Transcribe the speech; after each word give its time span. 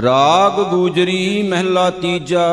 ਰਾਗ 0.00 0.70
ਗੂਜਰੀ 0.70 1.42
ਮਹਿਲਾ 1.42 1.90
ਤੀਜਾ, 1.90 2.46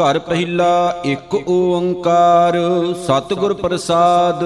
ਘਰ 0.00 0.18
ਪਹਿਲਾ 0.18 1.02
ਇੱਕ 1.04 1.34
ਓੰਕਾਰ, 1.48 2.58
ਸਤਿਗੁਰ 3.06 3.54
ਪ੍ਰਸਾਦ। 3.54 4.44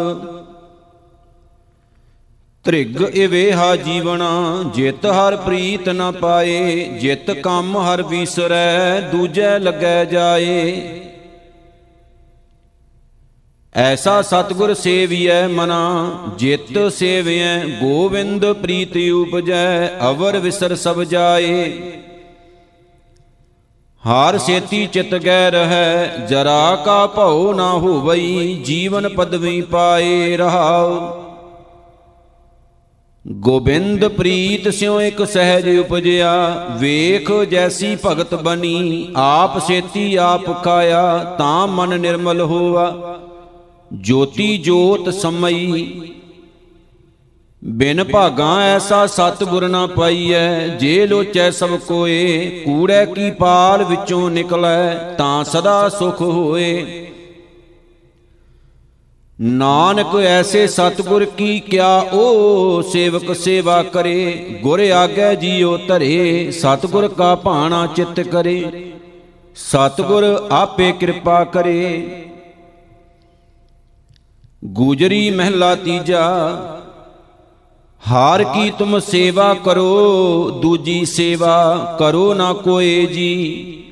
ਤ੍ਰਿਗ 2.65 3.03
ਇਵੇਹਾ 3.03 3.77
ਜੀਵਣਾ, 3.77 4.63
ਜਿਤ 4.75 5.07
ਹਰ 5.07 5.37
ਪ੍ਰੀਤ 5.37 5.89
ਨ 5.89 6.13
ਪਾਏ, 6.13 6.85
ਜਿਤ 7.01 7.31
ਕੰਮ 7.31 7.77
ਹਰ 7.77 8.03
ਵੀਸਰੈ, 8.03 9.01
ਦੂਜੈ 9.01 9.59
ਲੱਗੈ 9.59 10.05
ਜਾਏ। 10.05 10.91
ਐਸਾ 13.75 14.23
ਸਤਿਗੁਰ 14.23 14.75
ਸੇਵੀਐ 14.75 15.47
ਮਨਾ, 15.49 16.13
ਜਿਤ 16.39 16.93
ਸੇਵਿਐ 16.93 17.59
ਗੋਵਿੰਦ 17.65 18.53
ਪ੍ਰੀਤ 18.53 18.97
ਉਪਜੈ, 19.13 19.89
ਅਵਰ 20.11 20.39
ਵਿਸਰ 20.39 20.75
ਸਭ 20.75 21.03
ਜਾਏ। 21.03 21.71
ਹਾਰ 24.03 24.37
ਸੇਤੀ 24.39 24.87
ਚਿਤ 24.87 25.15
ਗੈ 25.15 25.51
ਰਹੈ 25.51 26.27
ਜਰਾ 26.27 26.77
ਕਾ 26.85 27.07
ਭਉ 27.07 27.53
ਨਾ 27.53 27.71
ਹੋਵਈ, 27.73 28.55
ਜੀਵਨ 28.65 29.09
ਪਦਵੀ 29.09 29.61
ਪਾਏ 29.63 30.37
ਰਹਾਉ। 30.37 30.99
ਗੋਬਿੰਦ 33.27 34.07
ਪ੍ਰੀਤ 34.09 34.69
ਸਿਉ 34.69 35.01
ਇੱਕ 35.01 35.25
ਸਹਿਜ 35.25 35.69
ਉਪਜਿਆ, 35.79 36.33
ਵੇਖ 36.81 37.33
ਜੈਸੀ 37.51 37.97
ਭਗਤ 38.07 38.35
ਬਣੀ, 38.35 39.09
ਆਪ 39.17 39.59
ਸੇਤੀ 39.59 40.15
ਆਪ 40.17 40.51
ਕਾਇਆ 40.65 41.35
ਤਾਂ 41.39 41.67
ਮਨ 41.67 41.99
ਨਿਰਮਲ 42.01 42.41
ਹੋਵਾ 42.41 43.19
ਜੋਤੀ 43.93 44.57
ਜੋਤ 44.59 45.09
ਸਮਈ 45.15 45.85
ਬਿਨ 47.65 48.05
ਭਾਗਾ 48.05 48.61
ਐਸਾ 48.61 49.07
ਸਤਿਗੁਰ 49.07 49.69
ਨਾ 49.69 49.87
ਪਾਈਐ, 49.87 50.69
ਜੇ 50.69 51.07
ਲੋਚੈ 51.07 51.51
ਸਭ 51.51 51.79
ਕੋਏ, 51.79 52.49
ਕੂੜੈ 52.65 53.05
ਕੀ 53.05 53.31
ਪਾਲ 53.31 53.85
ਵਿੱਚੋਂ 53.85 54.31
ਨਿਕਲੈ, 54.31 54.95
ਤਾਂ 55.19 55.45
ਸਦਾ 55.45 55.89
ਸੁਖ 55.89 56.21
ਹੋਏ। 56.21 57.07
ਨਾਨਕ 59.41 60.17
ਐਸੇ 60.17 60.67
ਸਤਿਗੁਰ 60.67 61.25
ਕੀ 61.25 61.61
ਕਿਆ 61.61 61.99
ਉਹ 61.99 62.83
ਸੇਵਕ 62.83 63.37
ਸੇਵਾ 63.37 63.83
ਕਰੇ, 63.83 64.35
ਗੁਰ 64.63 64.81
ਆਗੇ 64.81 65.37
ਜੀਉ 65.37 65.77
ਧਰੇ, 65.77 66.51
ਸਤਿਗੁਰ 66.51 67.09
ਕਾ 67.09 67.35
ਭਾਣਾ 67.35 67.87
ਚਿੱਤ 67.87 68.21
ਕਰੇ। 68.21 68.93
ਸਤਿਗੁਰ 69.57 70.49
ਆਪੇ 70.51 70.93
ਕਿਰਪਾ 70.93 71.45
ਕਰੇ। 71.45 72.09
ਗੂਜਰੀ 74.65 75.31
ਮਹਿਲਾ 75.31 75.75
ਤੀਜਾ 75.75 76.25
ਹਾਰ 78.11 78.45
ਕੀ 78.45 78.71
ਤੁਮ 78.71 78.99
ਸੇਵਾ 78.99 79.55
ਕਰੋ, 79.55 80.51
ਦੂਜੀ 80.63 81.05
ਸੇਵਾ 81.05 81.97
ਕਰੋ 81.99 82.35
ਨਾ 82.35 82.53
ਕੋਏ 82.53 83.07
ਜੀ। 83.07 83.83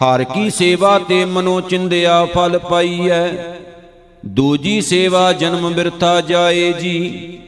ਹਰ 0.00 0.24
ਕੀ 0.24 0.50
ਸੇਵਾ 0.50 0.98
ਤੇ 0.98 1.24
ਮਨੋ 1.24 1.60
ਚਿੰਦਿਆ 1.60 2.24
ਫਲ 2.24 2.58
ਪਾਈਐ, 2.58 3.28
ਦੂਜੀ 4.26 4.80
ਸੇਵਾ 4.80 5.32
ਜਨਮ 5.32 5.70
ਬਿਰਥਾ 5.74 6.20
ਜਾਏ 6.20 6.72
ਜੀ। 6.72 7.38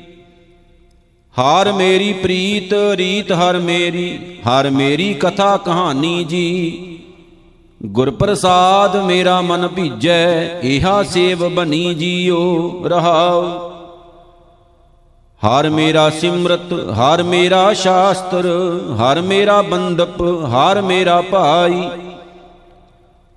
ਹਾਰ 1.38 1.72
ਮੇਰੀ 1.72 2.12
ਪ੍ਰੀਤ, 2.12 2.74
ਰੀਤ 2.94 3.32
ਹਰ 3.32 3.58
ਮੇਰੀ 3.58 4.18
ਹਰ 4.48 4.70
ਮੇਰੀ 4.70 5.12
ਕਥਾ 5.14 5.56
ਕਹਾਣੀ 5.56 6.24
ਜੀ। 6.24 6.98
ਗੁਰ 7.80 8.10
ਪ੍ਰਸਾਦ 8.10 8.96
ਮੇਰਾ 8.96 9.40
ਮਨ 9.40 9.68
ਭੀਜੈ, 9.68 10.60
ਇਹਾ 10.60 11.02
ਸੇਵ 11.02 11.48
ਬਣੀ 11.48 11.94
ਜੀਓ 11.94 12.82
ਰਹਾਉ। 12.86 13.69
ਹਰ 15.42 15.68
ਮੇਰਾ 15.70 16.08
ਸਿਮਰਤ, 16.10 16.72
ਹਰ 16.72 17.22
ਮੇਰਾ 17.22 17.72
ਸ਼ਾਸਤਰ, 17.72 18.46
ਹਰ 18.96 19.20
ਮੇਰਾ 19.20 19.60
ਬੰਦਪ, 19.62 20.22
ਹਰ 20.46 20.80
ਮੇਰਾ 20.82 21.20
ਭਾਈ। 21.20 21.88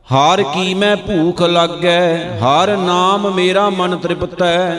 ਹਰ 0.08 0.44
ਕੀ 0.44 0.74
ਮੈਂ 0.74 0.96
ਭੂਖ 0.98 1.42
ਲੱਗੈ, 1.42 2.18
ਹਰ 2.40 2.76
ਨਾਮ 2.78 3.32
ਮੇਰਾ 3.34 3.70
ਮਨ 3.70 3.98
ਤ੍ਰਿਪਤੈ। 3.98 4.76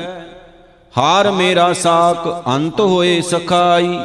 ਹਰ 0.94 1.30
ਮੇਰਾ 1.30 1.72
ਸਾਖ 1.72 2.28
ਅੰਤ 2.48 2.80
ਹੋਏ 2.80 3.20
ਸਖਾਈ। 3.20 3.98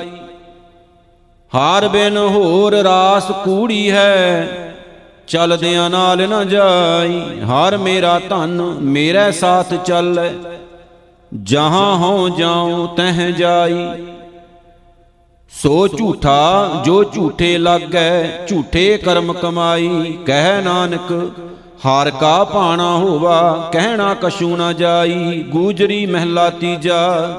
ਹਰ 1.52 1.88
ਬਿਨ 1.88 2.18
ਹੋਰ 2.18 2.76
ਰਾਸ 2.76 3.32
ਕੂੜੀ 3.44 3.90
ਹੈ, 3.92 4.48
ਚਲਦਿਆਂ 5.28 5.90
ਨਾਲ 5.90 6.28
ਨਾ 6.30 6.44
ਜਾਈ। 6.44 7.22
ਹਰ 7.42 7.78
ਮੇਰਾ 7.78 8.20
ਧਨ, 8.30 8.62
ਮੇਰੇ 8.82 9.32
ਸਾਥ 9.32 9.74
ਚੱਲੈ। 9.86 10.32
ਜਹਾਂ 11.34 11.98
ਹਉ 11.98 12.30
ਜਾਉ 12.30 12.88
ਤਹ 12.88 13.32
ਜਾਈ। 13.32 14.06
ਸੋ 15.50 15.88
ਝੂਠਾ 15.88 16.72
ਜੋ 16.86 17.04
ਝੂਠੇ 17.04 17.58
ਲੱਗੈ, 17.58 18.46
ਝੂਠੇ 18.48 18.98
ਕਰਮ 18.98 19.34
ਕਮਾਈ। 19.34 20.18
ਕਹਿ 20.26 20.62
ਨਾਨਕ, 20.62 21.32
ਹਾਰ 21.86 22.12
ਕਾ 22.12 22.44
ਭਾਣਾ 22.44 22.98
ਹੋਵਾ, 22.98 23.70
ਕਹਿਣਾ 23.74 24.14
ਕਛੂ 24.14 24.56
ਨਾ 24.56 24.74
ਜਾਈ। 24.74 25.44
ਗੂਜਰੀ 25.44 26.06
ਮਹਿਲਾ 26.06 26.50
ਤੀਜਾ। 26.50 27.36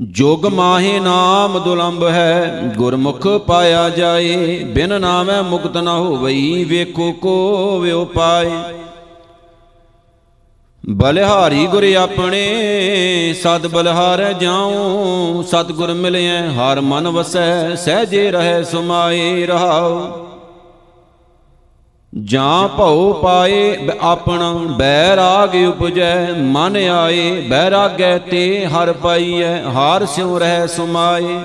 ਜੋਗ 0.00 0.46
ਮਾਹੇ 0.46 1.00
ਨਾਮ 1.00 1.58
ਦੁਲੰਭ 1.58 2.04
ਹੈ, 2.04 2.62
ਗੁਰਮੁਖ 2.76 3.26
ਪਾਇਆ 3.26 3.90
ਜਾਏ। 3.90 4.64
ਬਿਨ 4.64 5.00
ਨਾਮੈ 5.00 5.42
ਮੁਕਤ 5.42 5.76
ਨਾ 5.76 5.94
ਹੋਵਈ, 5.94 6.64
ਵੇਖੋ 6.64 7.12
ਕੋ 7.12 7.78
ਵਿਉ 7.78 8.04
ਪਾਏ। 8.04 8.50
ਬਲਿਹਾਰੀ 10.88 11.66
ਗੁਰ 11.66 11.94
ਆਪਣੇ, 11.94 13.34
ਸਦ 13.42 13.66
ਬਲਹਾਰ 13.66 14.32
ਜਾਉ, 14.32 15.42
ਸਤਗੁਰ 15.42 15.94
ਮਿਲਿਐ, 15.94 16.48
ਹਰ 16.48 16.80
ਮਨ 16.80 17.08
ਵਸੈ, 17.08 17.74
ਸਹਜੇ 17.74 18.30
ਰਹੈ, 18.30 18.62
ਸੁਮਾਏ 18.62 19.46
ਰਹਾਉ। 19.46 20.08
ਜਾਂ 22.24 22.68
ਭਉ 22.68 23.12
ਪਾਏ 23.12 23.88
ਆਪਣਾ 24.00 24.52
ਬੈਰਾਗ 24.52 25.54
ਉਪਜੈ, 25.68 26.32
ਮਨ 26.32 26.76
ਆਏ, 26.76 27.40
ਬੈਰਾਗੈ 27.40 28.18
ਤੇ 28.18 28.66
ਹਰ 28.66 28.92
ਪਾਈਐ, 28.92 29.62
ਹਰ 29.62 30.06
ਸਿਉ 30.06 30.38
ਰਹਿ, 30.38 30.68
ਸੁਮਾਏ। 30.68 31.38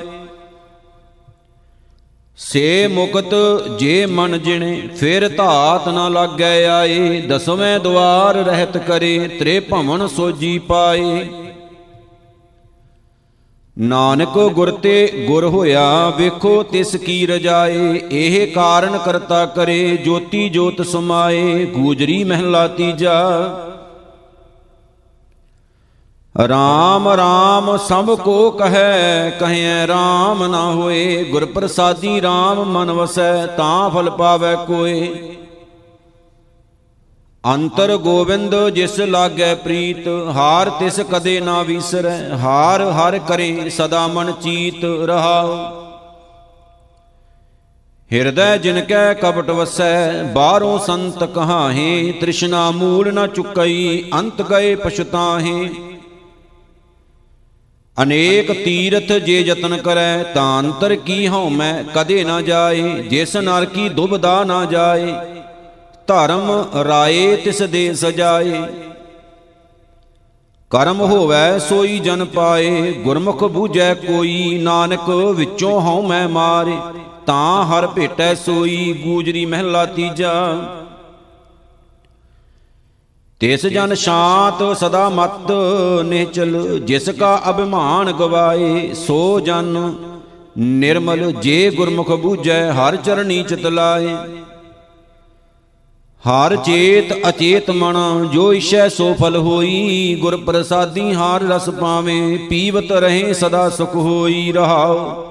ਸੇ 2.38 2.88
ਮੁਕਤ 2.88 3.34
ਜੇ 3.80 4.06
ਮਨ 4.06 4.40
ਜਿਣੇ, 4.40 4.81
ਫਿਰ 5.00 5.30
ਧਾਤ 5.30 5.88
ਨਾ 5.90 6.09
ਲੱਗੈ 6.09 6.68
ਆਏ। 6.68 7.22
ਦਸਵੇਂ 7.22 7.80
ਦਵਾਰ 7.80 8.36
ਰਹਿਤ 8.36 8.78
ਕਰੇ, 8.78 9.28
ਤ੍ਰੇ 9.40 9.59
ਭਵਨ 9.59 10.08
ਸੋਜੀ 10.08 10.59
ਪਾਏ। 10.59 11.30
ਨਾਨਕ 13.80 14.38
ਗੁਰ 14.53 14.72
ਤੇ 14.72 15.25
ਗੁਰ 15.28 15.46
ਹੋਇਆ, 15.46 16.09
ਵੇਖੋ 16.09 16.64
ਤਿਸ 16.64 16.96
ਕੀ 16.96 17.25
ਰਜਾਏ। 17.28 18.02
ਇਹ 18.12 18.48
ਕਾਰਨ 18.48 18.98
ਕਰਤਾ 18.98 19.46
ਕਰੇ, 19.46 19.98
ਜੋਤੀ 19.98 20.50
ਜੋਤ 20.50 20.81
ਸਮਾਏ। 20.86 21.66
ਗੂਜਰੀ 21.66 22.24
ਮਹਿਲਾ 22.24 22.68
ਤੀਜਾ 22.68 23.19
ਰਾਮ 26.36 27.08
ਰਾਮ 27.09 27.75
ਸਭ 27.78 28.09
ਕੋ 28.16 28.52
ਕਹੈ 28.52 29.30
ਕਹੈ 29.30 29.88
ਰਾਮ 29.88 30.46
ਨਾ 30.46 30.62
ਹੋਏ 30.66 31.24
ਗੁਰ 31.24 31.46
ਪ੍ਰਸਾਦੀ 31.46 32.22
ਰਾਮ 32.22 32.64
ਮਨ 32.64 32.92
ਵਸੈ, 32.92 33.46
ਤਾਂ 33.47 33.90
ਫਲ 33.90 34.09
ਪਾਵੈ 34.09 34.53
ਕੋਏ। 34.68 35.09
ਅੰਤਰ 37.44 37.96
ਗੋਬਿੰਦ 37.97 38.56
ਜਿਸ 38.69 39.00
ਲਾਗੈ 39.00 39.53
ਪ੍ਰੀਤ, 39.56 40.08
ਹਾਰ 40.36 40.69
ਤਿਸ 40.69 41.00
ਕਦੇ 41.12 41.40
ਨਾ 41.40 41.62
ਵਿਸਰੈ, 41.62 42.18
ਹਾਰ 42.38 42.81
ਹਰ 42.92 43.19
ਕਰੇ 43.19 43.69
ਸਦਾ 43.69 44.08
ਮਨ 44.08 44.31
ਚੀਤ 44.31 44.84
ਰਹਾਉ। 45.06 45.56
ਹਿਰਦੈ 48.12 48.58
ਜਿਨ 48.58 48.81
ਕੈ 48.81 49.13
ਕਪਟ 49.13 49.50
ਵਸੈ, 49.50 50.24
ਬਾਹਰੋਂ 50.24 50.78
ਸੰਤ 50.80 51.24
ਕਹਾਹੇ, 51.24 52.12
ਤ੍ਰਿਸ਼ਨਾ 52.12 52.69
ਮੂਲ 52.72 53.13
ਨ 53.13 53.28
ਚੁਕਈ, 53.28 54.12
ਅੰਤ 54.13 54.42
ਗਏ 54.42 54.75
ਪਛਤਾਹੇ। 54.75 55.91
ਅਨੇਕ 58.03 58.51
ਤੀਰਥ 58.66 59.12
ਜੇ 59.12 59.39
ਯਤਨ 59.41 59.78
ਕਰੈ, 59.78 60.23
ਤਾਂ 60.23 60.59
ਅੰਤਰ 60.59 60.95
ਕੀ 60.95 61.28
ਹਉ 61.28 61.50
ਮੈਂ 61.50 61.83
ਕਦੇ 61.95 62.24
ਨਾ 62.24 62.42
ਜਾਏ, 62.42 62.81
ਜਿਸ 62.81 63.36
ਨਰ 63.36 63.65
ਕੀ 63.65 63.89
ਦੁਬਦਾ 63.89 64.44
ਨਾ 64.44 64.65
ਜਾਏ। 64.65 65.13
ਧਰਮ 66.07 66.65
ਰਾਏ 66.88 67.36
ਤਿਸ 67.36 67.62
ਦੇ 67.62 67.94
ਸਜਾਏ। 67.94 68.62
ਕਰਮ 70.69 71.01
ਹੋਵੈ 71.01 71.59
ਸੋਈ 71.59 72.00
ਜਨ 72.00 72.25
ਪਾਏ, 72.25 72.92
ਗੁਰਮੁਖ 72.92 73.44
ਬੂਝੈ 73.44 73.94
ਕੋਈ, 73.94 74.59
ਨਾਨਕ 74.62 75.09
ਵਿੱਚੋਂ 75.09 75.81
ਹਉ 75.81 76.07
ਮੈਂ 76.07 76.30
ਮਾਰੇ। 76.30 76.75
ਤਾਂ 77.25 77.65
ਹਰ 77.65 77.88
ਭੇਟੈ 77.88 78.33
ਸੋਈ, 78.36 79.01
ਗੂਜਰੀ 79.04 79.45
ਮਹਿਲਾ 79.45 79.86
ਤੀਜਾ। 79.86 80.57
ਤਿਸ 83.42 83.66
ਜਨ 83.66 83.94
ਸ਼ਾਂਤ 83.94 84.78
ਸਦਾ 84.78 85.08
ਮਤ 85.10 85.52
ਨਿਚਲ, 86.06 86.80
ਜਿਸ 86.80 87.10
ਕਾ 87.10 87.42
ਅਭਿਮਾਨ 87.50 88.12
ਗਵਾਏ, 88.12 88.94
ਸੋ 88.94 89.40
ਜਨ 89.40 89.94
ਨਿਰਮਲ 90.58 91.32
ਜੇ 91.32 91.70
ਗੁਰਮੁਖ 91.70 92.12
ਬੂਝੈ, 92.12 92.72
ਹਰ 92.72 92.96
ਚਰਣੀ 92.96 93.42
ਚਿਤ 93.44 93.66
ਲਾਏ। 93.66 94.16
ਹਰ 96.24 96.56
ਚੇਤ 96.56 97.14
ਅਚੇਤ 97.30 97.72
ਮਨ, 97.72 98.28
ਜੋ 98.34 98.54
ਇਛੈ 98.54 98.88
ਸੋ 98.90 99.14
ਫਲ 99.14 99.38
ਹੋਈ 99.38 100.16
ਗੁਰ 100.22 100.38
ਪ੍ਰਸਾਦੀ 100.38 101.14
ਹਾਰ 101.14 101.42
ਰਸ 101.44 101.70
ਪਾਵੇਂ, 101.70 102.38
ਪੀਵਤ 102.50 102.92
ਰਹੇ 102.92 103.34
ਸਦਾ 103.34 103.70
ਸੁਖ 103.70 103.96
ਹੋਈ 103.96 104.52
ਰਹਾਉ। 104.52 105.31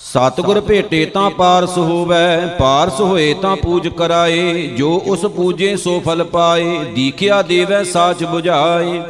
ਸਤਿਗੁਰ 0.00 0.60
ਭੇਟੇ 0.60 1.04
ਤਾਂ 1.06 1.30
ਪਾਰਸ 1.30 1.76
ਹੋਵੈ, 1.78 2.46
ਪਾਰਸ 2.58 3.00
ਹੋਏ 3.00 3.34
ਤਾਂ 3.34 3.56
ਪੂਜ 3.56 3.88
ਕਰਾਏ, 3.88 4.66
ਜੋ 4.66 5.02
ਉਸ 5.06 5.26
ਪੂਜੇ 5.26 5.76
ਸੋ 5.76 6.00
ਫਲ 6.00 6.24
ਪਾਏ, 6.24 6.78
ਦੀਖਿਆ 6.84 7.42
ਦੇਵੈ 7.42 7.82
ਸਾਚ 7.84 8.22
부ਝਾਏ 8.24 9.02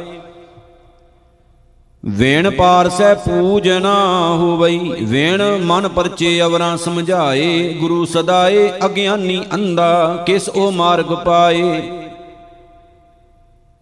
ਵੇਣ 2.03 2.49
ਪਾਰਸੈ 2.49 3.13
ਪੂਜਨਾ 3.13 3.93
ਹੋਵਈ, 4.37 4.93
ਵੇਣ 5.01 5.41
ਮਨ 5.63 5.87
ਪਰਚੇ 5.87 6.41
ਅਵਰਾਂ 6.41 6.77
ਸਮਝਾਏ, 6.77 7.73
ਗੁਰੂ 7.73 8.05
ਸਦਾਏ 8.05 8.71
ਅਗਿਆਨੀ 8.85 9.41
ਅੰਦਾ 9.53 10.23
ਕਿਸ 10.25 10.49
ਉਹ 10.49 10.71
ਮਾਰਗ 10.71 11.13
ਪਾਏ। 11.25 11.81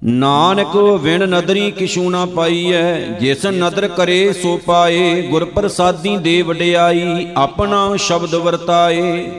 ਨਾਨਕ 0.01 0.75
ਵਿਣ 1.01 1.27
ਨਦਰੀ 1.27 1.71
ਕਿਛੂ 1.71 2.09
ਨਾ 2.09 2.25
ਪਾਈਐ, 2.25 2.99
ਜਿਸ 3.19 3.45
ਨਦਰ 3.45 3.87
ਕਰੇ 3.87 4.31
ਸੋ 4.33 4.55
ਪਾਏ 4.57 5.21
ਗੁਰ 5.21 5.45
ਪ੍ਰਸਾਦੀ 5.45 6.15
ਦੇ 6.17 6.41
ਵਡਿਆਈ 6.41 7.27
ਆਪਣਾ 7.37 7.95
ਸ਼ਬਦ 7.97 8.35
ਵਰਤਾਏ। 8.35 9.29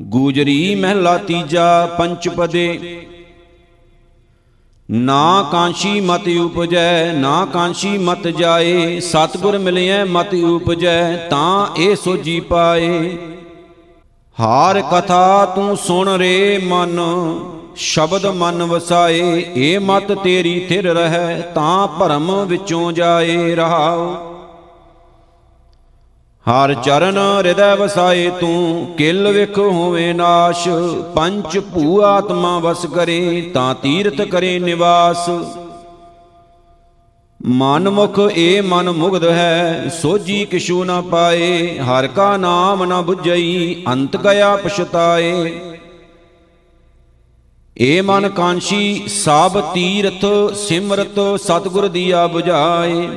ਗੂਜਰੀ 0.00 0.74
ਮਹਿਲਾ 0.74 1.16
ਤੀਜਾ 1.18 1.86
ਪੰਚਪਦੇ 1.98 3.06
ਨਾ 4.88 5.48
ਕਾਂਸ਼ੀ 5.52 6.00
ਮਤ 6.00 6.28
ਉਪਜੈ, 6.40 7.12
ਨਾ 7.12 7.44
ਕਾਂਸ਼ੀ 7.52 7.96
ਮਤ 7.98 8.26
ਜਾਏ, 8.28 9.00
ਸਤਗੁਰ 9.00 9.58
ਮਿਲਿਐ 9.58 10.04
ਮਤ 10.04 10.34
ਉਪਜੈ, 10.34 11.16
ਤਾਂ 11.30 11.66
ਇਹ 11.76 11.94
ਸੋਜੀ 11.96 12.40
ਪਾਏ। 12.40 13.16
ਹਾਰ 14.36 14.80
ਕਥਾ 14.82 15.44
ਤੂੰ 15.46 15.76
ਸੁਣ 15.76 16.08
ਰੇ 16.08 16.60
ਮਨ 16.64 16.98
ਸ਼ਬਦ 17.76 18.26
ਮਨ 18.26 18.62
ਵਸਾਏ 18.62 19.46
ਏ 19.56 19.78
ਮਤ 19.78 20.12
ਤੇਰੀ 20.12 20.66
ਥਿਰ 20.68 20.84
ਰਹੈ, 20.94 21.40
ਤਾਂ 21.54 21.88
ਭਰਮ 21.88 22.44
ਵਿੱਚੋਂ 22.46 22.92
ਜਾਏ 22.92 23.54
ਰਹਾਉ। 23.54 24.14
ਹਰ 26.46 26.74
ਚਰਨ 26.74 27.18
ਹਿਰਦੈ 27.18 27.74
ਵਸਾਏ 27.74 28.30
ਤੂੰ, 28.30 28.86
ਕਿਲ 28.98 29.28
ਵਿਖ 29.28 29.58
ਹੋਵੇ 29.58 30.12
ਨਾਸ਼। 30.12 30.68
ਪੰਚ 31.14 31.58
ਭੂ 31.58 32.02
ਆਤਮਾ 32.02 32.58
ਵਸ 32.58 32.86
ਕਰੇ, 32.86 33.50
ਤਾਂ 33.54 33.74
ਤੀਰਥ 33.74 34.22
ਕਰੇ 34.22 34.58
ਨਿਵਾਸ। 34.58 35.30
ਮਨ 37.46 37.88
ਮੁਖ 37.88 38.18
ਏ 38.36 38.60
ਮਨ 38.60 38.90
ਮੁਗਧ 38.90 39.24
ਹੈ 39.24 39.88
ਸੋਜੀ 40.02 40.44
ਕਿਛੂ 40.44 40.84
ਨਾ 40.84 41.00
ਪਾਏ। 41.00 41.78
ਹਰ 41.78 42.06
ਕਾ 42.06 42.36
ਨਾਮ 42.36 42.84
ਨ 42.84 43.04
부ਝਈ 43.10 43.84
ਅੰਤ 43.88 44.16
ਗਿਆ 44.16 44.56
ਪਛਤਾਏ 44.56 45.50
ਏ 47.80 48.00
ਮਨ 48.00 48.28
ਕਾਂਸ਼ੀ, 48.28 49.08
ਸਾਬ 49.08 49.60
ਤੀਰਥ, 49.74 50.54
ਸਿਮਰਤ, 50.54 51.40
ਸਤਗੁਰ 51.40 51.88
ਦੀਆ 51.88 52.26
부ਝਾਏ 52.26 53.08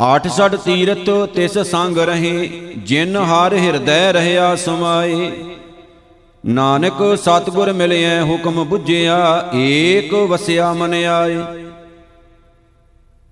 ਆਠ 0.00 0.26
ਸੜ 0.28 0.56
ਤੀਰਥ, 0.56 1.10
ਤਿਸ 1.34 1.58
ਸੰਗ 1.58 1.98
ਰਹੇ, 1.98 2.48
ਜਿਨ 2.76 3.16
ਹਰ 3.16 3.54
ਹਿਰਦੈ 3.54 4.12
ਰਹਿਆ 4.12 4.56
ਸਮਾਏ। 4.56 5.30
ਨਾਨਕ 6.46 7.18
ਸਤਗੁਰ 7.18 7.72
ਮਿਲਿਐ 7.72 8.22
ਹੁਕਮ 8.22 8.66
부ਝਿਆ 8.70 9.50
ਏਕ 9.54 10.14
ਵਸਿਆ 10.14 10.72
ਮਨ 10.72 10.94
ਆਏ। 10.94 11.38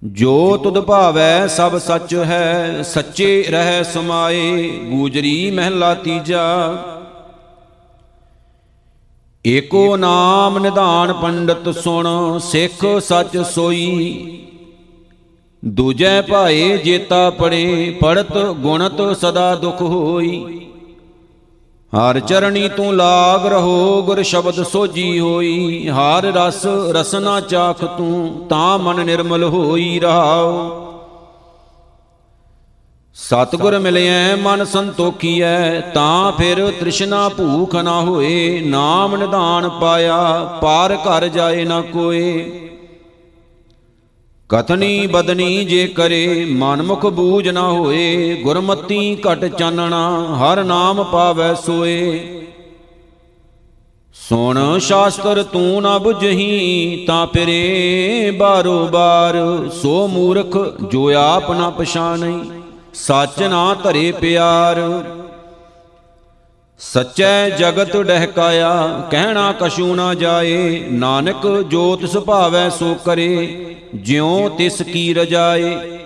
ਜੋ 0.03 0.57
ਤੁਧ 0.57 0.81
ਭਾਵੈ 0.81 1.47
ਸਭ 1.47 1.79
ਸੱਚ 1.79 2.15
ਹੈ, 2.15 2.83
ਸੱਚੇ 2.83 3.45
ਰਹਿ 3.51 3.85
ਸਮਾਏ, 3.85 4.69
ਗੂਜਰੀ 4.69 5.51
ਮਹਿਲਾ 5.51 5.95
ਤੀਜਾ। 5.95 6.45
ਏਕੋ 9.47 9.97
ਨਾਮ 9.97 10.59
ਨਿਧਾਨ 10.59 11.13
ਪੰਡਤ 11.13 11.79
ਸੁਣ, 11.79 12.39
ਸਿੱਖ 12.39 13.01
ਸੱਚ 13.01 13.39
ਸੋਈ। 13.39 14.39
ਦੂਜੈ 15.65 16.23
ਭਾਏ 16.23 16.77
ਜੇਤਾ 16.77 17.31
ਪੜੇ, 17.31 17.97
ਪੜਤ 18.01 18.39
ਗੁਣਤ 18.39 19.17
ਸਦਾ 19.21 19.55
ਦੁਖ 19.55 19.83
ਹੋਈ। 19.83 20.67
ਹਰ 21.93 22.21
ਚਰਣੀ 22.21 22.69
ਤੂੰ 22.69 22.97
ਲਾਗ 22.97 23.47
ਰਹੋ, 23.47 24.03
ਗੁਰ 24.03 24.23
ਸ਼ਬਦ 24.23 24.63
ਸੋਜੀ 24.63 25.21
ਹੋਈ। 25.21 25.89
ਹਰ 25.89 26.23
ਰਸ 26.25 26.67
ਰਸਨਾ 26.67 27.41
ਚਾਖ 27.41 27.85
ਤੂੰ, 27.85 28.47
ਤਾਂ 28.49 28.79
ਮਨ 28.79 29.07
ਨਿਰਮਲ 29.07 29.45
ਹੋਈ 29.45 30.01
ਰਹਾਉ। 30.01 30.71
ਸਤਗੁਰ 33.17 33.79
ਮਿਲਿਐ, 33.79 34.35
ਮਨ 34.37 34.65
ਸੰਤੋਖੀਐ, 34.65 35.81
ਤਾਂ 35.81 36.33
ਫਿਰ 36.33 36.71
ਤ੍ਰਿਸ਼ਨਾ 36.71 37.29
ਭੂਖ 37.29 37.75
ਨਾ 37.77 38.01
ਹੋਏ, 38.01 38.61
ਨਾਮ 38.61 39.17
ਨਿਧਾਨ 39.17 39.69
ਪਾਇਆ, 39.69 40.19
ਪਾਰ 40.63 40.97
ਘਰ 40.97 41.29
ਜਾਏ 41.29 41.65
ਨਾ 41.65 41.81
ਕੋਏ। 41.81 42.51
ਕਥਨੀ 44.51 45.07
ਬਦਨੀ 45.07 45.65
ਜੇ 45.65 45.87
ਕਰੇ, 45.87 46.45
ਮਨਮੁਖ 46.51 47.07
ਬੂਝ 47.07 47.49
ਨਾ 47.49 47.63
ਹੋਏ, 47.63 48.35
ਗੁਰਮਤੀ 48.43 49.17
ਘਟ 49.17 49.45
ਚਾਨਣਾ, 49.45 50.37
ਹਰ 50.37 50.65
ਨਾਮ 50.65 51.03
ਪਾਵੈ 51.05 51.55
ਸੋਏ। 51.55 52.21
ਸੁਣ 54.15 54.79
ਸ਼ਾਸਤਰ 54.79 55.43
ਤੂੰ 55.43 55.83
ਨਾ 55.83 55.97
부ਝਹੀ 55.97 57.05
ਤਾਂ 57.07 57.27
ਫਿਰੇ 57.27 58.31
ਬਾਰੋ 58.31 58.87
ਬਾਰ, 58.87 59.37
ਸੋ 59.83 60.07
ਮੂਰਖ 60.07 60.59
ਜੋ 60.91 61.11
ਆਪ 61.19 61.51
ਨਾ 61.53 61.71
ਪਛਾਣਈ 61.71 62.41
ਸੱਚ 62.97 63.43
ਨਾ 63.43 63.75
ਧਰੇ 63.75 64.13
ਪਿਆਰ। 64.13 64.77
ਸਚੈ 66.79 67.51
ਜਗਤ 67.51 67.97
ਡਹਿਕਾਇਆ, 67.97 69.03
ਕਹਿਣਾ 69.11 69.53
ਕਛੂ 69.53 69.95
ਨਾ 69.95 70.15
ਜਾਏ। 70.15 70.89
ਨਾਨਕ 70.91 71.47
ਜੋ 71.69 71.97
ਤਿਸ 71.97 72.17
ਭਾਵੈ 72.17 72.69
ਸੋ 72.69 72.95
ਕਰੇ, 73.05 73.77
ਜਿਉ 73.95 74.49
ਤਿਸ 74.49 74.83
ਕੀ 74.83 75.15
ਰਜਾਏ। 75.15 75.99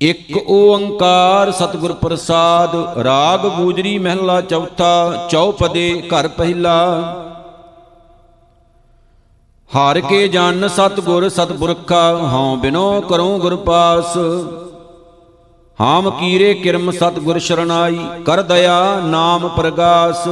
ਇਕ 0.00 0.36
ਓੰਕਾਰ 0.48 1.52
ਸਤਿਗੁਰ 1.52 1.92
ਪ੍ਰਸਾਦ, 1.92 2.76
ਰਾਗ 2.98 3.46
ਗੂਜਰੀ 3.46 3.98
ਮਹਿਲਾ 3.98 4.40
ਚੌਥਾ 4.40 5.28
ਚੌਪਦੇ 5.30 6.02
ਘਰ 6.08 6.28
ਪਹਿਲਾ। 6.28 6.78
ਹਰ 9.70 10.00
ਕੇ 10.00 10.28
ਜਨ 10.28 10.68
ਸਤਿਗੁਰ 10.68 11.28
ਸਤਿਪੁਰਖਾ 11.28 12.12
ਹਉ 12.12 12.56
ਬਿਨੋ 12.56 13.00
ਕਰਉ 13.00 13.38
ਗੁਰ 13.38 13.56
ਪਾਸ। 13.56 14.16
ਹਾਮ 15.78 16.10
ਕੀਰੇ 16.10 16.54
ਕਿਰਮ 16.54 16.90
ਸਤਿਗੁਰ 16.90 17.38
ਸ਼ਰਨਾਈ, 17.38 17.98
ਕਰ 18.24 18.42
ਦਇਆ 18.42 19.00
ਨਾਮ 19.00 19.48
ਪ੍ਰਗਾਸ। 19.48 20.26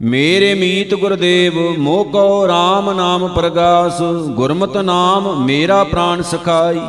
ਮੇਰੇ 0.00 0.52
ਮੀਤ 0.54 0.94
ਗੁਰਦੇਵ 0.94 1.58
ਮੋਕੋ 1.78 2.46
RAM 2.46 2.92
ਨਾਮ 2.94 3.26
ਪ੍ਰਗਾਸ। 3.28 4.00
ਗੁਰਮਤਿ 4.30 4.82
ਨਾਮ 4.82 5.44
ਮੇਰਾ 5.44 5.82
ਪ੍ਰਾਨ 5.84 6.22
ਸਖਾਈ, 6.22 6.80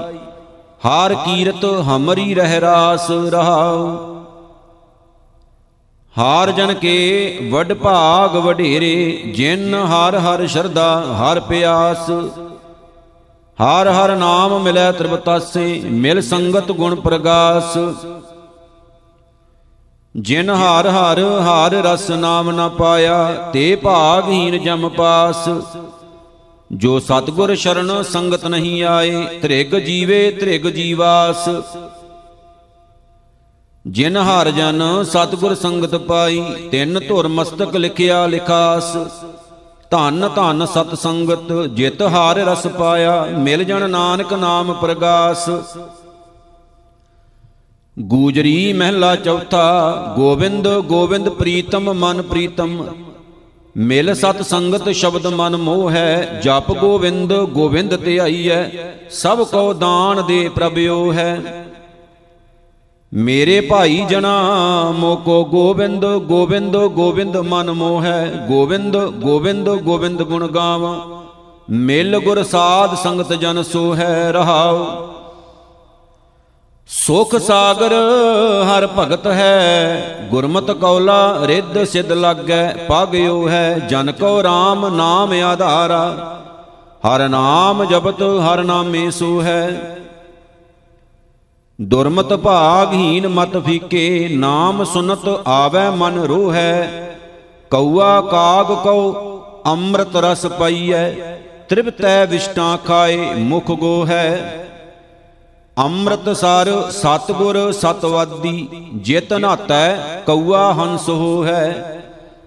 ਹਾਰ 0.85 1.13
ਕੀਰਤ 1.15 1.65
ਹਮਰੀ 1.87 2.33
ਰਹਿ 2.35 2.61
ਰਾਸ 2.61 3.09
ਰਹਾਉ। 3.29 3.97
ਹਾਰ 6.15 6.51
ਜਨ 6.51 6.73
ਕੇ 6.73 7.49
ਵਡ 7.51 7.73
ਭਾਗ 7.73 8.35
ਵਡੇਰੇ, 8.37 9.21
ਜਿਨ 9.35 9.73
ਹਰ 9.75 10.17
ਹਰ 10.19 10.47
ਸ਼ਰਦਾ 10.47 11.01
ਹਰ 11.13 11.39
ਪਿਆਸ। 11.39 12.09
ਹਰ 13.59 13.87
ਹਰ 13.87 14.15
ਨਾਮ 14.15 14.63
ਮਿਲੈ 14.63 14.91
ਤ੍ਰਿਪਤਾਸੇ, 14.91 15.81
ਮਿਲ 15.85 16.21
ਸੰਗਤ 16.21 16.71
ਗੁਣ 16.71 16.95
ਪ੍ਰਗਾਸ। 16.95 17.77
ਜਿਨ 20.15 20.49
ਹਰ 20.49 20.87
ਹਰ 20.87 21.19
ਹਰ 21.19 21.73
ਰਸ 21.73 22.09
ਨਾਮ 22.09 22.51
ਨਾ 22.51 22.67
ਪਾਇਆ, 22.69 23.49
ਤੇ 23.53 23.75
ਭਾਗਹੀਨ 23.75 24.63
ਜਮ 24.63 24.89
ਪਾਸ। 24.89 25.49
ਜੋ 26.71 26.99
ਸਤਗੁਰ 26.99 27.55
ਸ਼ਰਨ 27.55 28.03
ਸੰਗਤ 28.03 28.45
ਨਹੀਂ 28.45 28.83
ਆਏ, 28.83 29.39
ਤ੍ਰਿਗ 29.41 29.75
ਜੀਵੇ 29.75 30.31
ਤ੍ਰਿਗ 30.31 30.67
ਜੀਵਾਸ। 30.67 31.49
ਜਿਨ 33.87 34.17
ਹਰ 34.17 34.49
ਜਨ 34.51 35.03
ਸਤਗੁਰ 35.03 35.55
ਸੰਗਤ 35.55 35.95
ਪਾਈ, 35.95 36.41
ਤਿੰਨ 36.71 36.99
ਧੁਰ 37.07 37.27
ਮਸਤਕ 37.27 37.75
ਲਿਖਿਆ 37.75 38.25
ਲਿਖਾਸ। 38.27 38.97
ਧੰਨ 39.93 40.27
ਧੰਨ 40.35 40.65
ਸਤ 40.65 40.93
ਸੰਗਤ 40.95 41.51
ਜਿਤ 41.69 42.01
ਹਾਰ 42.03 42.37
ਰਸ 42.45 42.65
ਪਾਇਆ, 42.67 43.25
ਮਿਲ 43.37 43.63
ਜਣ 43.63 43.89
ਨਾਨਕ 43.89 44.33
ਨਾਮ 44.33 44.71
ਪ੍ਰਗਾਸ। 44.73 45.49
ਗੂਜਰੀ 47.97 48.73
ਮਹਿਲਾ 48.73 49.15
ਚੌਥਾ 49.15 50.13
ਗੋਬਿੰਦ 50.15 50.67
ਗੋਬਿੰਦ 50.87 51.29
ਪ੍ਰੀਤਮ 51.29 51.93
ਮਨ 51.95 52.21
ਪ੍ਰੀਤਮ। 52.21 52.83
ਮਿਲ 53.75 54.13
ਸਤ 54.13 54.41
ਸੰਗਤ 54.41 54.89
ਸ਼ਬਦ 54.91 55.27
ਮਨ 55.27 55.57
ਮੋਹ 55.57 55.89
ਹੈ, 55.91 56.39
ਜਪ 56.43 56.71
ਗੋਬਿੰਦ 56.71 57.33
ਗੋਬਿੰਦ 57.51 57.95
ਤੇ 57.95 58.19
ਆਈਐ 58.19 58.63
ਸਭ 59.11 59.43
ਕੋ 59.43 59.73
ਦਾਨ 59.73 60.25
ਦੇ 60.27 60.47
ਪ੍ਰਭਿਓ 60.49 61.11
ਹੈ। 61.13 61.65
ਮੇਰੇ 63.13 63.59
ਭਾਈ 63.61 64.05
ਜਨਾ 64.09 64.29
ਮੋਕੋ 64.91 65.43
ਗੋਬਿੰਦ 65.45 66.05
ਗੋਬਿੰਦ 66.05 66.77
ਗੋਬਿੰਦ 66.77 67.37
ਮਨ 67.37 67.71
ਮੋਹੈ, 67.71 68.25
ਗੋਬਿੰਦ 68.47 68.97
ਗੋਬਿੰਦ 68.97 69.69
ਗੋਬਿੰਦ 69.69 70.21
ਗੁਣ 70.21 70.47
ਗਾਵਾਂ। 70.47 70.95
ਮਿਲ 71.69 72.19
ਗੁਰ 72.19 72.43
ਸਾਧ 72.43 72.95
ਸੰਗਤ 72.95 73.33
ਜਨ 73.33 73.61
ਸੋ 73.63 73.93
ਹੈ 73.95 74.31
ਰਹਾਉ। 74.31 74.85
ਸੁਖ 76.87 77.35
ਸਾਗਰ 77.35 77.93
ਹਰ 78.65 78.87
ਭਗਤ 78.99 79.27
ਹੈ, 79.27 80.27
ਗੁਰਮਤ 80.31 80.71
ਕੌਲਾ 80.71 81.39
ਰਿੱਧ 81.43 81.83
ਸਿਧ 81.83 82.11
ਲਾਗੈ 82.11 82.67
ਪਾਗਿਓ 82.89 83.47
ਹੈ 83.49 83.79
ਜਨ 83.79 84.11
ਕੋ 84.11 84.39
RAM 84.41 84.89
ਨਾਮ 84.95 85.33
ਆਧਾਰਾ। 85.43 86.05
ਹਰ 87.03 87.27
ਨਾਮ 87.29 87.83
ਜਪਤ, 87.85 88.21
ਹਰ 88.21 88.63
ਨਾਮੇ 88.63 89.09
ਸੋ 89.11 89.41
ਹੈ 89.41 89.99
ਦੁਰਮਤ 91.81 92.33
ਭਾਗਹੀਨ 92.33 93.27
ਮਤ 93.27 93.57
ਫੀਕੇ, 93.57 94.29
ਨਾਮ 94.31 94.83
ਸੁਨਤ 94.83 95.27
ਆਵੈ 95.47 95.89
ਮਨ 95.89 96.17
ਰੋਹੈ। 96.19 96.89
ਕਉਆ 97.71 98.21
ਕਾਗ 98.21 98.65
ਕਉ, 98.65 99.13
ਅੰਮ੍ਰਿਤ 99.67 100.15
ਰਸ 100.15 100.45
ਪਈਐ। 100.45 101.11
ਤ੍ਰਿਪਤੈ 101.69 102.25
ਵਿਸ਼ਟਾਂ 102.25 102.77
ਖਾਏ, 102.77 103.17
ਮੁਖ 103.33 103.71
ਗੋਹੈ। 103.71 104.59
ਅੰਮ੍ਰਿਤ 105.77 106.29
ਸਰ 106.37 106.91
ਸਤਗੁਰ 106.91 107.71
ਸਤਵਾਦੀ 107.71 108.67
ਜਿਤ 108.95 109.33
ਨਾਤੈ 109.33 109.95
ਕਉਆ 110.25 110.73
ਹੰਸ 110.73 111.09
ਹੋਹੈ। 111.09 112.01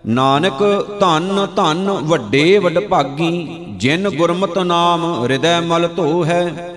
ਨਾਨਕ 0.06 0.86
ਧੰਨ 1.00 1.46
ਧੰਨ 1.56 1.90
ਵੱਡੇ 1.90 2.58
ਵਡ 2.58 2.78
ਭਾਗੀ, 2.78 3.64
ਜਿਨ 3.70 4.08
ਗੁਰਮਤਿ 4.10 4.64
ਨਾਮ 4.64 5.24
ਹਿਰਦੈ 5.24 5.60
ਮਲ 5.60 5.88
ਧੋਹੈ। 5.88 6.72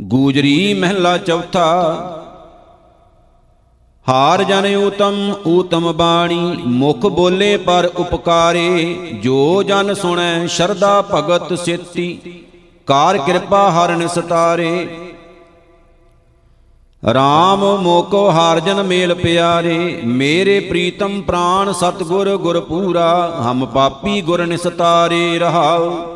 ਗੂਜਰੀ 0.00 0.74
ਮਹਿਲਾ 0.74 1.18
ਚੌਥਾ। 1.18 1.72
ਹਾਰ 4.08 4.44
ਜਨ 4.44 4.76
ਊਤਮ 4.76 5.34
ਊਤਮ 5.46 5.92
ਬਾਣੀ 5.92 6.62
ਮੁਖ 6.66 6.98
ਬੋਲੇ 6.98 7.56
ਪਰ 7.56 7.90
ਉਪਕਾਰੇ। 7.96 8.96
ਜੋ 9.22 9.62
ਜਨ 9.62 9.94
ਸੁਣੈ 9.94 10.46
ਸ਼ਰਦਾ 10.46 11.02
ਭਗਤ 11.14 11.58
ਸੇਤੀ। 11.58 12.18
ਕਾਰ 12.86 13.18
ਕਿਰਪਾ 13.18 13.70
ਹਰਨ 13.70 14.08
ਸਤਾਰੇ। 14.08 14.88
RAM 17.04 17.82
ਮੋਕੋ 17.82 18.30
ਹਾਰ 18.30 18.60
ਜਨ 18.60 18.82
ਮੇਲ 18.82 19.14
ਪਿਆਰੇ। 19.14 20.00
ਮੇਰੇ 20.04 20.60
ਪ੍ਰੀਤਮ 20.60 21.22
ਪ੍ਰਾਨ 21.22 21.72
ਸਤਗੁਰ 21.72 22.36
ਗੁਰ 22.36 22.60
ਪੂਰਾ 22.60 23.36
ਹਮ 23.42 23.66
ਪਾਪੀ 23.66 24.20
ਗੁਰ 24.20 24.46
ਨਿਸਤਾਰੇ 24.46 25.38
ਰਹਾਉ। 25.38 26.06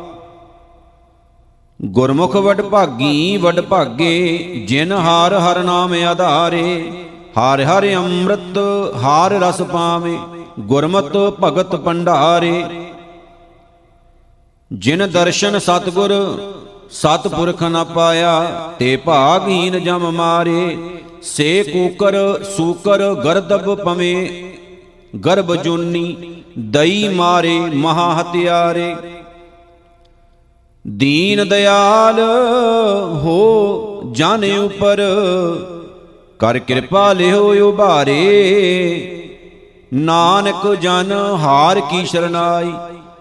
ਗੁਰਮੁਖ 1.85 2.35
ਵਡ 2.35 2.61
ਭਾਗੀ, 2.61 3.37
ਵਡ 3.37 3.59
ਭਾਗੇ, 3.61 4.65
ਜਿਨ 4.67 4.91
ਹਾਰ 4.91 5.33
ਹਰ 5.33 5.63
ਨਾਮ 5.63 5.93
ਆਧਾਰੇ, 5.93 6.91
ਹਰ 7.39 7.61
ਹਰ 7.61 7.87
ਅੰਮ੍ਰਿਤ, 7.95 8.57
ਹਾਰ 9.03 9.31
ਰਸ 9.31 9.61
ਪਾਵੇ, 9.61 10.17
ਗੁਰਮਤ 10.59 11.17
ਭਗਤ 11.43 11.75
ਭੰਡਾਰੇ। 11.75 12.63
ਜਿਨ 14.71 15.07
ਦਰਸ਼ਨ 15.07 15.59
ਸਤਗੁਰ, 15.59 16.11
ਸਤਪੁਰਖ 16.91 17.63
ਨ 17.63 17.83
ਪਾਇਆ, 17.83 18.41
ਤੇ 18.79 18.95
ਭਾਗਹੀਨ 18.95 19.79
ਜਮ 19.79 20.11
ਮਾਰੇ। 20.11 20.77
ਸੇ 21.21 21.63
ਕੂਕਰ, 21.63 22.43
ਸੂਕਰ, 22.43 23.13
ਗਰਦਬ 23.15 23.83
ਪਵੇਂ 23.83 24.27
ਗਰਭ 25.25 25.55
ਜੁਨੀ, 25.55 26.15
ਦਈ 26.59 27.07
ਮਾਰੇ 27.07 27.59
ਮਹਾ 27.59 28.21
ਹਤਿਆਰੇ। 28.21 28.95
ਦੀਨ 30.85 31.47
ਦਿਆਲ 31.49 32.19
ਹੋ 33.15 34.01
ਜਨ 34.11 34.43
ਉਪਰ, 34.59 35.01
ਕਰ 36.39 36.59
ਕਿਰਪਾ 36.59 37.13
ਲਿਓ 37.13 37.69
ਉਭਾਰੇ। 37.69 38.17
ਨਾਨਕ 39.93 40.67
ਜਨ 40.75 41.11
ਹਾਰ 41.41 41.79
ਕੀ 41.81 42.05
ਸ਼ਰਨਾਈ, 42.05 42.71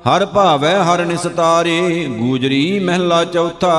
ਹਰ 0.08 0.26
ਭਾਵੈ 0.26 0.74
ਹਰ 0.82 1.04
ਨਿਸਤਾਰੇ, 1.04 2.04
ਗੂਜਰੀ 2.18 2.78
ਮਹਿਲਾ 2.78 3.24
ਚੌਥਾ। 3.24 3.76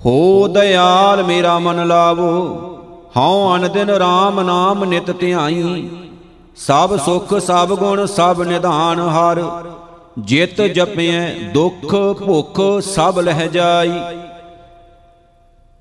ਹੋ 0.00 0.48
ਦਿਆਲ 0.48 1.22
ਮੇਰਾ 1.22 1.58
ਮਨ 1.58 1.86
ਲਾਵੋ, 1.88 2.30
ਹਉ 3.16 3.54
ਅਨ 3.56 3.68
ਦਿਨ 3.72 3.90
RAM 3.90 4.40
ਨਾਮ 4.42 4.84
ਨਿਤ 4.84 5.10
ਧਿਆਈ। 5.10 5.88
ਸਭ 6.56 6.96
ਸੁਖ 6.96 7.34
ਸਭ 7.38 7.68
ਗੁਣ 7.68 8.06
ਸਭ 8.06 8.42
ਨਿਧਾਨ 8.42 9.00
ਹਰ 9.00 9.42
ਜਿਤ 10.18 10.62
ਜਪਿਐ 10.62 11.34
ਦੁਖ 11.34 11.94
ਭੁਖ 11.94 12.60
ਸਭ 12.80 13.18
ਲਹਿ 13.18 13.48
ਜਾਈ। 13.48 13.92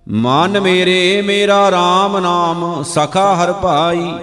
ਮਨ 0.08 0.60
ਮੇਰੇ, 0.60 1.22
ਮੇਰਾ 1.22 1.70
RAM 1.70 2.20
ਨਾਮ 2.20 2.84
ਸਖਾ 2.84 3.36
ਹਰ 3.36 3.54
ਭਾਈ। 3.54 4.14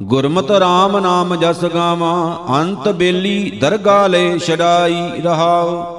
ਗੁਰਮਤਿ 0.00 0.54
RAM 0.54 1.00
ਨਾਮ 1.00 1.36
ਜਸ 1.36 1.64
ਗਾਵਾਂ, 1.64 2.38
ਅੰਤ 2.60 2.88
ਬੇਲੀ 2.88 3.50
ਦਰਗਾ 3.50 4.06
ਲੈ 4.06 4.38
ਛਡਾਈ 4.38 5.22
ਰਹਾਉ। 5.22 5.96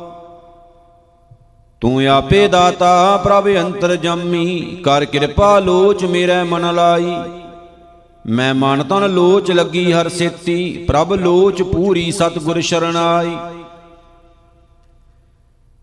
ਤੂੰ 1.81 2.07
ਆਪੇ 2.07 2.47
ਦਾਤਾ 2.47 3.17
ਪ੍ਰਭ 3.17 3.49
ਅੰਤਰ 3.57 3.95
ਜੰਮੀ, 3.95 4.59
ਕਰ 4.83 5.05
ਕਿਰਪਾ 5.05 5.59
ਲੋਚ 5.59 6.05
ਮੇਰੇ 6.05 6.43
ਮਨ 6.43 6.75
ਲਾਈ। 6.75 7.15
ਮੈਂ 8.27 8.53
ਮਨ 8.53 8.83
ਤਨ 8.83 9.05
ਲੋਚ 9.09 9.51
ਲੱਗੀ 9.51 9.91
ਹਰ 9.93 10.09
ਸੇਤੀ, 10.09 10.85
ਪ੍ਰਭ 10.87 11.13
ਲੋਚ 11.13 11.61
ਪੂਰੀ 11.63 12.11
ਸਤਗੁਰ 12.11 12.59
ਸ਼ਰਣਾਈ 12.61 13.35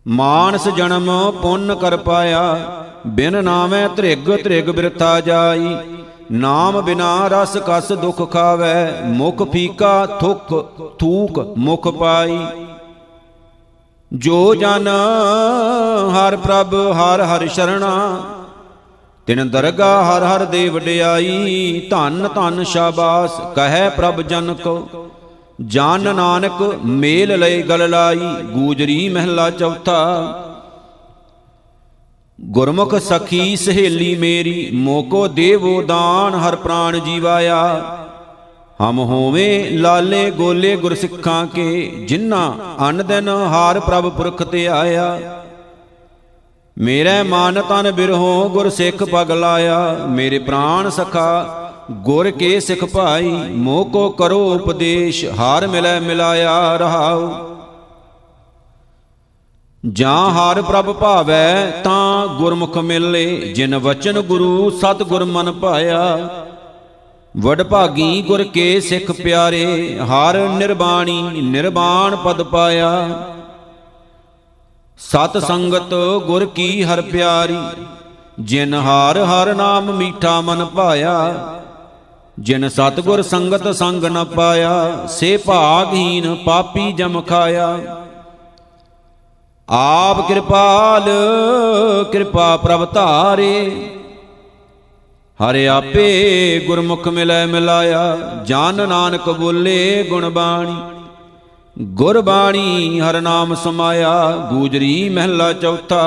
ਮਾਨਸ 0.07 0.69
ਜਨਮ 0.69 1.11
ਪੁੰਨ 1.43 1.75
ਕਰ 1.75 1.97
ਪਾਇਆ, 1.97 2.57
ਬਿਨ 3.07 3.43
ਨਾਮੈ 3.45 3.87
ਤ੍ਰਿਗ 3.89 4.31
ਤ੍ਰਿਗ 4.45 4.69
ਬਿਰਥਾ 4.71 5.21
ਜਾਈ। 5.21 5.77
ਨਾਮ 6.33 6.81
ਬਿਨਾ 6.81 7.29
ਰਸ 7.29 7.57
ਕਸ 7.67 7.93
ਦੁਖ 7.93 8.21
ਖਾਵੇ, 8.33 8.75
ਮੁਖ 9.05 9.43
ਫੀਕਾ 9.51 10.07
ਥੁਕ 10.21 10.53
ਥੂਕ 10.99 11.39
ਮੁਖ 11.59 11.89
ਪਾਈ। 11.89 12.39
ਜੋ 14.13 14.55
ਜਨ 14.55 14.89
ਹਰ 16.15 16.37
ਪ੍ਰਭ 16.37 16.75
ਹਰ 16.75 17.23
ਹਰ 17.23 17.47
ਸ਼ਰਣਾ 17.49 17.95
ਤਿਨ 19.27 19.49
ਦਰਗਾ 19.51 20.03
ਹਰ 20.05 20.23
ਹਰ 20.23 20.45
ਦੇ 20.45 20.69
ਵਡਿਆਈ 20.69 21.81
ਧੰਨ 21.91 22.29
ਧੰਨ 22.35 22.65
ਸ਼ਾਬਾਸ, 22.65 23.41
ਕਹੈ 23.57 23.89
ਪ੍ਰਭ 23.89 24.21
ਜਨ 24.21 24.55
ਕੋ 24.55 25.11
ਜਨ 25.61 26.15
ਨਾਨਕ 26.17 26.63
ਮੇਲ 26.85 27.39
ਲਏ 27.39 27.63
ਗਲ 27.63 27.91
ਲਾਈ, 27.91 28.19
ਗੂਜਰੀ 28.45 29.09
ਮਹਿਲਾ 29.09 29.51
ਚੌਥਾ। 29.51 30.01
ਗੁਰਮੁਖ 32.39 32.95
ਸਖੀ 32.95 33.57
ਸਹੇਲੀ 33.57 34.15
ਮੇਰੀ, 34.17 34.71
ਮੋਕੋ 34.75 35.27
ਦੇਵੋ 35.29 35.83
ਦਾਨ, 35.83 36.35
ਹਰ 36.35 36.57
ਪ੍ਰਾਣ 36.57 36.99
ਜੀਵਾਇਆ। 36.99 37.61
ਹਮ 38.81 38.99
ਹੋਵੇਂ 38.99 39.71
ਲਾਲੇ 39.71 40.31
ਗੋਲੇ 40.31 40.75
ਗੁਰ 40.77 40.95
ਸਿੱਖਾਂ 40.95 41.47
ਕੇ, 41.47 41.85
ਜਿਨ੍ਹਾਂ 42.09 42.53
ਅਨ 42.89 43.05
ਦਿਨ 43.07 43.29
ਹਾਰ 43.29 43.81
ਪ੍ਰਭ 43.81 44.09
ਪੁਰਖ 44.09 44.43
ਤੇ 44.43 44.67
ਆਇਆ। 44.69 45.44
ਮੇਰੇ 46.79 47.23
ਮਨ 47.23 47.63
ਤਨ 47.63 47.91
ਬਿਰਹੋ 47.93 48.49
ਗੁਰ 48.49 48.69
ਸਿੱਖ 48.71 49.05
ਪਗ 49.05 49.31
ਲਾਇਆ। 49.31 50.07
ਮੇਰੇ 50.09 50.39
ਪ੍ਰਾਨ 50.39 50.91
ਸਖਾ 50.91 51.61
ਗੁਰ 51.91 52.31
ਕੇ 52.31 52.61
ਸਿਖ 52.61 52.85
ਭਾਈ 52.85 53.33
ਮੋਹ 53.51 53.85
ਕੋ 53.85 54.09
ਕਰੋ 54.11 54.55
ਉਪਦੇਸ਼, 54.55 55.25
ਹਾਰ 55.39 55.67
ਮਿਲੈ 55.67 56.01
ਮਿਲਾਇਆ 56.01 56.77
ਰਹਾਉ। 56.77 57.33
ਜਾਂ 59.93 60.31
ਹਾਰ 60.31 60.63
ਪ੍ਰਭ 60.63 60.93
ਭਾਵੈ 60.93 61.71
ਤਾਂ 61.85 62.27
ਗੁਰਮੁਖ 62.27 62.79
ਮਿਲੇ 62.79 63.37
ਜਿਨ 63.55 63.79
ਵਚਨ 63.79 64.21
ਗੁਰੂ 64.21 64.71
ਸਤ 64.71 65.03
ਗੁਰ 65.03 65.25
ਮਨ 65.25 65.53
ਪਾਇਆ। 65.53 66.31
ਵਡ 67.37 67.63
ਭਾਗੀ 67.63 68.23
ਗੁਰ 68.23 68.43
ਕੇ 68.43 68.81
ਸਿੱਖ 68.81 69.13
ਪਿਆਰੇ, 69.13 69.99
ਹਰ 69.99 70.49
ਨਿਰਬਾਣੀ, 70.49 71.23
ਨਿਰਬਾਣ 71.43 72.17
ਪਦ 72.17 72.43
ਪਾਇਆ। 72.43 73.09
ਸਤ 75.05 75.37
ਸੰਗਤ 75.39 75.95
ਗੁਰ 76.27 76.45
ਕੀ 76.47 76.83
ਹਰ 76.85 77.01
ਪਿਆਰੀ, 77.03 77.57
ਜਿਨ 78.41 78.75
ਹਾਰ 78.75 79.19
ਹਰ 79.25 79.55
ਨਾਮ 79.55 79.91
ਮੀਠਾ 79.93 80.41
ਮਨ 80.41 80.65
ਪਾਇਆ 80.67 81.15
ਜਿਨ 82.39 82.69
ਸਤਗੁਰ 82.69 83.23
ਸੰਗਤ 83.23 83.69
ਸੰਗ 83.75 84.05
ਨ 84.05 84.25
ਪਾਇਆ, 84.25 85.07
ਸੇ 85.09 85.37
ਭਾਗਹੀਨ 85.37 86.35
ਪਾਪੀ 86.37 86.93
ਜਮ 86.93 87.21
ਖਾਇਆ। 87.21 87.77
ਆਪ 89.69 90.27
ਕਿਰਪਾਲ, 90.29 91.09
ਕਿਰਪਾ 92.13 92.57
ਪ੍ਰਭ 92.57 92.87
ਧਾਰੇ, 92.95 93.71
ਹਰਿ 95.41 95.69
ਆਪੇ 95.69 96.65
ਗੁਰਮੁਖ 96.67 97.09
ਮਿਲੈ 97.09 97.45
ਮਿਲਾਇਆ, 97.47 98.17
ਜਨ 98.47 98.89
ਨਾਨਕ 98.89 99.31
ਬੋਲੇ 99.31 100.07
ਗੁਣ 100.11 100.29
ਬਾਣੀ। 100.31 100.77
ਗੁਰ 101.79 102.21
ਬਾਣੀ 102.21 103.01
ਹਰ 103.01 103.21
ਨਾਮ 103.21 103.55
ਸਮਾਇਆ, 103.55 104.31
ਗੂਜਰੀ 104.53 105.09
ਮਹਿਲਾ 105.09 105.53
ਚੌਥਾ। 105.53 106.05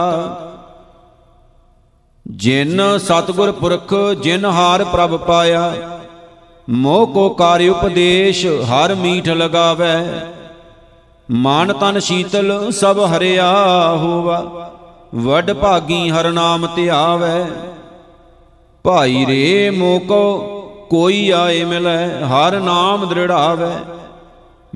ਜਿਨ 2.25 2.81
ਸਤਗੁਰ 2.97 3.51
ਪੁਰਖ, 3.51 3.93
ਜਿਨ 4.21 4.45
ਹਾਰ 4.45 4.83
ਪ੍ਰਭ 4.83 5.17
ਪਾਇਆ, 5.17 5.73
ਮੋਹ 6.69 7.07
ਕੋ 7.07 7.29
ਕਾਰਿ 7.29 7.69
ਉਪਦੇਸ਼, 7.69 8.45
ਹਰ 8.45 8.95
ਮੀਠ 8.95 9.29
ਲਗਾਵੇ। 9.29 9.91
ਮਾਨ 11.31 11.73
ਤਨ 11.73 11.99
ਸ਼ੀਤਲ, 11.99 12.71
ਸਭ 12.71 12.99
ਹਰਿਆ 13.17 13.51
ਹੋਵਾ, 13.95 14.71
ਵੱਡ 15.15 15.53
ਭਾਗੀ 15.53 16.09
ਹਰ 16.09 16.31
ਨਾਮ 16.31 16.67
ਧਿਆਵੇ। 16.75 17.45
ਭਾਈ 18.83 19.25
ਰੇ 19.25 19.69
ਮੋਕੋ 19.69 20.39
ਕੋਈ 20.89 21.29
ਆਏ 21.29 21.63
ਮਿਲੈ, 21.63 22.07
ਹਰ 22.25 22.59
ਨਾਮ 22.59 23.05
ਦ੍ਰਿੜਾਵੇ। 23.09 23.96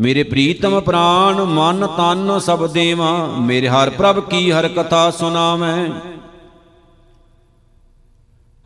ਮੇਰੇ 0.01 0.22
ਪ੍ਰੀਤਮ 0.24 0.79
ਪ੍ਰਾਨ 0.81 1.41
ਮਨ 1.48 1.88
ਤਨ 1.88 2.38
ਸਭ 2.39 2.65
ਦੇਵਾ, 2.67 3.12
ਮੇਰੇ 3.39 3.67
ਹਰ 3.70 3.89
ਪ੍ਰਭ 3.89 4.20
ਕੀ 4.20 4.51
ਹਰ 4.51 4.67
ਕਥਾ 4.67 5.10
ਸੁਨਾਵੇਂ 5.12 5.89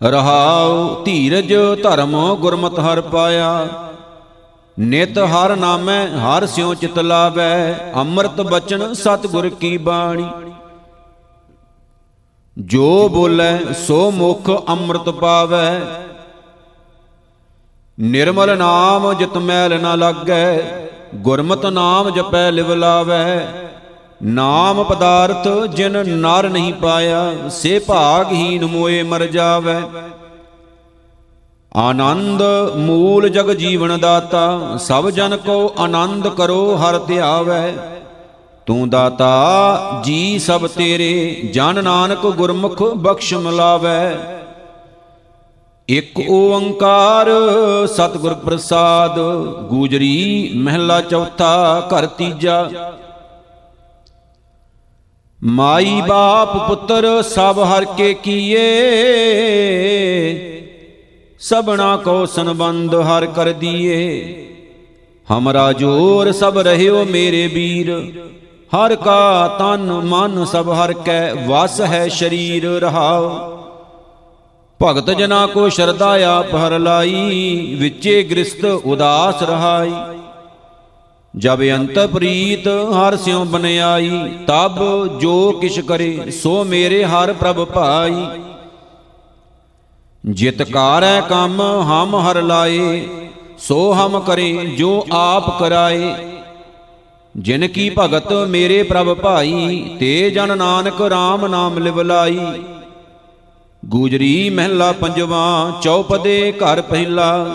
ਰਹਾਉ 0.02 1.04
ਧੀਰਜ 1.04 1.54
ਧਰਮ 1.84 2.16
ਗੁਰਮਤਿ 2.36 2.82
ਹਰ 2.82 3.02
ਪਾਇਆ, 3.02 3.68
ਨਿਤ 4.78 5.18
ਹਰ 5.20 5.56
ਨਾਮੈ 5.56 6.06
ਹਰ 6.08 6.46
ਸਿਉ 6.46 6.74
ਚਿਤ 6.74 7.00
ਲਾਵੈ, 7.00 7.92
ਅੰਮ੍ਰਿਤ 7.96 8.42
ਬਚਨ 8.44 8.94
ਸਤਿਗੁਰ 8.94 9.50
ਕੀ 9.50 9.76
ਬਾਣੀ। 9.80 10.28
ਜੋ 12.58 13.08
ਬੋਲੇ 13.10 13.74
ਸੋ 13.88 14.10
ਮੁਖ 14.12 14.50
ਅੰਮ੍ਰਿਤ 14.70 15.10
ਪਾਵੈ। 15.12 15.82
ਨਿਰਮਲ 17.98 18.58
ਨਾਮ 18.58 19.14
ਜਿਤ 19.14 19.38
ਮੈਲ 19.38 19.80
ਨ 19.82 19.98
ਲਾਗੈ 20.00 20.48
ਗੁਰਮਤਿ 21.16 21.72
ਨਾਮ 21.72 22.10
ਜਪੈ 22.10 22.52
ਲਿਵ 22.52 22.74
ਲਾਵੈ। 22.74 23.48
ਨਾਮ 24.24 24.84
ਪਦਾਰਥ 24.84 25.48
ਜਿਨ 25.70 26.10
ਨਰ 26.10 26.50
ਨਹੀਂ 26.50 26.74
ਪਾਇਆ, 26.74 27.50
ਸੇ 27.50 27.80
ਭਾਗਹੀਨ 27.80 28.66
ਮੋਏ 28.66 29.04
ਮਰ 29.04 29.26
ਜਾਵੈ। 29.26 29.82
ਆਨੰਦ 31.76 32.44
ਮੂਲ 32.76 33.30
ਜਗ 33.30 33.52
ਜੀਵਨ 33.52 34.00
ਦਾਤਾ, 34.00 34.78
ਸਭ 34.78 35.10
ਜਨ 35.10 35.38
ਕੋ 35.38 35.74
ਆਨੰਦ 35.80 36.28
ਕਰੋ 36.28 36.76
ਹਰ 36.76 36.98
ਧਿਆਵੈ। 36.98 37.74
ਤੂੰ 38.66 38.90
ਦਾਤਾ 38.90 40.02
ਜੀ 40.04 40.40
ਸਭ 40.40 40.68
ਤੇਰੇ, 40.68 41.50
ਜਨ 41.54 41.84
ਨਾਨਕ 41.84 42.20
ਗੁਰਮੁਖ 42.20 42.84
ਬਖਸ਼ 42.84 43.34
ਮਿਲਾਵੈ 43.34 44.35
ਇਕ 45.90 46.20
ਓੰਕਾਰ 46.30 47.28
ਸਤਿਗੁਰ 47.88 48.34
ਪ੍ਰਸਾਦ, 48.36 49.20
ਗੂਜਰੀ 49.70 50.52
ਮਹਿਲਾ 50.56 51.00
ਚੌਥਾ, 51.02 51.90
ਘਰ 51.92 52.06
ਤੀਜਾ। 52.08 52.70
ਮਾਈ 55.42 56.02
ਬਾਪ 56.08 56.56
ਪੁੱਤਰ 56.68 57.22
ਸਭ 57.22 57.60
ਹਰ 57.64 57.86
ਕੇ 57.98 58.14
ਕੀਏ 58.14 58.64
ਸਬਣਾ 61.40 61.96
ਕੋ 61.98 62.26
ਸੰਬੰਧ 62.26 62.96
ਹਰ 62.96 63.26
ਕਰ 63.26 63.52
ਦੀਏ। 63.54 64.36
ਹਮਰਾ 65.28 65.72
ਜੋਰ 65.74 66.32
ਸਭ 66.32 66.58
ਰਹਿਓ 66.58 67.04
ਮੇਰੇ 67.06 67.48
ਵੀਰ, 67.48 67.92
ਹਰ 68.72 68.96
ਕਾ 68.96 69.48
ਤਨ 69.60 69.92
ਮਨ 70.06 70.46
ਸਭ 70.46 70.72
ਹਰ 70.74 70.94
ਕੈ, 70.94 71.34
ਵਸ 71.48 71.82
ਹੈ 71.82 72.08
ਸ਼ਰੀਰ 72.08 72.66
ਰਹਾਓ। 72.82 73.55
ਭਗਤ 74.82 75.10
ਜਨਾ 75.12 75.46
ਕੋ 75.48 75.68
ਸ਼ਰਧਾ 75.70 76.08
ਆਪ 76.28 76.56
ਹਰ 76.56 76.80
ਲਾਈ, 76.80 77.76
ਵਿੱਚੇ 77.80 78.24
ਗ੍ਰਸਤ 78.24 78.66
ਉਦਾਸ 78.66 79.44
ਰਹਾਈ। 79.44 79.94
ਜਬ 81.34 81.62
ਅੰਤ 81.76 82.00
ਪ੍ਰੀਤ 82.00 82.68
ਹਰ 82.68 83.16
ਸਿਉ 83.18 83.44
ਬਨਿਆਈ, 83.46 84.10
ਤਬ 84.48 84.76
ਜੋ 85.20 85.52
ਕਿਛ 85.52 85.80
ਕਰੇ, 85.80 86.32
ਸੋ 86.32 86.64
ਮੇਰੇ 86.64 87.04
ਹਰ 87.06 87.34
ਪ੍ਰਭ 87.34 87.66
ਭਾਈ। 87.66 88.26
ਜਿਤ 90.24 90.62
ਕਾਰੈ 90.64 91.22
ਕੰਮ 91.22 91.62
ਹਮ 91.62 92.16
ਹਰ 92.16 92.42
ਲਾਏ, 92.42 93.08
ਸੋ 93.58 93.94
ਹਮ 93.94 94.20
ਕਰੇ 94.20 94.54
ਜੋ 94.78 95.06
ਆਪ 95.12 95.60
ਕਰਾਏ। 95.60 96.16
ਜਿਨ 97.38 97.68
ਕੀ 97.68 97.90
ਭਗਤ 98.00 98.34
ਮੇਰੇ 98.50 98.84
ਪ੍ਰਭ 98.84 99.14
ਭਾਈ, 99.14 99.84
ਤੇ 100.00 100.30
ਜਨ 100.30 100.58
ਨਾਨਕ 100.58 101.02
RAM 101.02 101.48
ਨਾਮ 101.48 101.78
ਲਿਵ 101.78 102.02
ਲਾਈ 102.02 102.40
ਗੂਜਰੀ 103.88 104.50
ਮਹਿਲਾ 104.50 104.92
ਪੰਜਵਾ, 104.92 105.72
ਚੌਪਦੇ 105.82 106.52
ਘਰ 106.52 106.82
ਪਹਿਲਾ। 106.82 107.48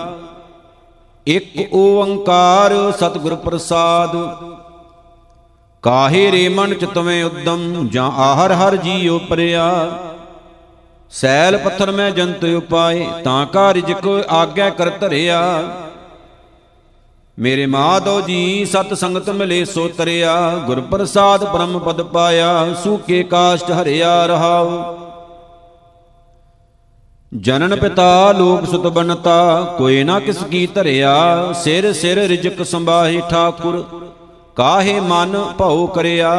ਇਕ 1.26 1.74
ਓੰਕਾਰ 1.74 2.92
ਸਤਿਗੁਰ 2.92 3.34
ਪ੍ਰਸਾਦ। 3.34 4.16
ਕਾਹੇ 5.82 6.32
ਰੇ 6.32 6.48
ਮਨ 6.48 6.74
ਚਿਤਵੇਂ 6.74 7.24
ਉਦਮ, 7.24 7.88
ਜਾਂ 7.88 8.10
ਆਹਰ 8.10 8.52
ਹਰ 8.52 8.76
ਜੀਉ 8.76 9.18
ਪਰਿਆ। 9.18 9.90
ਸੈਲ 11.10 11.58
ਪੱਥਰ 11.58 11.90
ਮੈਂ 11.90 12.10
ਜੰਤ 12.10 12.44
ਉਪਾਏ, 12.44 13.06
ਤਾਂ 13.24 13.46
ਕਾ 13.46 13.74
ਰਿਜਕ 13.74 14.26
ਆਗਿਆ 14.28 14.70
ਕਰ 14.70 14.90
ਧਰਿਆ। 14.90 15.42
ਮੇਰੇ 17.38 17.66
ਮਾਧੋ 17.66 18.20
ਜੀ 18.20 18.64
ਸਤ 18.64 18.94
ਸੰਗਤ 18.94 19.30
ਮਿਲੇ 19.30 19.64
ਸੋ 19.64 19.88
ਤਰਿਆ। 19.88 20.54
ਗੁਰ 20.66 20.80
ਪ੍ਰਸਾਦ 20.80 21.44
ਬ੍ਰਹਮ 21.44 21.78
ਪਦ 21.78 22.02
ਪਾਇਆ 22.02 22.74
ਸੂਕੇ 22.84 23.22
ਕਾਸ਼ਟ 23.22 23.70
ਹਰਿਆ 23.70 24.26
ਰਹਾਉ। 24.26 25.09
ਜਨਨ 27.32 27.76
ਪਿਤਾ 27.76 28.32
ਲੋਕ 28.32 28.64
ਸੁਤ 28.64 28.86
ਬਨਤਾ, 28.86 29.60
ਕੋਈ 29.78 30.02
ਨਾ 30.04 30.18
ਕਿਸ 30.20 30.42
ਕੀ 30.42 30.66
ਧਰਿਆ, 30.66 31.52
ਸਿਰ 31.52 31.92
ਸਿਰ 31.92 32.18
ਰਿਜਕ 32.28 32.62
ਸੰਭਾਹੀ 32.62 33.20
ਠਾਕੁਰ, 33.30 33.84
ਕਾਹੇ 34.56 35.00
ਮਨ 35.00 35.36
ਭਉ 35.58 35.86
ਕਰਿਆ? 35.86 36.32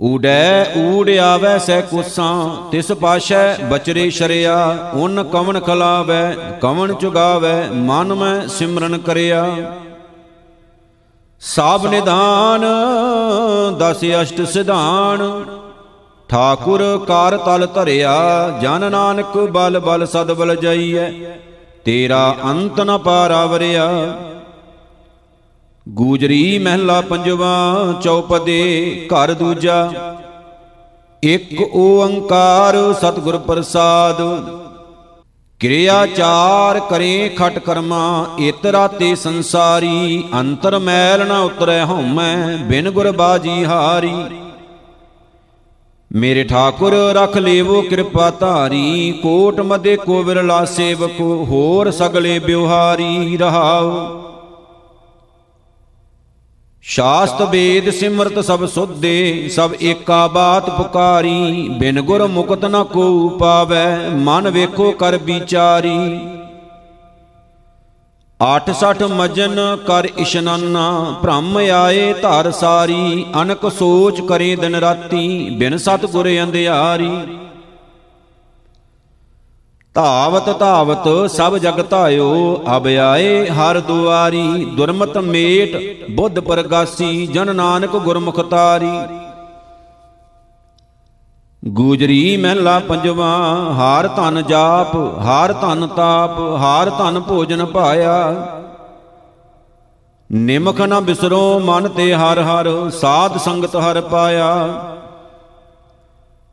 ਊੜੈ 0.00 0.64
ਊੜ 0.76 1.10
ਆਵੈ 1.10 1.56
ਸੈ 1.58 1.80
ਕੁਸਾਂ, 1.80 2.56
ਤਿਸ 2.70 2.92
ਪਾਸ਼ੈ 2.92 3.56
ਬਚਰੇ 3.70 4.10
ਸ਼ਰਿਆ, 4.10 4.56
ਉਨ 4.94 5.22
ਕਵਣ 5.22 5.60
ਖਲਾਵੈ, 5.60 6.34
ਕਵਣ 6.60 6.94
ਚੁਗਾਵੈ, 6.94 7.68
ਮਨ 7.70 8.14
ਮੈਂ 8.14 8.48
ਸਿਮਰਨ 8.48 8.98
ਕਰਿਆ। 8.98 9.46
ਸਾਬ 11.40 11.86
ਨਿਧਾਨ, 11.86 12.64
ਦਸ 13.78 14.04
ਅਸ਼ਟ 14.22 14.42
ਸਿਧਾਨ 14.42 15.44
ਠਾਕੁਰ 16.30 16.82
ਕਾਰ 17.06 17.36
ਤਲ 17.36 17.66
ਧਰਿਆ, 17.66 18.10
ਜਨ 18.62 18.90
ਨਾਨਕ 18.90 19.36
ਬਲ 19.52 19.78
ਬਲ 19.78 20.06
ਸਦ 20.06 20.32
ਬਲ 20.32 20.54
ਜਾਈਐ, 20.56 21.08
ਤੇਰਾ 21.84 22.36
ਅੰਤ 22.44 22.80
ਨ 22.80 22.96
ਪਾਰਾਵਰਿਆ 22.98 23.88
ਗੂਜਰੀ 25.86 26.58
ਮਹਿਲਾ 26.58 27.00
ਪੰਜਵਾ, 27.00 27.54
ਚੌਪਦੇ 28.02 29.08
ਘਰ 29.12 29.32
ਦੂਜਾ, 29.34 29.90
ਇਕ 31.22 31.60
ਓੰਕਾਰ 31.74 32.76
ਸਤਿਗੁਰ 33.00 33.38
ਪ੍ਰਸਾਦ। 33.38 34.20
ਕਿਰਿਆ 35.60 36.04
ਚਾਰ 36.06 36.78
ਕਰੇ 36.80 37.28
ਖਟ 37.38 37.58
ਕਰਮਾ 37.58 38.26
ਇਤਰਾ 38.40 38.86
ਤੇ 38.88 39.14
ਸੰਸਾਰੀ, 39.14 40.22
ਅੰਤਰ 40.34 40.78
ਮੈਲ 40.78 41.26
ਨਾ 41.28 41.40
ਉਤਰੈ 41.40 41.84
ਹਉਮੈ, 41.84 42.56
ਬਿਨ 42.68 42.90
ਗੁਰ 42.90 43.10
ਬਾਜੀ 43.12 43.64
ਹਾਰੀ। 43.64 44.14
ਮੇਰੇ 46.12 46.44
ਠਾਕੁਰ, 46.44 46.92
ਰਖ 46.92 47.36
ਲੇਵੋ 47.36 47.82
ਕਿਰਪਾ 47.82 48.30
ਧਾਰੀ। 48.30 49.20
ਕੋਟ 49.22 49.60
ਮਦੇ 49.60 49.96
ਕੋ 49.96 50.22
ਵਿਰਲਾ 50.22 50.64
ਸੇਵਕ, 50.64 51.20
ਹੋਰ 51.20 51.90
ਸਗਲੇ 51.90 52.38
ਬਿਵਹਾਰੀ 52.38 53.36
ਰਹਾਓ। 53.36 53.92
ਸ਼ਾਸਤ 56.82 57.42
ਵੇਦ 57.42 57.90
ਸਿਮਰਤ 57.90 58.38
ਸਭ 58.38 58.66
ਸੁਧੇ, 58.66 59.48
ਸਭ 59.48 59.70
ਏਕਾ 59.82 60.26
ਬਾਤ 60.26 60.70
ਪੁਕਾਰੀ। 60.70 61.68
ਬਿਨ 61.78 62.00
ਗੁਰ 62.00 62.26
ਮੁਕਤ 62.26 62.64
ਨ 62.64 62.84
ਕੋ 62.84 63.28
ਪਾਵੈ 63.28 63.98
ਮਨ 64.08 64.50
ਵੇਖੋ 64.50 64.90
ਕਰ 64.92 65.16
ਵਿਚਾਰੀ। 65.16 66.18
86 68.40 69.06
ਮਜਨ 69.08 69.58
ਕਰ 69.86 70.06
ਇਸ਼ਨਾਨਾ, 70.18 70.84
ਭ੍ਰਮ 71.22 71.56
ਆਏ 71.56 72.12
ਧਰ 72.12 72.50
ਸਾਰੀ, 72.50 73.24
ਅਨਕ 73.42 73.68
ਸੋਚ 73.68 74.20
ਕਰੇ 74.20 74.54
ਦਿਨ 74.56 74.74
ਰਾਤੀ, 74.74 75.50
ਬਿਨ 75.50 75.76
ਸਤ 75.76 76.06
ਗੁਰ 76.06 76.28
ਅੰਧਿਆਰੀ। 76.42 77.10
ਧਾਵਤ 79.94 80.48
ਧਾਵਤ 80.58 81.08
ਸਭ 81.30 81.56
ਜਗ 81.56 81.82
ਧਾਇਓ, 81.90 82.62
ਅਬ 82.76 82.86
ਆਏ 82.86 83.48
ਹਰ 83.48 83.80
ਦੁਆਰੀ, 83.80 84.64
ਦੁਰਮਤ 84.64 85.18
ਮੇਟ, 85.18 85.76
ਬੁੱਧ 86.10 86.40
ਪ੍ਰਗਾਸੀ, 86.40 87.26
ਜਨ 87.26 87.54
ਨਾਨਕ 87.56 87.96
ਗੁਰਮੁਖ 87.96 88.40
ਤਾਰੀ। 88.40 88.90
ਗੂਜਰੀ 91.64 92.36
ਮਹਿਲਾ 92.36 92.78
ਪੰਜਵਾ, 92.78 93.26
ਹਾਰ 93.74 94.08
ਧਨ 94.08 94.42
ਜਾਪ, 94.42 94.96
ਹਾਰ 95.20 95.52
ਧਨ 95.52 95.86
ਤਾਪ, 95.86 96.38
ਹਾਰ 96.60 96.90
ਧਨ 96.90 97.20
ਭੋਜਨ 97.20 97.64
ਪਾਇਆ। 97.64 98.46
ਨਿਮਖ 100.32 100.80
ਨਾ 100.80 101.00
ਬਿਸਰੋ, 101.00 101.58
ਮਨ 101.58 101.88
ਤੇ 101.88 102.14
ਹਰ 102.14 102.40
ਹਰ, 102.40 102.90
ਸਾਧ 102.90 103.36
ਸੰਗਤ 103.38 103.76
ਹਰ 103.76 104.00
ਪਾਇਆ। 104.00 104.68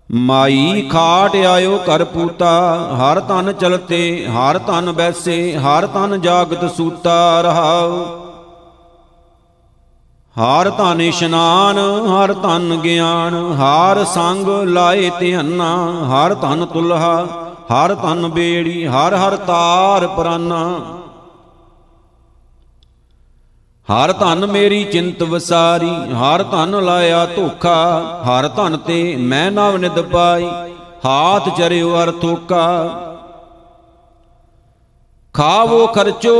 ਮਾਈ 0.09 0.87
ਖਾਟ 0.91 1.35
ਆਇਓ 1.35 1.77
ਕਰ 1.77 2.03
ਪੂਤਾ, 2.03 2.51
ਹਰ 2.95 3.19
ਤਨ 3.19 3.51
ਚਲਤੇ, 3.51 4.27
ਹਰ 4.27 4.57
ਤਨ 4.57 4.91
ਬੈਸੇ, 4.91 5.57
ਹਰ 5.57 5.87
ਤਨ 5.87 6.21
ਜਾਗਤ 6.21 6.71
ਸੂਤਾ 6.71 7.41
ਰਹਾਉ 7.41 8.26
ਹਰ 10.37 10.69
ਧਨ 10.69 11.01
ਇਸ਼ਨਾਨ, 11.01 11.77
ਹਰ 12.09 12.33
ਧਨ 12.33 12.75
ਗਿਆਨ, 12.75 13.35
ਹਰ 13.55 14.03
ਸੰਗ 14.05 14.47
ਲਾਏ 14.67 15.09
ਧਿਆਨਾ, 15.19 15.69
ਹਰ 16.09 16.33
ਧਨ 16.33 16.65
ਤੁਲਹਾ, 16.65 17.25
ਹਰ 17.71 17.93
ਧਨ 17.95 18.27
ਬੇੜੀ, 18.27 18.85
ਹਰ 18.87 19.15
ਹਰ 19.15 19.35
ਤਾਰ 19.37 20.07
ਪ੍ਰਾਨਾ। 20.07 20.59
ਹਰ 23.87 24.13
ਧਨ 24.13 24.45
ਮੇਰੀ 24.45 24.83
ਚਿੰਤ 24.83 25.23
ਵਸਾਰੀ, 25.23 25.89
ਹਰ 26.13 26.43
ਧਨ 26.43 26.83
ਲਾਇਆ 26.83 27.25
ਧੋਖਾ, 27.25 27.99
ਹਰ 28.27 28.47
ਧਨ 28.47 28.77
ਤੇ 28.77 29.15
ਮੈਂ 29.15 29.51
ਨਵ 29.51 29.77
ਨਿਦ 29.77 29.99
ਪਾਈ, 30.01 30.47
ਹਾਥ 31.05 31.49
ਚਰਿਓ 31.57 31.95
ਅਰ 32.03 32.11
ਥੋਕਾ। 32.11 32.67
ਖਾਵੋ 35.35 35.85
ਖਰਚੋ 35.87 36.35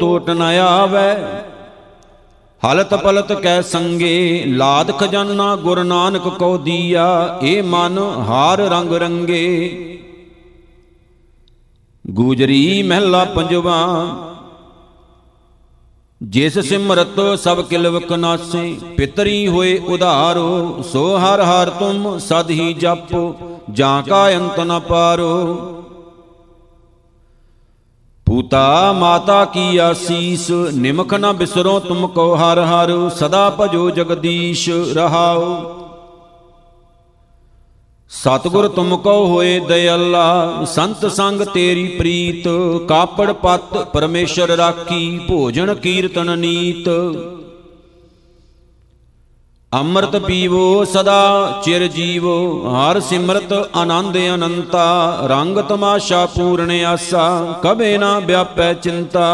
ਟੋਟ 0.00 0.30
ਨ 0.30 0.42
ਆਵੈ 0.60 1.16
ਹਲਤ 2.62 2.94
ਪਲਤ 2.94 3.32
ਕੈ 3.32 3.60
ਸੰਗੇ, 3.62 4.44
ਲਾਦ 4.46 4.90
ਖਜ਼ਾਨਾ 4.98 5.54
ਗੁਰ 5.56 5.82
ਨਾਨਕ 5.84 6.28
ਕੋ 6.28 6.56
ਦੀਆ, 6.58 7.38
ਏ 7.42 7.60
ਮਨ 7.62 7.98
ਹਾਰ 8.28 8.58
ਰੰਗ 8.70 8.92
ਰੰਗੇ। 8.92 9.46
ਗੂਜਰੀ 12.04 12.82
ਮਹਿਲਾ 12.82 13.24
ਪੰਜਵਾ, 13.24 13.78
ਜਿਸ 16.20 16.58
ਸਿਮਰਤ 16.58 17.20
ਸਭ 17.40 17.60
ਕਿਲਵਕ 17.64 18.12
ਨਾਸੇ 18.12 18.76
ਪਿਤਰੀ 18.96 19.46
ਹੋਏ 19.48 19.76
ਉਧਾਰੋ, 19.88 20.82
ਸੋ 20.82 21.16
ਹਰ 21.18 21.42
ਹਰ 21.42 21.70
ਤੁਮ 21.70 22.18
ਸਦ 22.18 22.50
ਹੀ 22.50 22.72
ਜਪੋ, 22.74 23.34
ਜਾਂ 23.70 24.02
ਕਾ 24.02 24.26
ਅੰਤ 24.30 24.60
ਨ 24.60 24.78
ਪਾਰੋ। 24.80 25.79
ਪੂਤਾ, 28.30 28.92
ਮਾਤਾ 28.92 29.44
ਕੀ 29.44 29.76
ਆਸੀਸ, 29.76 30.50
ਨਿਮਖ 30.74 31.14
ਨ 31.14 31.32
ਬਿਸਰੋ 31.32 31.78
ਤੁਮ 31.78 32.06
ਕੋ 32.06 32.34
ਹਰ 32.36 32.58
ਹਰ, 32.58 32.90
ਸਦਾ 33.08 33.48
ਭਜੋ 33.50 33.88
ਜਗਦੀਸ਼ 33.90 34.68
ਰਹਾਓ 34.94 35.48
ਸਤਗੁਰ 38.10 38.68
ਤੁਮ 38.68 38.96
ਕੋ 38.96 39.14
ਹੋਏ 39.26 39.58
ਦਇਆਲਾ 39.60 40.64
ਸੰਤ 40.64 41.06
ਸੰਗ 41.06 41.42
ਤੇਰੀ 41.44 41.84
ਪ੍ਰੀਤ, 41.88 42.48
ਕਾਪੜ 42.88 43.30
ਪਤ 43.32 43.76
ਪਰਮੇਸ਼ਰ 43.92 44.56
ਰਾਖੀ, 44.56 45.18
ਭੋਜਨ 45.28 45.74
ਕੀਰਤਨ 45.74 46.38
ਨੀਤ। 46.38 46.88
ਅੰਮ੍ਰਿਤ 49.72 50.16
ਪੀਵੋ 50.16 50.84
ਸਦਾ 50.84 51.60
ਚਿਰ 51.64 51.86
ਜੀਵੋ, 51.86 52.32
ਹਰ 52.68 52.98
ਸਿਮਰਤ 53.00 53.52
ਆਨੰਦ 53.76 54.16
ਅਨੰਤਾ, 54.34 55.26
ਰੰਗ 55.26 55.58
ਤਮਾਸ਼ਾ 55.58 56.24
ਪੂਰਨ 56.26 56.70
ਆਸਾ, 56.84 57.28
ਕਬੇ 57.62 57.98
ਨਾ 57.98 58.18
ਵਿਆਪੈ 58.18 58.72
ਚਿੰਤਾ। 58.74 59.28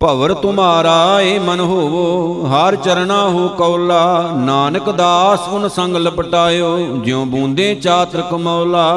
ਭਵਰ 0.00 0.34
ਤੁਮਾਰਾ 0.34 1.20
ਏ 1.20 1.38
ਮਨ 1.38 1.60
ਹੋਵੋ, 1.60 2.46
ਹਰ 2.46 2.76
ਚਰਣਾ 2.76 3.20
ਹੋ 3.28 3.48
ਕੌਲਾ, 3.48 4.32
ਨਾਨਕ 4.36 4.90
ਦਾਸ 4.90 5.48
ਉਨ 5.48 5.68
ਸੰਗ 5.68 5.96
ਲਪਟਾਇਓ, 5.96 6.76
ਜਿਉ 6.96 7.24
ਬੂੰਦੇ 7.24 7.74
ਚਾਤਰ 7.74 8.22
ਕਮੌਲਾ 8.22 8.88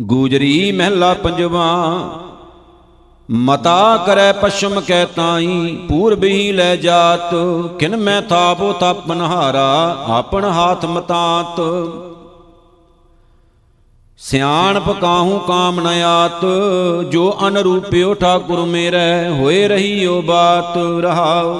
ਗੂਜਰੀ 0.00 0.72
ਮਹਿਲਾ 0.72 1.14
ਪੰਜਵਾ 1.14 1.66
ਮਤਾ 3.30 4.04
ਕਰੈ 4.06 4.32
ਪਸ਼ਮ 4.32 4.80
ਕੈ 4.80 5.04
ਤਾਈ, 5.04 5.78
ਪੂਰਬੀ 5.88 6.52
ਲੈ 6.52 6.76
ਜਾਤ। 6.76 7.34
ਕਿਨ 7.78 7.96
ਮੈਂ 7.96 8.22
ਥਾਪੋ 8.22 8.72
ਤਪਨ 8.72 9.20
ਹਾਰਾ 9.20 9.96
ਆਪਣ 10.08 10.44
ਹਾਥ 10.44 10.84
ਮਤਾਤ। 10.84 11.60
ਸਿਆਣਪ 14.18 14.90
ਕਾਹੂ 14.90 15.38
ਕਾਮ 15.38 15.80
ਨ 15.80 15.86
ਆਤ, 15.86 16.44
ਜੋ 17.10 17.36
ਅਨਰੂਪਿਓ 17.48 18.14
ਠਾਕੁਰ 18.14 18.64
ਮੇਰੇ, 18.64 19.28
ਹੋਏ 19.28 19.68
ਰਹੀਓ 19.68 20.22
ਬਾਤ 20.22 20.78
ਰਹਾਉ 21.00 21.54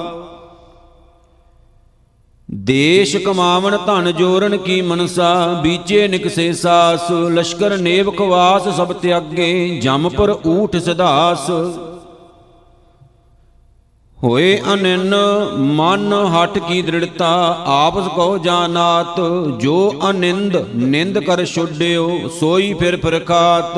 ਦੇਸ਼ 2.49 3.17
ਕਮਾਵਣ 3.17 3.77
ਧਨ 3.77 4.11
ਜੋਰਨ 4.11 4.57
ਕੀ 4.57 4.81
ਮਨਸਾ, 4.81 5.61
ਬੀਚੇ 5.63 6.07
ਨਿਕਸੇ 6.07 6.53
ਸਾਸ, 6.53 7.11
ਲਸ਼ਕਰ 7.11 7.77
ਨੇਵ 7.77 8.11
ਖਵਾਸ 8.11 8.67
ਸਭ 8.77 8.93
ਤਿਆਗੇ 8.93 9.79
ਜਮਪੁਰ 9.83 10.39
ਊਠ 10.45 10.75
ਸਿਧਾਸ 10.75 11.49
ਹੋਏ 14.23 14.61
ਅਨੰਨ, 14.73 15.15
ਮਨ 15.57 16.13
ਹਟ 16.13 16.57
ਕੀ 16.59 16.81
ਦ੍ਰਿੜਤਾ, 16.81 17.57
ਆਪਸ 17.65 18.07
ਕੋ 18.07 18.37
ਜਾਨਾਤ, 18.37 19.19
ਜੋ 19.59 19.93
ਅਨਿੰਦ, 20.09 20.57
ਨਿੰਦ 20.75 21.19
ਕਰ 21.19 21.45
ਛੁੱਡਿਓ, 21.45 22.27
ਸੋਈ 22.39 22.73
ਫਿਰ 22.73 22.97
ਪ੍ਰਖਾਤ। 22.97 23.77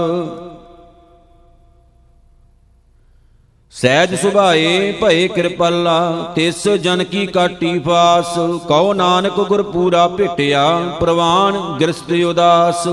ਸਹਿਜ 3.73 4.13
ਸੁਭਾਏ 4.15 4.91
ਭਏ 4.91 5.27
ਕਿਰਪਾਲਾ, 5.27 6.33
ਤਿਸ 6.35 6.67
ਜਨ 6.67 7.03
ਕੀ 7.03 7.25
ਕਾਟੀ 7.25 7.77
ਫਾਸ, 7.79 8.33
ਕਉ 8.67 8.93
ਨਾਨਕ 8.93 9.39
ਗੁਰ 9.39 9.61
ਪੂਰਾ 9.63 10.07
ਭੇਟਿਆ, 10.07 10.79
ਪ੍ਰਵਾਨ 10.99 11.57
ਗ੍ਰਸਤ 11.81 12.11
ਉਦਾਸ। 12.25 12.87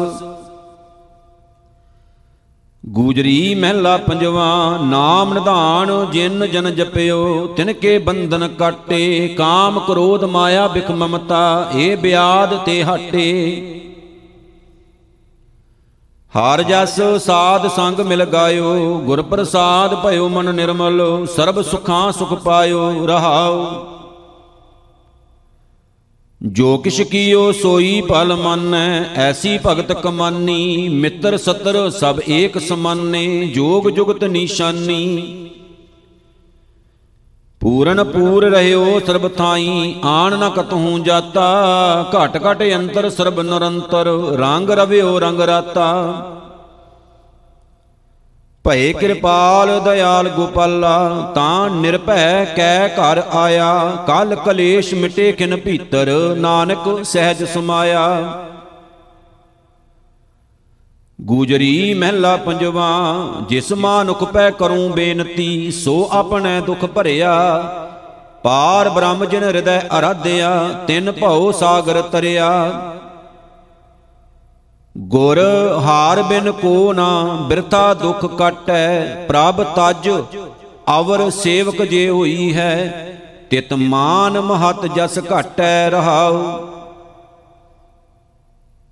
ਗੂਜਰੀ 2.85 3.55
ਮਹਿਲਾ 3.55 3.97
ਪੰਜਵਾ, 3.97 4.79
ਨਾਮ 4.83 5.33
ਨਿਧਾਨ 5.35 6.07
ਜਿਨ 6.13 6.47
ਜਨ 6.47 6.71
ਜਪਿਓ, 6.75 7.47
ਤਿਨ 7.47 7.73
ਕੇ 7.73 7.99
ਬੰਧਨ 7.99 8.49
ਕਾਟੇ, 8.49 9.29
ਕਾਮ 9.29 9.79
ਕ੍ਰੋਧ 9.79 10.25
ਮਾਇਆ 10.25 10.69
ਬਿਖ 10.69 10.91
ਮਮਤਾ 10.91 11.71
ਏ 11.75 11.95
ਬਿਆਦ 11.97 12.57
ਤੇ 12.57 12.83
ਹਟੇ। 12.85 13.86
ਹਾਰ 16.37 16.63
ਜਸ 16.63 16.95
ਸਾਧ 17.25 17.67
ਸੰਗ 17.67 18.01
ਮਿਲ 18.07 18.25
ਗਾਇਓ 18.25 18.73
ਗੁਰ 19.05 19.21
ਪ੍ਰਸਾਦ 19.23 19.95
ਭਇਓ 20.03 20.29
ਮਨ 20.29 20.55
ਨਿਰਮਲ, 20.55 21.27
ਸਰਬ 21.27 21.61
ਸੁਖਾਂ 21.63 22.11
ਸੁਖ 22.13 22.35
ਪਾਇਓ 22.45 23.07
ਰਹਾਓ 23.07 23.63
ਜੋ 26.41 26.77
ਕਿਛ 26.79 27.01
ਕੀਓ 27.03 27.51
ਸੋਈ 27.53 28.01
ਭਲ 28.09 28.35
ਮੰਨੈ, 28.37 29.05
ਐਸੀ 29.17 29.59
ਭਗਤ 29.67 29.93
ਕਮਾਨੀ, 29.93 30.89
ਮਿੱਤਰ 30.89 31.37
ਸਤਰ 31.37 31.89
ਸਭ 31.91 32.21
ਏਕ 32.29 32.59
ਸਮਾਨੇ, 32.59 33.27
ਜੋਗ 33.47 33.89
ਜੁਗਤ 33.91 34.25
ਨਿਸ਼ਾਨੀ। 34.25 35.46
ਪੂਰਨ 37.67 38.03
ਪੂਰ 38.05 38.45
ਰਹਿਓ 38.45 38.99
ਸਰਬ 39.07 39.27
ਥਾਈ 39.29 39.95
ਆਣ 40.05 40.35
ਨ 40.39 40.49
ਕਤਹੂ 40.51 40.99
ਜਾਤਾ, 40.99 41.47
ਘਟ 42.15 42.37
ਘਟ 42.45 42.63
ਅੰਤਰ 42.75 43.09
ਸਰਬ 43.11 43.41
ਨਿਰੰਤਰ, 43.41 44.07
ਰੰਗ 44.39 44.71
ਰਵਿਓ 44.71 45.19
ਰੰਗ 45.21 45.41
ਰਾਤਾ। 45.41 45.87
ਭਏ 48.65 48.93
ਕਿਰਪਾਲ 48.93 49.81
ਦਇਆਲ 49.81 50.29
ਗੋਪਾਲਾ, 50.29 51.33
ਤਾਂ 51.35 51.71
ਨਿਰਭੈ 51.71 52.45
ਕੈ 52.57 52.89
ਘਰ 52.89 53.23
ਆਇਆ, 53.35 53.97
ਕਲ 54.07 54.35
ਕਲੇਸ਼ 54.35 54.95
ਮਿਟੇ 54.95 55.31
ਕਿਨ 55.33 55.57
ਭੀਤਰ, 55.57 56.11
ਨਾਨਕ 56.39 56.89
ਸਹਿਜ 57.05 57.45
ਸਮਾਇਆ। 57.45 58.07
ਗੂਜਰੀ 61.19 61.95
ਮਹਿਲਾ 61.95 62.37
ਪੰਜਵਾ, 62.37 62.89
ਜਿਸ 63.49 63.73
ਮਾਨੁਖ 63.73 64.25
ਪੈ 64.25 64.51
ਕਰੂੰ 64.51 64.91
ਬੇਨਤੀ, 64.93 65.71
ਸੋ 65.71 66.09
ਆਪਣੇ 66.13 66.61
ਦੁਖ 66.61 66.85
ਭਰਿਆ। 66.85 67.33
ਪਾਰ 68.45 68.89
ਬ੍ਰਹਮ 68.89 69.25
ਜਿਨ 69.25 69.45
ਹਿਰਦੈ 69.45 69.81
ਅਰਾਧਿਆ, 69.99 70.51
ਤਿਨ 70.87 71.13
ਭਉ 71.13 71.51
ਸਾਗਰ 71.53 72.01
ਤਰਿਆ। 72.03 72.51
ਗੁਰ 74.97 75.39
ਹਾਰ 75.85 76.23
ਬਿਨ 76.23 76.53
ਕੋ 76.53 76.93
ਨਾ, 76.93 77.25
ਬਿਰਥਾ 77.49 77.95
ਦੁਖ 77.95 78.25
ਕਟੈ, 78.37 79.27
ਪ੍ਰਭ 79.29 79.63
ਤਜ 79.77 80.11
ਅਵਰ 80.99 81.29
ਸੇਵਕ 81.31 81.83
ਜੇ 81.83 82.09
ਹੋਈ 82.09 82.55
ਹੈ, 82.55 83.17
ਤਿਤ 83.51 83.73
ਮਾਨ 83.75 84.41
ਮਹਤ 84.41 84.87
ਜਸ 84.87 85.19
ਘਟੈ 85.33 85.91
ਰਹਾਉ। 85.91 86.76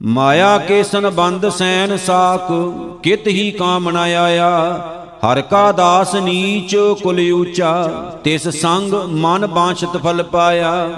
ਮਾਇਆ 0.03 0.59
ਕੇ 0.59 0.83
ਸੰਬੰਧ 0.83 1.49
ਸੈਨ 1.49 1.97
ਸਾਖ, 1.97 2.53
ਕਿਤ 3.03 3.27
ਹੀ 3.27 3.51
ਕਾਮ 3.51 3.91
ਨ 3.91 3.97
ਆਇਆ? 3.97 4.51
ਹਰ 5.25 5.41
ਕਾ 5.41 5.73
ਦਾਸ 5.73 6.15
ਨੀਚ 6.15 6.77
ਕੁਲ 7.03 7.33
ਊਚਾ, 7.33 7.85
ਤਿਸ 8.25 8.49
ਸੰਗ 8.49 8.95
ਮਨ 8.95 9.47
ਬਾਛਤ 9.47 9.97
ਫਲ 9.97 10.23
ਪਾਇਆ। 10.23 10.91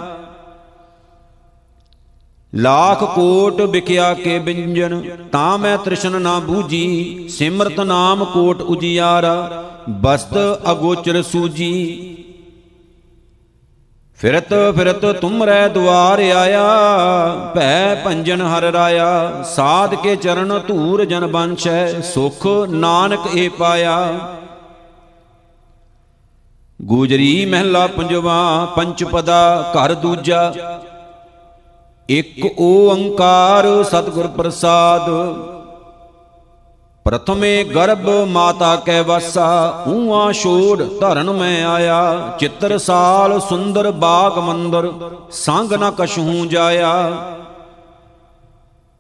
ਲੱਖ 2.55 3.05
ਕੋਟ 3.05 3.61
ਵਿਕਿਆ 3.61 4.15
ਕੇ 4.15 4.39
ਬਿੰਜਨ, 4.39 5.01
ਤਾਂ 5.33 5.59
ਮੈਂ 5.59 5.79
ਤ੍ਰਿਸ਼ਨ 5.79 6.21
ਨਾ 6.23 6.39
ਬੂਜੀ 6.39 7.29
ਸਿਮਰਤ 7.29 7.81
ਨਾਮ 7.81 8.25
ਕੋਟ 8.25 8.63
ਉਜਿਆਰਾ, 8.63 9.65
ਬਸਤ 9.91 10.35
ਅਗੋਚਰ 10.71 11.23
ਸੂਜੀ 11.23 12.16
ਫਿਰਤ 14.21 14.53
ਫਿਰਤ 14.77 15.05
ਤੁਮਰੈ 15.21 15.67
ਦੁਆਰ 15.69 16.19
ਆਇਆ, 16.37 16.63
ਭੈ 17.55 17.95
ਭੰਜਨ 18.05 18.43
ਹਰ 18.43 18.63
ਰਾਇਆ, 18.73 19.43
ਸਾਧ 19.47 19.95
ਕੇ 19.95 20.15
ਚਰਨ 20.17 20.59
ਧੂਰ 20.69 21.05
ਜਨ 21.05 21.27
ਬੰਛੈ, 21.27 22.01
ਸੁਖ 22.03 22.47
ਨਾਨਕ 22.71 23.27
ਏ 23.35 23.49
ਪਾਇਆ। 23.49 23.97
ਗੂਜਰੀ 26.81 27.45
ਮਹਿਲਾ 27.47 27.87
ਪੰਜਵਾ, 27.87 28.65
ਪੰਚ 28.77 29.05
ਪਦਾ 29.05 29.73
ਘਰ 29.75 29.95
ਦੂਜਾ, 29.95 30.53
ਇਕ 32.09 32.61
ਓੰਕਾਰ 32.61 33.67
ਸਤਿਗੁਰ 33.85 34.27
ਪ੍ਰਸਾਦ। 34.27 35.11
ਪ੍ਰਥਮੇ 37.07 37.65
ਗਰਭ 37.65 38.09
ਮਾਤਾ 38.29 38.75
ਕੈ 38.77 39.01
ਵਾਸਾ 39.03 39.49
ਊਆ 39.89 40.31
ਛੋੜ 40.33 40.83
ਧਰਨ 41.01 41.31
ਮੈਂ 41.31 41.65
ਆਇਆ, 41.67 42.37
ਚਿੱਤਰ 42.41 42.77
ਸਾਲ 42.79 43.39
ਸੁੰਦਰ 43.41 43.91
ਬਾਗ 43.91 44.39
ਮੰਦਰ, 44.39 44.91
ਸੰਗ 45.33 45.73
ਨ 45.73 45.91
ਕਛੂ 45.99 46.47
ਜਾਇਆ। 46.47 46.91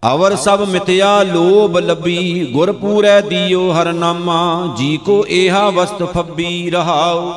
ਅਵਰ 0.02 0.36
ਸਭ 0.36 0.62
ਮਿਥਿਆ 0.68 1.22
ਲੋਭ 1.22 1.78
ਲੱਭੀ 1.78 2.46
ਗੁਰ 2.52 2.72
ਪੂਰੈ 2.72 3.20
ਦੀਓ 3.20 3.70
ਹਰ 3.72 3.92
ਨਾਮਾ 3.92 4.74
ਜੀ 4.76 4.96
ਕੋ 4.96 5.24
ਏਹਾ 5.30 5.68
ਵਸਤ 5.70 6.02
ਫੱਬੀ 6.04 6.70
ਰਹਾਉ। 6.70 7.32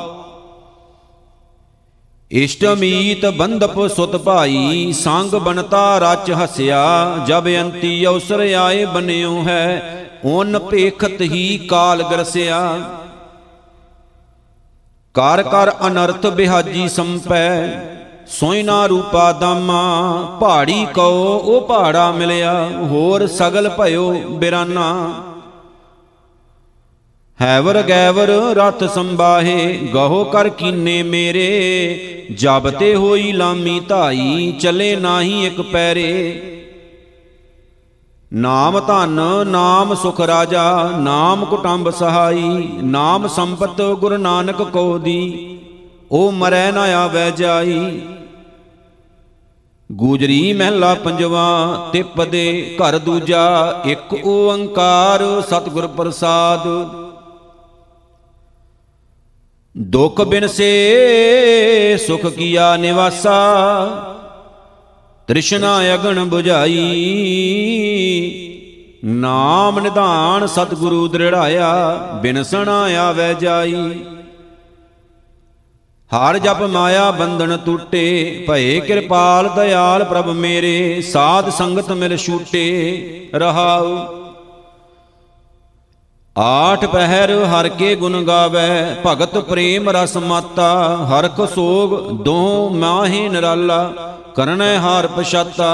ਇਸ਼ਟਮੀਤ 2.30 3.26
ਬੰਧਪ 3.28 3.86
ਸੁਤ 3.86 4.16
ਭਾਈ, 4.16 4.92
ਸੰਗ 4.92 5.34
ਬਨਤਾ 5.36 5.98
ਰਚ 5.98 6.30
ਹਸਿਆ, 6.34 6.84
ਜਬ 7.26 7.48
ਅੰਤੀ 7.60 8.06
ਅਵਸਰ 8.06 8.40
ਆਏ 8.56 8.84
ਬਨਿਓ 8.84 9.42
ਹੈ 9.42 10.06
ਓਨ 10.24 10.58
ਭੇਖਤ 10.58 11.20
ਹੀ 11.22 11.58
ਕਾਲ 11.70 12.02
ਗਰਸਿਆ। 12.02 12.60
ਕਰ 15.14 15.42
ਕਰ 15.42 15.70
ਅਨਰਥ 15.86 16.26
ਬਿਹਾਜੀ 16.26 16.88
ਸੰਪੈ, 16.88 17.80
ਸੋਇਨਾ 18.28 18.84
ਰੂਪਾ 18.86 19.30
ਦਾਮਾ 19.32 19.82
ਪਹਾੜੀ 20.40 20.86
ਕਉ, 20.94 21.38
ਉਹ 21.38 21.60
ਪਹਾੜਾ 21.60 22.10
ਮਿਲਿਆ, 22.10 22.52
ਹੋਰ 22.82 23.26
ਸਗਲ 23.26 23.68
ਭਇਓ 23.68 24.12
ਬਿਰਾਨਾ। 24.30 24.92
ਹੈਵਰ 27.38 27.82
ਗੈਵਰ 27.82 28.28
ਰਥ 28.56 28.84
ਸੰਬਾਹੇ 28.84 29.76
ਗਹੋ 29.94 30.24
ਕਰ 30.24 30.48
ਕੀਨੇ 30.48 31.02
ਮੇਰੇ 31.02 32.26
ਜਬ 32.38 32.70
ਤੇ 32.70 32.94
ਹੋਈ 32.94 33.32
ਲਾਮੀ 33.32 33.80
ਧਾਈ, 33.80 34.52
ਚਲੇ 34.52 34.96
ਨਾਹੀ 34.96 35.46
ਇੱਕ 35.46 35.60
ਪੈਰੇ। 35.62 36.59
ਨਾਮ 38.32 38.80
ਧਨ, 38.80 39.20
ਨਾਮ 39.46 39.94
ਸੁਖ 39.94 40.20
ਰਾਜਾ, 40.20 40.90
ਨਾਮ 40.98 41.44
ਕੁਟੰਬ 41.44 41.90
ਸਹਾਈ, 41.90 42.68
ਨਾਮ 42.82 43.26
ਸੰਪਤ 43.28 43.82
ਗੁਰੂ 43.82 44.16
ਨਾਨਕ 44.16 44.62
ਕੋ 44.62 44.98
ਦੀ, 44.98 45.58
ਉਹ 46.10 46.32
ਮਰੈ 46.32 46.70
ਨਾ 46.72 46.80
ਆਵੈ 46.80 47.30
ਜਾਈ। 47.30 48.00
ਗੂਜਰੀ 49.92 50.52
ਮਹਿਲਾ 50.52 50.94
ਪੰਜਵਾ 50.94 51.44
ਤਿਪਦੇ 51.92 52.76
ਘਰ 52.76 52.98
ਦੂਜਾ, 52.98 53.82
ਇੱਕ 53.84 54.14
ਓੰਕਾਰ 54.24 55.24
ਸਤਿਗੁਰ 55.40 55.86
ਪ੍ਰਸਾਦ। 55.86 56.68
ਦੁਖ 59.76 60.20
ਬਿਨ 60.20 60.46
ਸੇ, 60.46 61.96
ਸੁਖ 62.06 62.26
ਕੀਆ 62.26 62.76
ਨਿਵਾਸਾ 62.76 63.36
ਤ੍ਰਿਸ਼ਨਾ 65.30 65.94
ਅਗਣ 65.94 66.18
부ਝਾਈ 66.18 66.78
ਨਾਮ 69.04 69.78
ਨਿਧਾਨ 69.80 70.46
ਸਤਿਗੁਰੂ 70.46 71.08
ਦ੍ਰਿੜਾਇਆ, 71.08 71.96
ਬਿਨਸਣਾ 72.22 72.80
ਆਵੈ 72.82 73.32
ਜਾਈ। 73.32 74.04
ਹਰ 76.10 76.38
ਜਪ 76.38 76.62
ਮਾਇਆ 76.62 77.10
ਬੰਧਨ 77.10 77.58
ਟੂਟੇ, 77.66 78.44
ਭਏ 78.48 78.80
ਕਿਰਪਾਲ 78.80 79.48
ਦਇਆਲ 79.48 80.04
ਪ੍ਰਭ 80.04 80.28
ਮੇਰੇ, 80.28 81.00
ਸਾਧ 81.00 81.50
ਸੰਗਤ 81.50 81.92
ਮਿਲ 81.92 82.16
ਛੂਟੇ, 82.16 83.28
ਰਹਾਉ। 83.34 83.96
ਆਠ 86.36 86.84
ਪਹਿਰ 86.84 87.30
ਹਰ 87.44 87.68
ਕੇ 87.68 87.94
ਗੁਣ 87.96 88.22
ਗਾਵੇ, 88.24 88.68
ਭਗਤ 89.06 89.38
ਪ੍ਰੇਮ 89.38 89.90
ਰਸ 89.90 90.16
ਮਾਤਾ। 90.16 90.96
ਹਰਖ 91.04 91.40
ਸੋਗ 91.54 91.98
ਦੋ 92.24 92.68
ਮਾਹੇ 92.68 93.28
ਨਿਰਾਲਾ, 93.28 93.92
ਕਰਨੈ 94.34 94.76
ਹਾਰ 94.78 95.06
ਪਛਾਤਾ। 95.06 95.70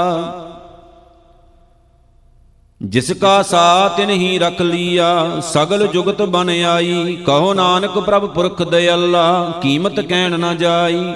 ਜਿਸ 2.81 3.11
ਕਾ 3.11 3.41
ਸਾ 3.41 3.87
ਤਿਨ 3.87 4.09
ਹੀ 4.09 4.39
ਰਖ 4.39 4.61
ਲੀਆ, 4.61 5.39
ਸਗਲ 5.41 5.87
ਜੁਗਤ 5.87 6.21
ਬਨ 6.21 6.49
ਆਈ। 6.49 7.15
ਕਹੋ 7.15 7.53
ਨਾਨਕ 7.53 7.99
ਪ੍ਰਭ 7.99 8.25
ਪੁਰਖ 8.25 8.61
ਦਇਆਲਾ, 8.61 9.53
ਕੀਮਤ 9.61 9.99
ਕਹਿਣ 9.99 10.39
ਨਾ 10.39 10.53
ਜਾਈ। 10.53 11.15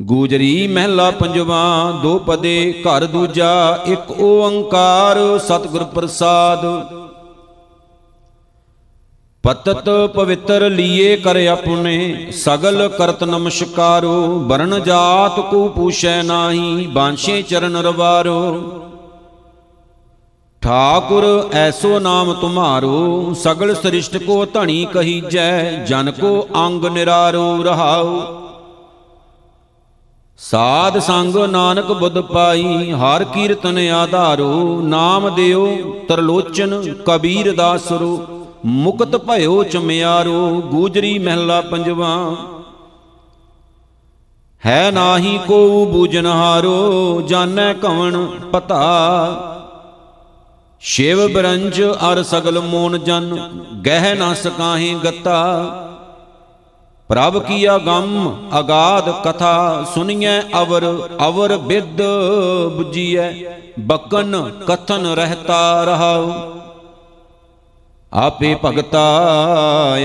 ਗੂਜਰੀ 0.00 0.66
ਮਹਿਲਾ 0.66 1.10
ਪੰਜਵਾ, 1.10 1.64
ਦੋ 2.02 2.18
ਪਦੇ, 2.18 2.82
ਘਰ 2.82 3.04
ਦੂਜਾ, 3.06 3.78
ਇੱਕ 3.86 4.10
ਓੰਕਾਰ, 4.20 5.18
ਸਤਿਗੁਰ 5.38 5.84
ਪ੍ਰਸਾਦ। 5.84 6.64
ਪਤਤ 9.44 9.88
ਪਵਿੱਤਰ 10.14 10.68
ਲੀਏ 10.70 11.16
ਕਰ 11.16 11.36
ਆਪਣੇ, 11.46 12.30
ਸਗਲ 12.32 12.88
ਕਰਤ 12.88 13.24
ਨਮਸਕਾਰੋ 13.24 14.16
ਵਰਨ 14.48 14.82
ਜਾਤ 14.82 15.40
ਕੋ 15.40 15.68
ਪੂਛੈ 15.68 16.22
ਨਾਹੀ, 16.22 16.86
ਬਾਂਛੇ 16.86 17.40
ਚਰਨ 17.42 17.76
ਰਵਾਰੋ। 17.76 18.40
ਠਾਕੁਰ 20.62 21.24
ਐਸੋ 21.54 21.98
ਨਾਮ 21.98 22.32
ਤੁਮਾਰੋ, 22.32 23.34
ਸਗਲ 23.34 23.74
ਸ੍ਰਿਸ਼ਟ 23.74 24.16
ਕੋ 24.16 24.44
ਧਣੀ 24.44 24.84
ਕਹੀਜੈ, 24.84 25.84
ਜਨ 25.86 26.10
ਕੋ 26.10 26.48
ਅੰਗ 26.56 26.84
ਨਿਰਾਰੋ 26.86 27.62
ਰਹਾਉ 27.62 28.20
ਸਾਧ 30.42 30.98
ਸੰਗ 30.98 31.36
ਨਾਨਕ 31.36 31.92
ਬੁੱਧ 31.92 32.20
ਪਾਈ, 32.20 32.92
ਹਰ 32.92 33.24
ਕੀਰਤਨ 33.24 33.78
ਆਧਾਰੋ, 33.78 34.80
ਨਾਮ 34.80 35.34
ਦਿਓ 35.34 35.66
ਤਰਲੋਚਨ, 36.08 36.94
ਕਬੀਰ 37.06 37.54
ਦਾਸਰੋ, 37.54 38.26
ਮੁਕਤ 38.66 39.16
ਭਇਓ 39.16 39.62
ਚਮਿਆਰੋ, 39.62 40.60
ਗੂਜਰੀ 40.60 41.18
ਮਹਿਲਾ 41.18 41.60
ਪੰਜਵਾ। 41.60 42.36
ਹੈ 44.66 44.90
ਨਾਹੀ 44.90 45.38
ਕੋ 45.46 45.86
ਬੂਜਨਹਾਰੋ 45.86 47.22
ਜਾਣੈ 47.28 47.72
ਕਵਣ 47.72 48.26
ਪਤਾ। 48.52 48.80
ਸ਼ਿਵ 50.80 51.26
ਬਰੰਜ 51.32 51.82
ਅਰ 51.82 52.22
ਸਗਲ 52.22 52.60
ਮੋਨ 52.60 52.98
ਜਨ, 52.98 53.36
ਗਹਿ 53.86 54.14
ਨਾ 54.14 54.34
ਸਕਾਹੇ 54.34 54.94
ਗਤਾ। 54.94 55.89
ਪ੍ਰਭ 57.10 57.38
ਕੀਆ 57.42 57.78
ਗੰਮ, 57.78 58.48
ਅਗਾਧ 58.58 59.08
ਕਥਾ 59.24 59.84
ਸੁਣੀਐ 59.94 60.40
ਅਵਰ 60.62 60.84
ਅਵਰ 61.28 61.56
ਬਿਦ 61.56 62.02
부ਜੀਐ 62.78 63.30
ਬਕਨ 63.80 64.50
ਕਥਨ 64.66 65.06
ਰਹਤਾ 65.06 65.84
ਰਹਾਉ। 65.84 66.30
ਆਪੇ 68.12 68.54
ਭਗਤਾ, 68.64 69.02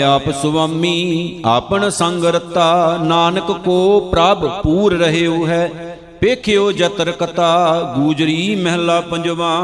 ਆਪ 0.06 0.30
ਸੁਆਮੀ 0.42 1.42
ਆਪਨ 1.46 1.90
ਸੰਗ 1.90 2.26
ਰਤਾ, 2.26 2.98
ਨਾਨਕ 3.04 3.52
ਕੋ 3.52 4.00
ਪ੍ਰਭ 4.12 4.48
ਪੂਰ 4.64 4.94
ਰਹਿਓ 4.94 5.46
ਹੈ, 5.48 5.98
ਪੇਖਿਓ 6.22 6.72
ਜਤਰ 6.72 7.12
ਕਤਾ, 7.12 7.82
ਗੂਜਰੀ 7.98 8.56
ਮਹਿਲਾ 8.56 9.00
ਪੰਜਵਾ। 9.02 9.56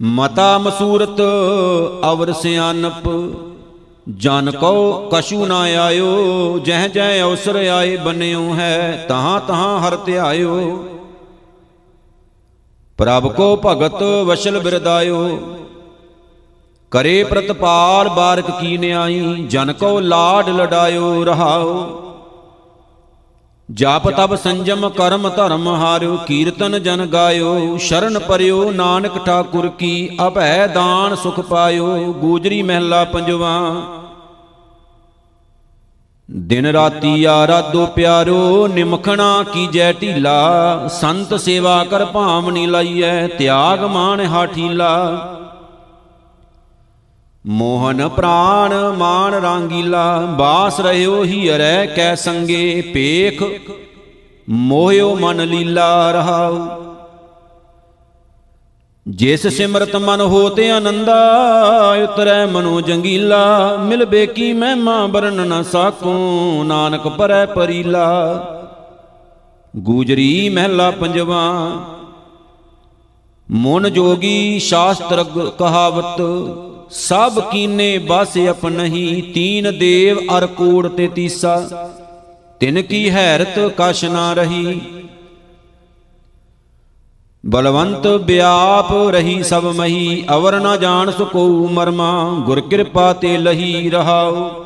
ਮਤਾ 0.00 0.58
ਮਸੂਰਤ, 0.58 1.20
ਅਵਰ 2.12 2.32
ਸਿਆਨਪ 2.32 3.08
ਜਨ 4.06 4.50
ਕੋ 4.50 5.08
ਕਛੂ 5.12 5.46
ਨਾ 5.46 5.58
ਆਇਓ, 5.78 6.58
ਜਹ 6.58 6.86
ਜਹ 6.88 7.22
ਅਵਸਰ 7.22 7.56
ਆਏ 7.56 7.96
ਬਨਿਓ 7.96 8.54
ਹੈ, 8.54 9.04
ਤਹਾਂ 9.08 9.40
ਤਹਾਂ 9.40 9.78
ਹਰ 9.80 9.96
ਧਿਆਇਓ। 9.96 10.84
ਪ੍ਰਭ 12.98 13.26
ਕੋ 13.32 13.56
ਭਗਤ 13.66 14.02
ਵਸ਼ਲ 14.26 14.58
ਬਿਰਦਾਇਓ, 14.58 15.38
ਕਰੇ 16.92 17.22
ਪ੍ਰਤਪਾਲ 17.24 18.08
ਬਾਰਕ 18.08 18.50
ਕੀ 18.60 18.76
ਨਿਆਈ 18.76 19.46
ਜਨ 19.46 19.72
ਕੋ 19.72 19.98
ਲਾਡ 20.00 20.48
ਲਡਾਇਓ 20.50 21.24
ਰਹਾਓ। 21.24 21.74
ਜਾਪ 23.68 24.08
ਤਬ 24.10 24.34
ਸੰਜਮ 24.34 24.88
ਕਰਮ 24.88 25.28
ਧਰਮ 25.28 25.68
ਹਾਰਿਓ, 25.68 26.16
ਕੀਰਤਨ 26.16 26.82
ਜਨ 26.82 27.06
ਗਾਇਓ, 27.06 27.76
ਸ਼ਰਨ 27.76 28.18
ਪਰਿਓ, 28.18 28.70
ਨਾਨਕ 28.70 29.18
ਠਾਕੁਰ 29.26 29.68
ਕੀ 29.68 30.18
ਅਭੈ 30.26 30.66
ਦਾਨ 30.66 31.14
ਸੁਖ 31.14 31.40
ਪਾਇਓ, 31.40 32.12
ਗੂਜਰੀ 32.12 32.62
ਮਹਿਲਾ 32.62 33.04
ਪੰਜਵਾ। 33.04 33.58
ਦਿਨ 36.30 36.66
ਰਾਤੀ 36.66 37.24
ਆਰਾਧੋ 37.24 37.86
ਪਿਆਰੋ, 37.86 38.66
ਨਿਮਖਣਾ 38.66 39.42
ਕੀਜੈ 39.52 39.92
ਢੀਲਾ, 39.92 40.88
ਸੰਤ 40.92 41.34
ਸੇਵਾ 41.34 41.84
ਕਰ 41.84 42.04
ਭਾਵਨੀ 42.04 42.66
ਲਾਈਐ, 42.66 43.26
ਤਿਆਗ 43.28 43.84
ਮਾਨ 43.84 44.20
ਹਾਠੀਲਾ 44.20 44.94
ਮੋਹਨ 47.46 48.08
ਪ੍ਰਾਨ 48.08 48.72
ਮਾਨ 48.96 49.34
ਰਾਂਗੀਲਾ, 49.34 50.20
ਬਾਸ 50.38 50.80
ਰਹਿਓ 50.80 51.24
ਹੀ 51.24 51.50
ਅਰੈ 51.50 51.86
ਕੈ 51.86 52.14
ਸੰਗੇ 52.14 52.80
ਪੇਖ, 52.94 53.42
ਮੋਹਿਓ 54.48 55.14
ਮਨ 55.16 55.44
ਲੀਲਾ 55.44 56.12
ਰਹਾਉ। 56.12 56.58
ਜਿਸ 59.06 59.46
ਸਿਮਰਤ 59.46 59.96
ਮਨ 59.96 60.20
ਹੋਤੇ 60.20 60.70
ਆਨੰਦਾ, 60.70 61.16
ਉਤਰੈ 62.04 62.46
ਮਨੋ 62.46 62.80
ਜੰਗੀਲਾ। 62.80 63.76
ਮਿਲ 63.76 64.04
ਬੇਕੀ 64.04 64.52
ਮਹਿਮਾ 64.52 65.06
ਬਰਨ 65.06 65.46
ਨ 65.48 65.62
ਸਾਕੂ, 65.62 66.64
ਨਾਨਕ 66.64 67.08
ਪਰੈ 67.08 67.44
ਪਰੀਲਾ। 67.46 68.06
ਗੂਜਰੀ 69.76 70.48
ਮਹਿਲਾ 70.48 70.90
ਪੰਜਵਾ, 70.90 71.70
ਮਨ 73.48 73.92
ਜੋਗੀ 73.92 74.58
ਸ਼ਾਸਤਰ 74.58 75.24
ਕਹਾਵਤ 75.58 76.20
ਸਭ 76.90 77.50
ਕੀਨੇ 77.50 77.98
ਬਸ 77.98 78.36
ਆਪਨਹੀ 78.48 79.20
ਤੀਨ 79.34 79.78
ਦੇਵ 79.78 80.18
ਅਰ 80.38 80.46
ਕੂੜ 80.46 80.88
ਤੇ 80.88 81.08
ਤੀਸਾ। 81.08 81.90
ਤਿਨ 82.60 82.82
ਕੀ 82.82 83.10
ਹੈਰਤ 83.10 83.58
ਕਛ 83.76 84.04
ਨਾ 84.04 84.32
ਰਹੀ। 84.32 84.80
ਬਲਵੰਤ 87.46 88.06
ਵਿਆਪ 88.06 88.92
ਰਹੀ 89.10 89.42
ਸਭ 89.42 89.64
ਮਹੀ, 89.64 90.24
ਅਵਰ 90.34 90.60
ਨਾ 90.60 90.76
ਜਾਣ 90.76 91.10
ਸਕੋ 91.10 91.68
ਮਰਮਾ, 91.68 92.42
ਗੁਰ 92.46 92.60
ਕਿਰਪਾ 92.60 93.12
ਤੇ 93.12 93.38
ਲਹੀ 93.38 93.90
ਰਹਾਉ। 93.90 94.65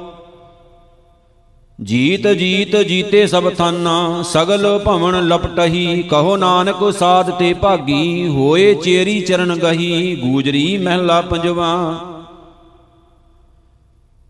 ਜੀਤ 1.84 2.26
ਜੀਤ 2.28 2.76
ਜੀਤੇ 2.76 3.26
ਸਭ 3.26 3.54
ਥਾਨਾ, 3.54 4.22
ਸਗਲ 4.22 4.78
ਭਵਨ 4.78 5.28
ਲਪਟਹੀ, 5.28 6.02
ਕਹੋ 6.02 6.36
ਨਾਨਕ 6.36 6.92
ਸਾਧ 6.98 7.30
ਤੇ 7.30 7.52
ਭਾਗੀ, 7.54 8.28
ਹੋਏ 8.28 8.74
ਚੇਰੀ 8.74 9.20
ਚਰਨ 9.20 9.56
ਗਹੀ, 9.56 10.16
ਗੂਜਰੀ 10.16 10.78
ਮਹਿਲਾ 10.78 11.20
ਪੰਜਵਾ। 11.20 12.00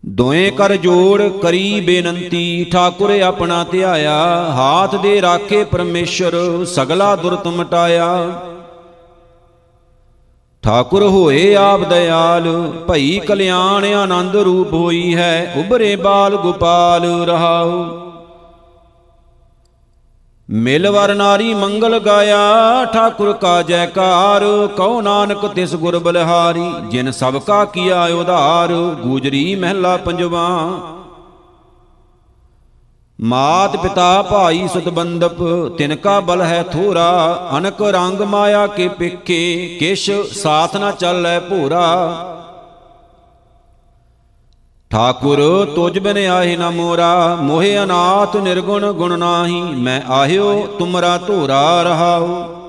ਦੋਏ 0.05 0.49
ਕਰ 0.51 0.75
ਜੋੜ 0.75 1.21
ਕਰੀ 1.41 1.79
ਬੇਨੰਤੀ, 1.81 2.63
ਠਾਕੁਰ 2.63 3.11
ਆਪਣਾ 3.21 3.63
ਧਿਆਇਆ, 3.63 4.15
ਹਾਥ 4.51 4.95
ਦੇ 4.95 5.21
ਰਾਖੇ 5.21 5.63
ਪਰਮੇਸ਼ਰ, 5.63 6.65
ਸਗਲਾ 6.65 7.15
ਦੁਰਤ 7.15 7.47
ਮਟਾਇਆ। 7.47 8.41
ਠਾਕੁਰ 10.63 11.03
ਹੋਏ 11.03 11.55
ਆਪ 11.55 11.83
ਦਇਆਲ, 11.83 12.71
ਭਈ 12.87 13.19
ਕਲਿਆਣ 13.19 13.85
ਆਨੰਦ 13.85 14.35
ਰੂਪ 14.35 14.73
ਹੋਈ 14.73 15.15
ਹੈ 15.15 15.53
ਉਬਰੇ 15.57 15.95
ਬਾਲ 15.95 16.35
ਗੋਪਾਲ 16.35 17.05
ਰਹਾਉ। 17.25 17.71
ਮਿਲ 20.49 20.89
ਵਰ 20.89 21.13
ਨਾਰੀ 21.15 21.53
ਮੰਗਲ 21.53 21.99
ਗਾਇਆ, 21.99 22.85
ਠਾਕੁਰ 22.85 23.33
ਕਾ 23.33 23.61
ਜੈਕਾਰ 23.61 24.43
ਕਉ 24.77 25.01
ਨਾਨਕ 25.01 25.45
ਤਿਸ 25.45 25.75
ਗੁਰ 25.75 25.99
ਬਲਿਹਾਰੀ, 25.99 26.71
ਜਿਨ 26.89 27.11
ਸਭ 27.11 27.37
ਕਾ 27.37 27.65
ਕੀਆ 27.65 28.03
ਉਧਾਰ, 28.05 28.73
ਗੂਜਰੀ 29.03 29.55
ਮਹਿਲਾ 29.55 29.97
ਪੰਜਵਾ। 29.97 30.47
ਮਾਤ 33.23 33.75
ਪਿਤਾ 33.77 34.21
ਭਾਈ 34.21 34.67
ਸੁਤ 34.67 34.89
ਬੰਦਪ 34.89 35.35
ਤਿਨ 35.77 35.95
ਕਾ 35.95 36.19
ਬਲ 36.19 36.41
ਹੈ 36.41 36.63
ਥੋਰਾ, 36.63 37.49
ਅਨਕ 37.57 37.81
ਰੰਗ 37.81 38.21
ਮਾਇਆ 38.21 38.67
ਕੇ 38.67 38.87
ਪਿੱਖੇ, 38.87 39.77
ਕਿਛ 39.79 40.11
ਸਾਥ 40.33 40.75
ਨਾ 40.77 40.91
ਚੱਲੈ 40.91 41.39
ਭੂਰਾ। 41.39 41.83
ਠਾਕੁਰ, 44.91 45.39
ਤੁਜ 45.75 45.99
ਬਿਨ 45.99 46.17
ਆਹੇ 46.17 46.55
ਨਾ 46.57 46.69
ਮੋਰਾ, 46.69 47.35
ਮੋਹਿ 47.35 47.83
ਅਨਾਥ 47.83 48.37
ਨਿਰਗੁਣ 48.37 48.91
ਗੁਣ 48.91 49.17
ਨਾਹੀ, 49.19 49.61
ਮੈਂ 49.61 50.01
ਆਹਿਓ 50.09 50.65
ਤੁਮਰਾ 50.79 51.17
ਧੂਰਾ 51.17 51.83
ਰਹਾਉ। 51.83 52.60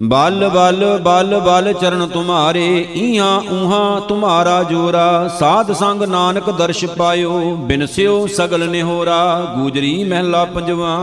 ਬਲ 0.00 0.48
ਬਲ 0.48 0.84
ਬਲ 1.02 1.38
ਬਲ 1.40 1.72
ਚਰਨ 1.72 2.06
ਤੁਮਾਰੇ 2.08 2.88
ਈਹਾਂ 2.96 3.40
ਊਹਾਂ 3.52 4.00
ਤੁਮਾਰਾ 4.00 4.62
ਜੋਰਾ। 4.62 5.28
ਸਾਧ 5.38 5.72
ਸੰਗ 5.72 6.02
ਨਾਨਕ 6.02 6.50
ਦਰਸ਼ 6.50 6.84
ਪਾਇਓ 6.86 7.54
ਬਿਨਸਿਓ 7.56 8.26
ਸਗਲ 8.26 8.68
ਨਿਹੋਰਾ। 8.68 9.54
ਗੂਜਰੀ 9.56 9.92
ਮਹਿਲਾ 10.04 10.44
ਪੰਜਵਾ। 10.44 10.94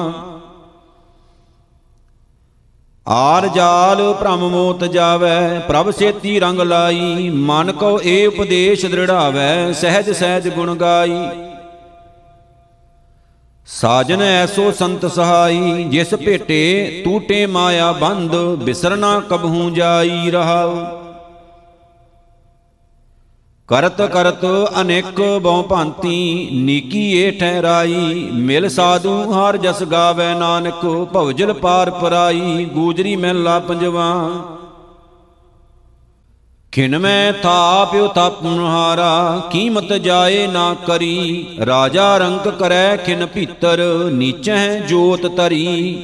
ਆਰ 3.07 3.47
ਜਾਲ 3.47 4.01
ਭ੍ਰਮ 4.13 4.47
ਮੋਤ 4.49 4.83
ਜਾਵੈ, 4.85 5.59
ਪ੍ਰਭ 5.59 5.91
ਸੇਤੀ 5.91 6.39
ਰੰਗ 6.39 6.61
ਲਾਈ। 6.61 7.29
ਮਨ 7.29 7.71
ਕੋ 7.71 7.99
ਏ 8.03 8.25
ਉਪਦੇਸ਼ 8.25 8.85
ਦ੍ਰਿੜਾਵੈ, 8.85 9.71
ਸਹਿਜ 9.73 10.09
ਸਹਿਜ 10.11 10.47
ਗੁਣ 10.49 10.75
ਗਾਈ। 10.75 11.15
ਸਾਜਨ 13.67 14.21
ਐਸੋ 14.21 14.71
ਸੰਤ 14.71 15.05
ਸਹਾਈ, 15.05 15.83
ਜਿਸ 15.83 16.13
ਭੇਟੇ 16.15 17.01
ਟੂਟੇ 17.05 17.45
ਮਾਇਆ 17.45 17.91
ਬੰਧ 17.91 18.35
ਬਿਸਰਨਾ 18.63 19.19
ਕਬਹੂ 19.29 19.69
ਜਾਈ 19.69 20.31
ਰਹਾਉ। 20.31 20.75
ਕਰਤ 23.69 24.01
ਕਰਤ 24.03 24.45
ਅਨੇਕ 24.81 25.19
ਬਹੁ 25.41 25.63
ਭਾਂਤੀ, 25.63 26.49
ਨੀਕੀ 26.55 27.05
ਏ 27.13 27.31
ਠਹਿਰਾਈ 27.31 28.29
ਮਿਲ 28.33 28.69
ਸਾਧੂ 28.69 29.15
ਹਰ 29.33 29.57
ਜਸ 29.57 29.83
ਗਾਵੇ 29.83 30.33
ਨਾਨਕ 30.33 30.85
ਭਵਜਲ 31.13 31.53
ਪਾਰ 31.53 31.89
ਪਰਾਈ, 31.91 32.65
ਗੂਜਰੀ 32.65 33.15
ਮਹਿਲਾ 33.15 33.59
ਪੰਜਵਾ। 33.59 34.07
ਖਿਨ 36.77 36.97
ਮੈਂ 36.97 37.33
ਥਾਪਿਉ 37.33 38.07
ਤਪਨਹਾਰਾ 38.07 39.41
ਕੀਮਤ 39.51 39.93
ਜਾਏ 39.93 40.45
ਨਾ 40.47 40.75
ਕਰੀ। 40.87 41.45
ਰਾਜਾ 41.65 42.17
ਰੰਕ 42.17 42.47
ਕਰੈ 42.49 42.95
ਖਿਨ 42.95 43.25
ਭੀਤਰ 43.25 43.79
ਨੀਚੈ 44.13 44.79
ਜੋਤ 44.79 45.25
ਤਰੀ 45.27 45.95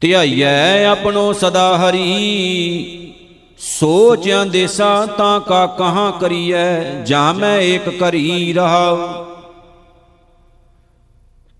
ਧਿਆਈਐ 0.00 0.84
ਆਪਣੋ 0.84 1.32
ਸਦਾ 1.32 1.66
ਹਰੀ। 1.78 3.12
ਸੋਚਿਆਂ 3.58 4.46
ਦੇਸਾ 4.46 5.06
ਤਾਂ 5.06 5.40
ਕਾ 5.40 5.66
ਕਹਾਂ 5.66 6.10
ਕਰੀਐ, 6.12 7.04
ਜਾਂ 7.04 7.34
ਮੈਂ 7.34 7.58
ਏਕ 7.58 7.88
ਕਰੀ 7.88 8.52
ਰਹਾਉ। 8.52 9.24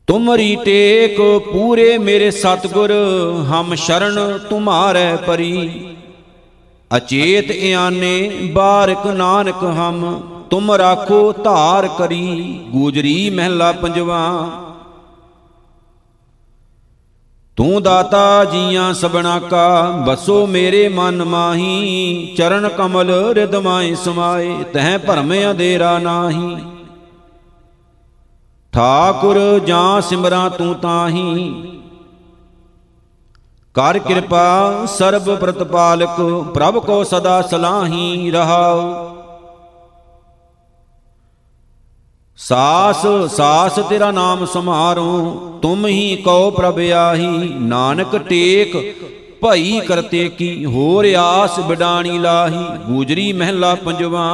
ਤੁਮਰੀ 0.09 0.56
ਟੇਕ 0.56 1.20
ਪੂਰੇ 1.52 1.98
ਮੇਰੇ 1.98 2.30
ਸਤਗੁਰ, 2.30 2.92
ਹਮ 3.50 3.74
ਸ਼ਰਨ 3.74 4.38
ਤੁਮਾਰੇ 4.50 5.06
ਪਰੀ। 5.26 5.95
ਅਚੇਤ 6.90 7.51
ਇਆਨੇ, 7.51 8.31
ਬਾਰਕ 8.53 9.07
ਨਾਨਕ 9.07 9.64
ਹਮ, 9.64 10.20
ਤੁਮ 10.51 10.72
ਰਾਖੋ 10.72 11.33
ਧਾਰ 11.33 11.88
ਕਰੀ, 11.88 12.61
ਗੂਜਰੀ 12.68 13.31
ਮਹਿਲਾ 13.31 13.72
ਪੰਜਵਾ। 13.72 14.51
ਤੂੰ 17.57 17.83
ਦਾਤਾ 17.83 18.44
ਜੀਆਂ 18.44 18.94
ਸਬਣਾ 18.94 19.38
ਕਾ 19.38 19.90
ਬਸੋ 20.07 20.46
ਮੇਰੇ 20.46 20.88
ਮਨ 20.88 21.25
ਮਾਹੀ, 21.25 22.35
ਚਰਨ 22.38 22.68
ਕਮਲ 22.68 23.11
ਰਿਦਮਾਏ 23.35 23.94
ਸਮਾਏ, 23.94 24.57
ਤਹ 24.75 24.99
ਭਰਮ 24.99 25.35
ਅੰਧੇਰਾ 25.51 25.99
ਨਾਹੀ। 25.99 26.57
ਠਾਕੁਰ 28.72 29.38
ਜਾਂ 29.66 30.01
ਸਿਮਰਾਂ 30.01 30.51
ਤੂੰ 30.51 30.75
ਤਾਹੀ 30.75 31.53
ਕਰ 33.76 33.98
ਕਿਰਪਾ 33.98 34.86
ਸਰਬ 34.88 35.34
ਪ੍ਰਤਪਾਲਕ 35.34 36.20
ਪ੍ਰਭ 36.54 36.78
ਕੋ 36.78 37.02
ਸਦਾ 37.04 37.40
ਸਲਾਹੀ 37.42 38.30
ਰਹਾਉ। 38.30 38.80
ਸਾਸ 42.38 43.04
ਸਾਸ 43.32 43.78
ਤੇਰਾ 43.88 44.10
ਨਾਮ 44.10 44.44
ਸਮਾਰੋ, 44.46 45.58
ਤੁਮ 45.62 45.86
ਹੀ 45.86 46.16
ਕਉ 46.16 46.50
ਪ੍ਰਭ 46.50 46.78
ਆਹੀ, 46.94 47.48
ਨਾਨਕ 47.60 48.16
ਟੇਕ, 48.18 48.76
ਭਈ 49.42 49.80
ਕਰਤੇ 49.80 50.28
ਕੀ 50.28 50.64
ਹੋਰ 50.64 51.06
ਆਸ 51.18 51.58
ਬਿਡਾਣੀ 51.60 52.18
ਲਾਹੀ, 52.18 52.64
ਗੂਜਰੀ 52.86 53.32
ਮਹਿਲਾ 53.32 53.74
ਪੰਜਵਾ। 53.74 54.30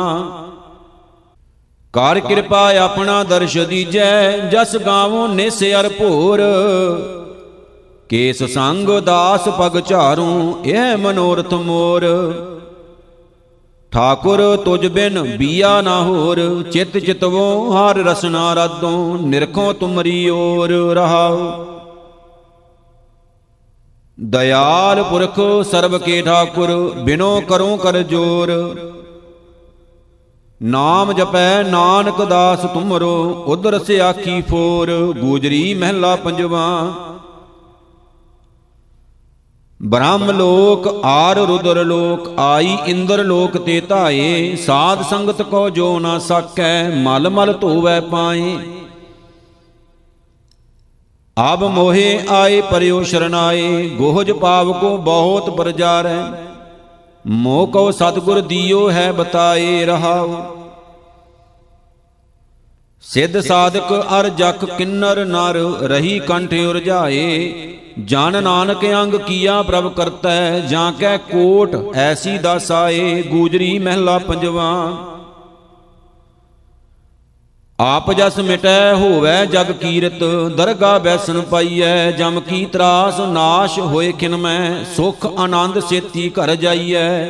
ਕਰ 1.94 2.20
ਕਿਰਪਾ 2.20 2.62
ਆਪਣਾ 2.78 3.22
ਦਰਸ਼ 3.24 3.58
ਦੀਜੈ, 3.58 4.30
ਜਸ 4.48 4.76
ਗਾਵੋ 4.76 5.26
ਨਿਸ 5.26 5.62
ਅਰ 5.80 5.88
ਭੋਰ। 5.88 6.40
ਕੇਸ 8.12 8.42
ਸੰਗ 8.42 8.88
ਦਾਸ 8.88 9.48
ਪਗ 9.48 9.80
ਝਾਰੂ, 9.86 10.58
ਇਹ 10.64 10.96
ਮਨੋਰਥ 10.96 11.54
ਮੋਰ। 11.54 12.04
ਠਾਕੁਰ 13.92 14.56
ਤੁਜ 14.56 14.86
ਬਿਨ 14.86 15.36
ਬੀਆ 15.36 15.80
ਨਾ 15.80 16.02
ਹੋਰ, 16.02 16.62
ਚਿਤ 16.72 16.98
ਚਿਤਵੋ 16.98 17.70
ਹਰ 17.70 17.96
ਰਸਨਾ 17.96 18.54
ਰਾਦੋਂ, 18.54 19.18
ਨਿਰਖੋ 19.18 19.72
ਤੁਮਰੀ 19.72 20.28
ਓਰ 20.30 20.70
ਰਹਾਉ। 20.70 21.64
ਦਇਆਲ 24.20 25.02
ਪੁਰਖ 25.02 25.40
ਸਰਬ 25.70 25.98
ਕੇ 25.98 26.22
ਠਾਕੁਰ, 26.22 26.92
ਬਿਨੋ 27.04 27.40
ਕਰੋ 27.40 27.76
ਕਰ 27.76 28.02
ਜੋਰ। 28.02 28.52
ਨਾਮ 30.62 31.12
ਜਪੈ 31.12 31.62
ਨਾਨਕ 31.62 32.24
ਦਾਸ 32.24 32.60
ਤੁਮਰੋ 32.60 33.44
ਉਦਰ 33.46 33.78
ਸੇ 33.78 34.00
ਆਖੀ 34.00 34.42
ਫੋਰ, 34.42 35.12
ਗੂਜਰੀ 35.20 35.74
ਮਹਿਲਾ 35.74 36.16
ਪੰਜਵਾ। 36.16 36.92
ਬ੍ਰਹਮ 39.84 40.30
ਲੋਕ, 40.30 41.00
ਆਰ 41.04 41.36
ਰੁਦਰ 41.36 41.84
ਲੋਕ, 41.84 42.34
ਆਈ 42.38 42.78
ਇੰਦਰ 42.86 43.24
ਲੋਕ 43.24 43.56
ਤੇ 43.56 43.80
ਧਾਏ, 43.80 44.56
ਸਾਧ 44.56 45.02
ਸੰਗਤ 45.02 45.42
ਕੋ 45.42 45.70
ਜੋ 45.70 45.98
ਨਾ 45.98 46.18
ਸਕੈ 46.18 46.88
ਮਲ 46.88 47.30
ਮਲ 47.30 47.52
ਧੋਵੈ 47.52 48.00
ਪਾਏ। 48.00 48.56
ਆਬ 51.38 51.64
ਮੋਹੇ 51.64 52.20
ਆਏ 52.28 52.60
ਪਰਿਓ 52.60 53.02
ਸ਼ਰਨਾਏ, 53.02 53.88
ਗੋਹਜ 53.88 54.30
ਪਾਵ 54.30 54.72
ਕੋ 54.72 54.96
ਬਹੁਤ 54.96 55.50
ਪਰਜਾਰੈ। 55.50 56.22
ਮੋਹ 57.26 57.66
ਕੋ 57.66 57.90
ਸਤਗੁਰ 57.90 58.40
ਦੀਓ 58.40 58.90
ਹੈ 58.90 59.12
ਬਤਾਏ 59.12 59.84
ਰਹਾਉ। 59.84 60.61
ਸਿੱਧ 63.04 63.38
ਸਾਧਕ 63.40 63.92
ਅਰ 64.18 64.28
ਜਖ 64.28 64.64
ਕਿੰਨਰ 64.78 65.24
ਨਰ 65.24 65.56
ਰਹੀ 65.82 66.18
ਕੰਠ 66.18 66.52
ਉਰਝਾਏ 66.54 67.78
ਜਨ 68.00 68.42
ਨਾਨਕ 68.42 68.84
ਅੰਗ 68.92 69.14
ਕੀਆ 69.16 69.60
ਪ੍ਰਭ 69.62 69.88
ਕਰਤੈ, 69.92 70.60
ਜਾਂ 70.60 70.92
ਕੈ 70.92 71.16
ਕੋਟ 71.30 71.74
ਐਸੀ 71.94 72.36
ਦਸਾਏ, 72.38 73.22
ਗੂਜਰੀ 73.22 73.78
ਮਹਿਲਾ 73.78 74.18
ਪੰਜਵਾ। 74.18 74.70
ਆਪ 77.78 78.12
ਜਸ 78.12 78.38
ਮਿਟੈ 78.38 78.94
ਹੋਵੈ 78.94 79.44
ਜਗ 79.44 79.72
ਕੀਰਤ, 79.72 80.24
ਦਰਗਾ 80.56 80.98
ਬੈਸਨ 80.98 81.40
ਪਾਈਐ, 81.40 82.10
ਜਮ 82.12 82.40
ਕੀ 82.40 82.64
ਤਰਾਸ 82.64 83.20
ਨਾਸ਼ 83.20 83.78
ਹੋਏ 83.78 84.12
ਕਿਨ 84.12 84.36
ਮੈਂ, 84.36 84.84
ਸੁਖ 84.96 85.26
ਆਨੰਦ 85.38 85.78
ਸੇਤੀ 85.80 86.28
ਘਰ 86.30 86.54
ਜਾਈਐ। 86.56 87.24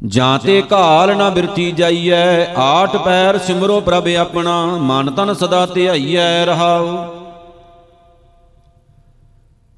ਜਾਂ 0.00 0.38
ਤੇ 0.38 0.62
ਘਾਲ 0.72 1.16
ਨਾ 1.16 1.30
ਬਿਰਤੀ 1.30 1.72
ਜਾਈਐ 1.72 2.44
ਆਠ 2.56 2.96
ਪੈਰ 2.96 3.38
ਸਿਮਰੋ 3.38 3.80
ਪ੍ਰਭ 3.80 4.08
ਆਪਣਾ 4.08 4.64
ਮਨ 4.66 5.10
ਤਨ 5.10 5.34
ਸਦਾ 5.34 5.66
ਧਿਆਈਐ 5.66 6.44
ਰਹਾਉ। 6.44 7.06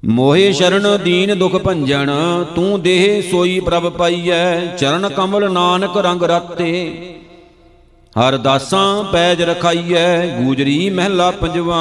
ਮੋਹਿ 0.05 0.51
ਸ਼ਰਨ 0.53 0.87
ਦੀਨ 1.03 1.37
ਦੁਖ 1.37 1.55
ਭੰਜਨ 1.55 2.09
ਤੂੰ 2.55 2.81
ਦੇਹ 2.81 3.21
ਸੋਈ 3.31 3.59
ਪ੍ਰਭ 3.59 3.89
ਪਾਈਐ 3.89 4.65
ਚਰਨ 4.75 5.09
ਕਮਲ 5.09 5.51
ਨਾਨਕ 5.51 5.97
ਰੰਗ 5.97 6.23
ਰਾਤੇ। 6.23 7.15
ਹਰ 8.15 8.37
ਦਾਸਾਂ 8.37 9.03
ਪੈਜ 9.03 9.41
ਰਖਾਈਐ 9.41 10.27
ਗੂਜਰੀ 10.37 10.89
ਮਹਿਲਾ 10.89 11.31
ਪੰਜਵਾ। 11.31 11.79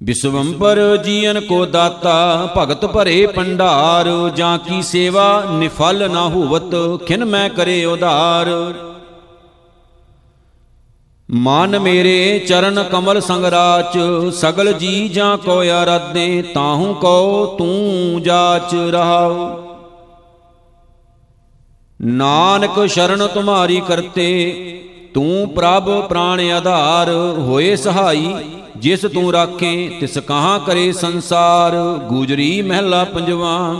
ਵਿਸ਼ਵੰਪਰ 0.00 0.78
ਜੀਵਨ 0.96 1.40
ਕੋ 1.40 1.64
ਦਾਤਾ, 1.66 2.48
ਭਗਤ 2.58 2.84
ਭਰੇ 2.86 3.26
ਪੰਡਾਰ 3.26 4.08
ਜਾਂ 4.36 4.58
ਕੀ 4.58 4.80
ਸੇਵਾ 4.82 5.42
ਨਿਫਲ 5.50 6.10
ਨਾ 6.10 6.22
ਹੋਵਤ, 6.28 6.74
ਖਿਨ 7.06 7.24
ਮੈਂ 7.24 7.48
ਕਰੇ 7.50 7.84
ਉਧਾਰ 7.84 8.48
ਮਨ 11.28 11.78
ਮੇਰੇ 11.78 12.38
ਚਰਨ 12.38 12.82
ਕਮਲ 12.82 13.20
ਸੰਗ 13.20 13.44
ਰਾਚ 13.44 13.98
ਸਗਲ 14.34 14.72
ਜੀ 14.72 15.08
ਜਾਂ 15.08 15.36
ਕੋ 15.38 15.58
ਆਰਾਧੇ, 15.70 16.42
ਤਾਹੂ 16.54 16.94
ਕੋ 16.94 17.46
ਤੂੰ 17.58 18.22
ਜਾਚ 18.22 18.74
ਰਹਾਉ। 18.90 19.48
ਨਾਨਕ 22.00 22.86
ਸ਼ਰਨ 22.86 23.26
ਤੁਮਾਰੀ 23.26 23.80
ਕਰਤੇ 23.80 24.28
ਤੂੰ 25.14 25.48
ਪ੍ਰਭ 25.48 25.88
ਪ੍ਰਾਣ 26.08 26.40
ਆਧਾਰ 26.50 27.10
ਹੋਏ 27.38 27.76
ਸਹਾਈ 27.76 28.34
ਜਿਸ 28.76 29.00
ਤੂੰ 29.14 29.32
ਰਾਖੇ 29.32 29.88
ਤਿਸ 30.00 30.18
ਕਹਾਂ 30.18 30.58
ਕਰੇ 30.58 30.92
ਸੰਸਾਰ 30.92 31.76
ਗੂਜਰੀ 32.08 32.62
ਮਹਿਲਾ 32.62 33.04
ਪੰਜਵਾ। 33.04 33.76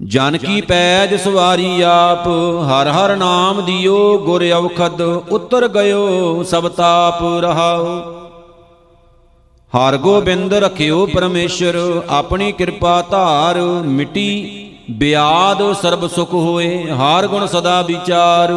ਜਨ 0.00 0.36
ਕੀ 0.36 0.60
ਪੈਜ 0.60 1.14
ਸਵਾਰੀ 1.14 1.80
ਆਪ 1.80 2.26
ਹਰ 2.68 2.88
ਹਰ 2.88 3.16
ਨਾਮ 3.16 3.64
ਦਿਓ 3.64 4.18
ਗੁਰ 4.18 4.44
ਅਵਖਦ 4.50 5.00
ਉਤਰ 5.30 5.68
ਗਇਓ 5.68 6.42
ਸਭ 6.42 6.68
ਤਾਪ 6.68 7.22
ਰਹਾਓ। 7.40 7.86
ਹਰ 9.72 9.96
ਗੋਬਿੰਦ 9.96 10.54
ਰਖਿਓ 10.54 11.06
ਪਰਮੇਸ਼ਰ 11.06 12.02
ਆਪਣੀ 12.08 12.52
ਕਿਰਪਾ 12.52 13.00
ਧਾਰ 13.02 13.60
ਮਿਟੀ 13.90 14.28
ਬਿਆਦ 14.90 15.72
ਸਰਬ 15.72 16.06
ਸੁਖ 16.06 16.34
ਹੋਏ 16.34 16.90
ਹਾਰ 16.90 17.26
ਗੁਣ 17.26 17.46
ਸਦਾ 17.46 17.82
ਵਿਚਾਰ। 17.82 18.52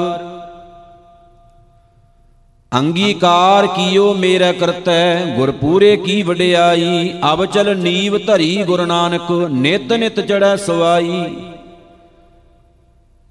ਅੰਗੀਕਾਰ 2.75 3.65
ਕੀਓ 3.67 4.13
ਮੇਰਾ 4.13 4.51
ਕਰਤੈ 4.51 5.25
ਗੁਰ 5.35 5.51
ਪੂਰੇ 5.51 5.95
ਕੀ 5.97 6.21
ਵਡਿਆਈ? 6.23 7.13
ਅਬ 7.33 7.45
ਚਲ 7.45 7.75
ਨੀਵ 7.77 8.17
ਧਰੀ 8.17 8.63
ਗੁਰੂ 8.63 8.85
ਨਾਨਕ, 8.85 9.31
ਨਿਤ 9.51 9.93
ਨਿਤ 9.93 10.19
ਚੜੈ 10.19 10.55
ਸਵਾਈ। 10.55 11.35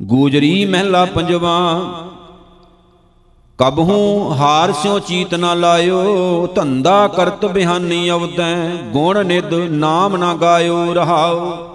ਗੂਜਰੀ 0.01 0.64
ਮਹਿਲਾ 0.64 1.05
ਪੰਜਵਾ, 1.05 1.59
ਕਬਹੂ 3.59 4.32
ਹਾਰ 4.32 4.72
ਸਿਓ 4.72 4.99
ਚੀਤ 4.99 5.34
ਨਾ 5.34 5.53
ਲਾਇਓ, 5.55 6.47
ਧੰਦਾ 6.47 7.07
ਕਰਤ 7.09 7.45
ਬਿਹਾਨੀ 7.47 8.11
ਅਵਦੈ, 8.11 8.55
ਗੁਣ 8.92 9.24
ਨਿਦ 9.26 9.55
ਨਾਮ 9.55 10.16
ਨਾ 10.16 10.34
ਗਾਇਓ 10.34 10.92
ਰਹਾਓ। 10.95 11.74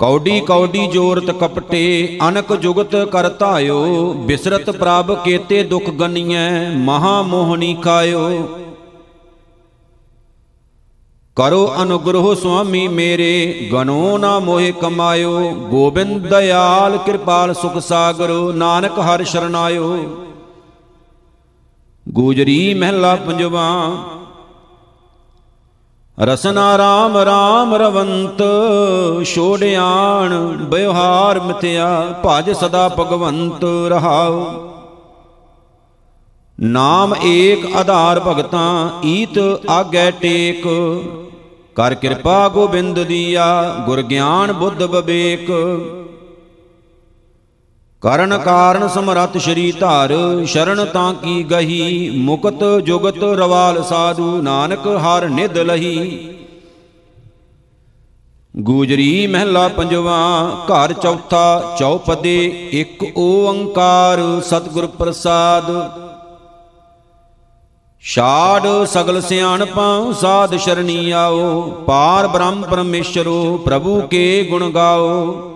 ਕੌਡੀ 0.00 0.40
ਕੌਡੀ 0.40 0.86
ਜੋਰਤ 0.86 1.30
ਕਪਟੇ, 1.30 2.18
ਅਨਕ 2.28 2.52
ਜੁਗਤ 2.54 2.94
ਕਰ 3.04 3.28
ਧਾਇਓ, 3.28 4.12
ਬਿਸਰਤ 4.26 4.70
ਪ੍ਰਭ 4.70 5.14
ਕੇਤੇ 5.24 5.62
ਦੁਖ 5.62 5.90
ਗਨੀਐ 5.90 6.48
ਮਹਾ 6.76 7.20
ਮੋਹਣੀ 7.22 7.74
ਕਾਇਓ 7.74 8.28
ਕਰੋ 11.36 11.66
ਅਨੁਗ੍ਰਹ 11.82 12.34
ਸੁਆਮੀ 12.34 12.86
ਮੇਰੇ, 12.88 13.68
ਗਨੋ 13.72 14.16
ਨਾ 14.18 14.38
ਮੋਹਿ 14.38 14.72
ਕਮਾਇਓ, 14.72 15.50
ਗੋਬਿੰਦ 15.70 16.26
ਦਇਆਲ 16.28 16.96
ਕਿਰਪਾਲ 16.98 17.54
ਸੁਖ 17.54 17.78
ਸਾਗਰ, 17.78 18.30
ਨਾਨਕ 18.54 18.98
ਹਰ 19.00 19.24
ਸ਼ਰਨਾਇਓ। 19.24 19.96
ਗੂਜਰੀ 22.06 22.74
ਮਹਿਲਾ 22.74 23.14
ਪੰਜਵਾ 23.16 23.68
ਰਸਨਾ 26.20 26.78
ਰਾਮ 26.78 27.16
ਰਾਮ 27.16 27.74
ਰਵੰਤ, 27.74 28.42
ਛੋੜਿਆਣ 29.24 30.34
ਬਿਵਹਾਰ 30.56 31.40
ਮਿਥਿਆ, 31.40 32.14
ਭਜ 32.26 32.50
ਸਦਾ 32.50 32.88
ਭਗਵੰਤ 32.88 33.64
ਰਹਾਉ। 33.88 34.46
ਨਾਮ 36.60 37.14
ਏਕ 37.24 37.76
ਆਧਾਰ 37.76 38.20
ਭਗਤਾਂ, 38.20 38.90
ਈਤ 39.04 39.38
ਆਗੈ 39.70 40.10
ਟੇਕ। 40.10 40.66
ਕਰ 41.76 41.94
ਕਿਰਪਾ 41.94 42.48
ਗੋਬਿੰਦ 42.48 43.02
ਦੀਆ, 43.02 43.74
ਗੁਰ 43.86 44.02
ਗਿਆਨ 44.02 44.52
ਬੁੱਧ 44.52 44.82
ਬਵੇਕ 44.82 45.50
ਕਰਨ 48.02 48.38
ਕਾਰਨ 48.38 48.88
ਸਮਰੱਥ 48.88 49.36
ਸ਼੍ਰੀ 49.36 49.72
ਧਾਰ, 49.72 50.12
ਸ਼ਰਨ 50.46 50.84
ਤਾਂ 50.84 51.14
ਕੀ 51.14 51.42
ਗਹੀ? 51.42 52.10
ਮੁਕਤ 52.10 52.80
ਜੁਗਤ 52.84 53.24
ਰਵਾਲ 53.24 53.82
ਸਾਧੂ, 53.82 54.42
ਨਾਨਕ 54.42 54.86
ਹਰ 54.86 55.28
ਨਿਦ 55.28 55.58
ਲਹੀ। 55.58 56.28
ਗੂਜਰੀ 58.56 59.26
ਮਹਿਲਾ 59.26 59.68
ਪੰਜਵਾ, 59.68 60.50
ਘਰ 60.66 60.92
ਚੌਥਾ, 60.92 61.76
ਚੌਪਦੇ 61.78 62.68
ਇੱਕ 62.72 63.04
ਓੰਕਾਰ, 63.16 64.40
ਸਤਿਗੁਰ 64.40 64.86
ਪ੍ਰਸਾਦ। 64.86 65.90
ਛਾੜ 68.02 68.84
ਸਗਲ 68.84 69.20
ਸਿਆਣਪਾਂ, 69.20 70.12
ਸਾਧ 70.12 70.56
ਸ਼ਰਣੀ 70.56 71.10
ਆਓ, 71.10 71.70
ਪਾਰ 71.86 72.28
ਬ੍ਰਹਮ 72.28 72.62
ਪਰਮੇਸ਼ਰੋ, 72.62 73.56
ਪ੍ਰਭੂ 73.56 74.00
ਕੇ 74.00 74.46
ਗੁਣ 74.50 74.70
ਗਾਓ। 74.70 75.54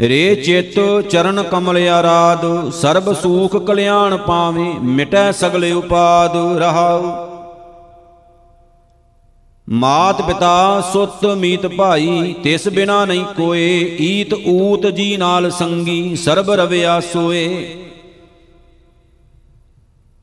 ਰੇ 0.00 0.34
ਚਿਤ 0.34 0.74
ਚਰਨ 1.10 1.42
ਕਮਲ 1.42 1.88
ਆਰਾਧ, 1.88 2.70
ਸਰਬ 2.70 3.12
ਸੂਖ 3.12 3.56
ਕਲਿਆਣ 3.56 4.16
ਪਾਵੇਂ, 4.16 4.74
ਮਿਟੈ 4.80 5.32
ਸਗਲੇ 5.32 5.72
ਉਪਾਦ 5.72 6.36
ਰਹਾਉ। 6.58 7.02
ਮਾਤ 9.68 10.22
ਪਿਤਾ 10.22 10.80
ਸੁਤ 10.92 11.24
ਮੀਤ 11.26 11.66
ਭਾਈ, 11.66 12.34
ਤਿਸ 12.42 12.68
ਬਿਨਾ 12.68 13.04
ਨਹੀਂ 13.04 13.24
ਕੋਏ, 13.24 13.96
ਈਤ 14.00 14.34
ਊਤ 14.34 14.86
ਜੀ 14.86 15.16
ਨਾਲ 15.16 15.50
ਸੰਗੀ, 15.50 16.16
ਸਰਬ 16.16 16.50
ਰਵਿਆ 16.50 17.00
ਸੋਏ। 17.00 17.48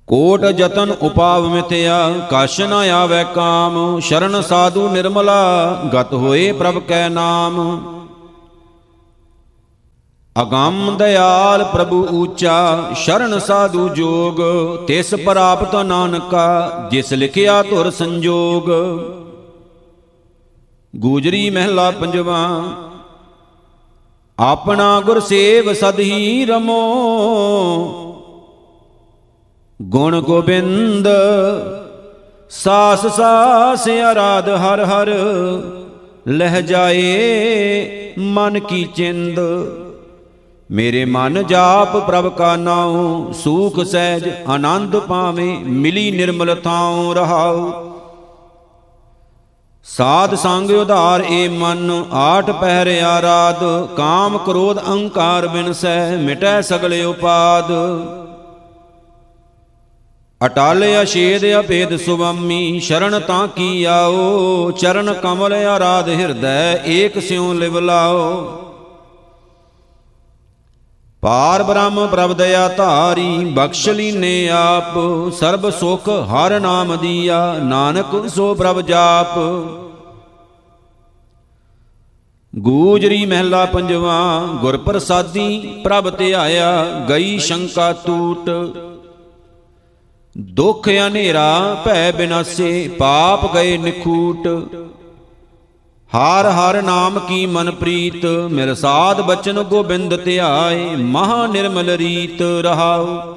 ਕੋਟ 0.07 0.45
ਜਤਨ 0.45 0.95
ਉਪਾਵ 1.01 1.47
ਮਿਥਿਆ 1.47 2.09
ਕਛ 2.31 2.61
ਨ 2.61 2.73
ਆਵੈ 2.73 3.23
ਕਾਮ, 3.23 3.99
ਸ਼ਰਨ 3.99 4.41
ਸਾਧੂ 4.41 4.89
ਨਿਰਮਲਾ, 4.89 5.81
ਗਤ 5.93 6.13
ਹੋਏ 6.13 6.51
ਪ੍ਰਭ 6.51 6.79
ਕੈ 6.79 7.09
ਨਾਮ। 7.09 7.81
ਅਗੰਮ 10.35 10.95
ਦਇਆਲ 10.97 11.63
ਪ੍ਰਭੂ 11.63 12.05
ਊਚਾ, 12.13 12.93
ਸ਼ਰਨ 12.95 13.37
ਸਾਧੂ 13.39 13.87
ਜੋਗ, 13.89 14.39
ਤਿਸ 14.87 15.13
ਪ੍ਰਾਪਤ 15.15 15.75
ਨਾਨਕਾ, 15.75 16.87
ਜਿਸ 16.91 17.11
ਲਿਖਿਆ 17.13 17.61
ਧੁਰ 17.63 17.89
ਸੰਜੋਗ। 17.91 18.69
ਗੂਜਰੀ 20.93 21.49
ਮਹਿਲਾ 21.49 21.89
ਪੰਜਵਾ, 21.91 22.39
ਆਪਣਾ 24.37 24.99
ਗੁਰ 25.01 25.19
ਸੇਵ 25.19 25.73
ਸਦਹੀ 25.73 26.45
ਰਮੋ। 26.45 26.81
ਗੁਣ 29.79 30.19
ਗੋਬਿੰਦ, 30.21 31.07
ਸਾਸ 32.49 33.05
ਸਾਸ 33.15 33.87
ਆਰਾਧ 34.01 34.49
ਹਰ 34.49 34.83
ਹਰ 34.85 35.13
ਲਹਿ 36.27 36.61
ਜਾਏ 36.63 38.13
ਮਨ 38.19 38.59
ਕੀ 38.59 38.83
ਚਿੰਦ। 38.95 39.39
ਮੇਰੇ 40.69 41.05
ਮਨ 41.05 41.43
ਜਾਪ 41.43 41.97
ਪ੍ਰਭ 41.97 42.27
ਕਾ 42.29 42.55
ਨਾਉ, 42.55 43.31
ਸੂਖ 43.33 43.83
ਸਹਿਜ 43.83 44.29
ਆਨੰਦ 44.47 44.95
ਪਾਵੇਂ 44.99 45.59
ਮਿਲੀ 45.59 46.11
ਨਿਰਮਲ 46.11 46.55
ਥਾਉ 46.55 47.13
ਰਹਾਉ। 47.13 47.71
ਸਾਧ 49.85 50.35
ਸੰਗ 50.35 50.71
ਉਧਾਰ 50.71 51.23
ਏ 51.31 51.47
ਮਨ, 51.47 52.03
ਆਠ 52.13 52.49
ਪਹਿਰ 52.51 52.87
ਆਰਾਧ, 53.03 53.63
ਕਾਮ 53.97 54.37
ਕ੍ਰੋਧ 54.37 54.79
ਅਹੰਕਾਰ 54.79 55.47
ਬਿਨਸੈ, 55.47 56.17
ਮਿਟੈ 56.17 56.61
ਸਗਲੇ 56.61 57.03
ਉਪਾਦ। 57.03 57.71
ਅਟਲ 60.45 60.85
ਅਸ਼ੇਦ 61.03 61.45
ਅਭੇਦ 61.59 61.95
ਸੁਵਾਮੀ, 61.97 62.79
ਸ਼ਰਨ 62.79 63.19
ਤਾਂ 63.19 63.47
ਕੀ 63.47 63.83
ਆਓ, 63.83 64.71
ਚਰਨ 64.71 65.13
ਕਮਲ 65.13 65.53
ਆਰਾਧ 65.53 66.09
ਹਿਰਦੈ, 66.09 66.81
ਏਕ 66.85 67.19
ਸਿਉ 67.19 67.53
ਲਿਵ 67.53 67.79
ਲਾਓ। 67.79 68.64
ਪਾਰ 71.25 71.61
ਬ੍ਰਹਮ 71.63 72.07
ਪ੍ਰਭ 72.07 72.31
ਦਇਆ 72.33 72.67
ਧਾਰੀ, 72.67 73.45
ਬਖਸ਼ 73.45 73.87
ਲੀਨੇ 73.89 74.49
ਆਪ, 74.49 74.97
ਸਰਬ 75.33 75.69
ਸੁਖ 75.69 76.09
ਹਰ 76.09 76.59
ਨਾਮ 76.59 76.95
ਦੀਆ, 76.97 77.39
ਨਾਨਕ 77.63 78.27
ਸੋ 78.29 78.53
ਪ੍ਰਭ 78.53 78.81
ਜਾਪ। 78.81 79.37
ਗੂਜਰੀ 82.53 83.25
ਮਹਿਲਾ 83.25 83.65
ਪੰਜਵਾ 83.65 84.19
ਗੁਰ 84.61 84.77
ਪ੍ਰਸਾਦੀ 84.77 85.81
ਪ੍ਰਭ 85.83 86.09
ਧਿਆਇਆ, 86.17 86.85
ਗਈ 87.09 87.37
ਸ਼ੰਕਾ 87.39 87.91
ਟੂਟ 88.05 88.49
ਦੁਖ 90.37 90.89
ਹਨੇਰਾ 90.89 91.81
ਭੈ 91.85 92.11
ਬਿਨਾਸੇ, 92.11 92.87
ਪਾਪ 92.99 93.53
ਗਏ 93.55 93.77
ਨਿਖੂਟ। 93.77 94.47
ਹਰ 96.15 96.49
ਹਰ 96.49 96.81
ਨਾਮ 96.81 97.19
ਕੀ 97.19 97.45
ਮਨ 97.45 97.71
ਪ੍ਰੀਤ 97.71 98.25
ਮਿਰ 98.25 98.73
ਸਾਧ 98.75 99.21
ਬਚਨ 99.21 99.61
ਗੋਬਿੰਦ 99.61 100.23
ਧਿਆਏ, 100.23 100.95
ਮਹਾ 100.95 101.47
ਨਿਰਮਲ 101.47 101.89
ਰੀਤ 101.89 102.41
ਰਹਾਉ। 102.41 103.33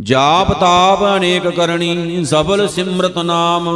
ਜਾਪ 0.00 0.52
ਤਾਪ 0.52 1.04
ਅਨੇਕ 1.16 1.48
ਕਰਨੀ 1.48 2.24
ਸਬਲ 2.24 2.68
ਸਿਮਰਤ 2.68 3.18
ਨਾਮ। 3.18 3.68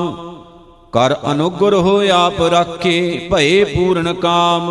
ਕਰ 0.92 1.14
ਅਨੁਗ੍ਰਹ 1.32 2.12
ਆਪ 2.12 2.40
ਰਾਖੇ, 2.42 3.28
ਭਏ 3.32 3.64
ਪੂਰਨ 3.64 4.14
ਕਾਮ। 4.14 4.70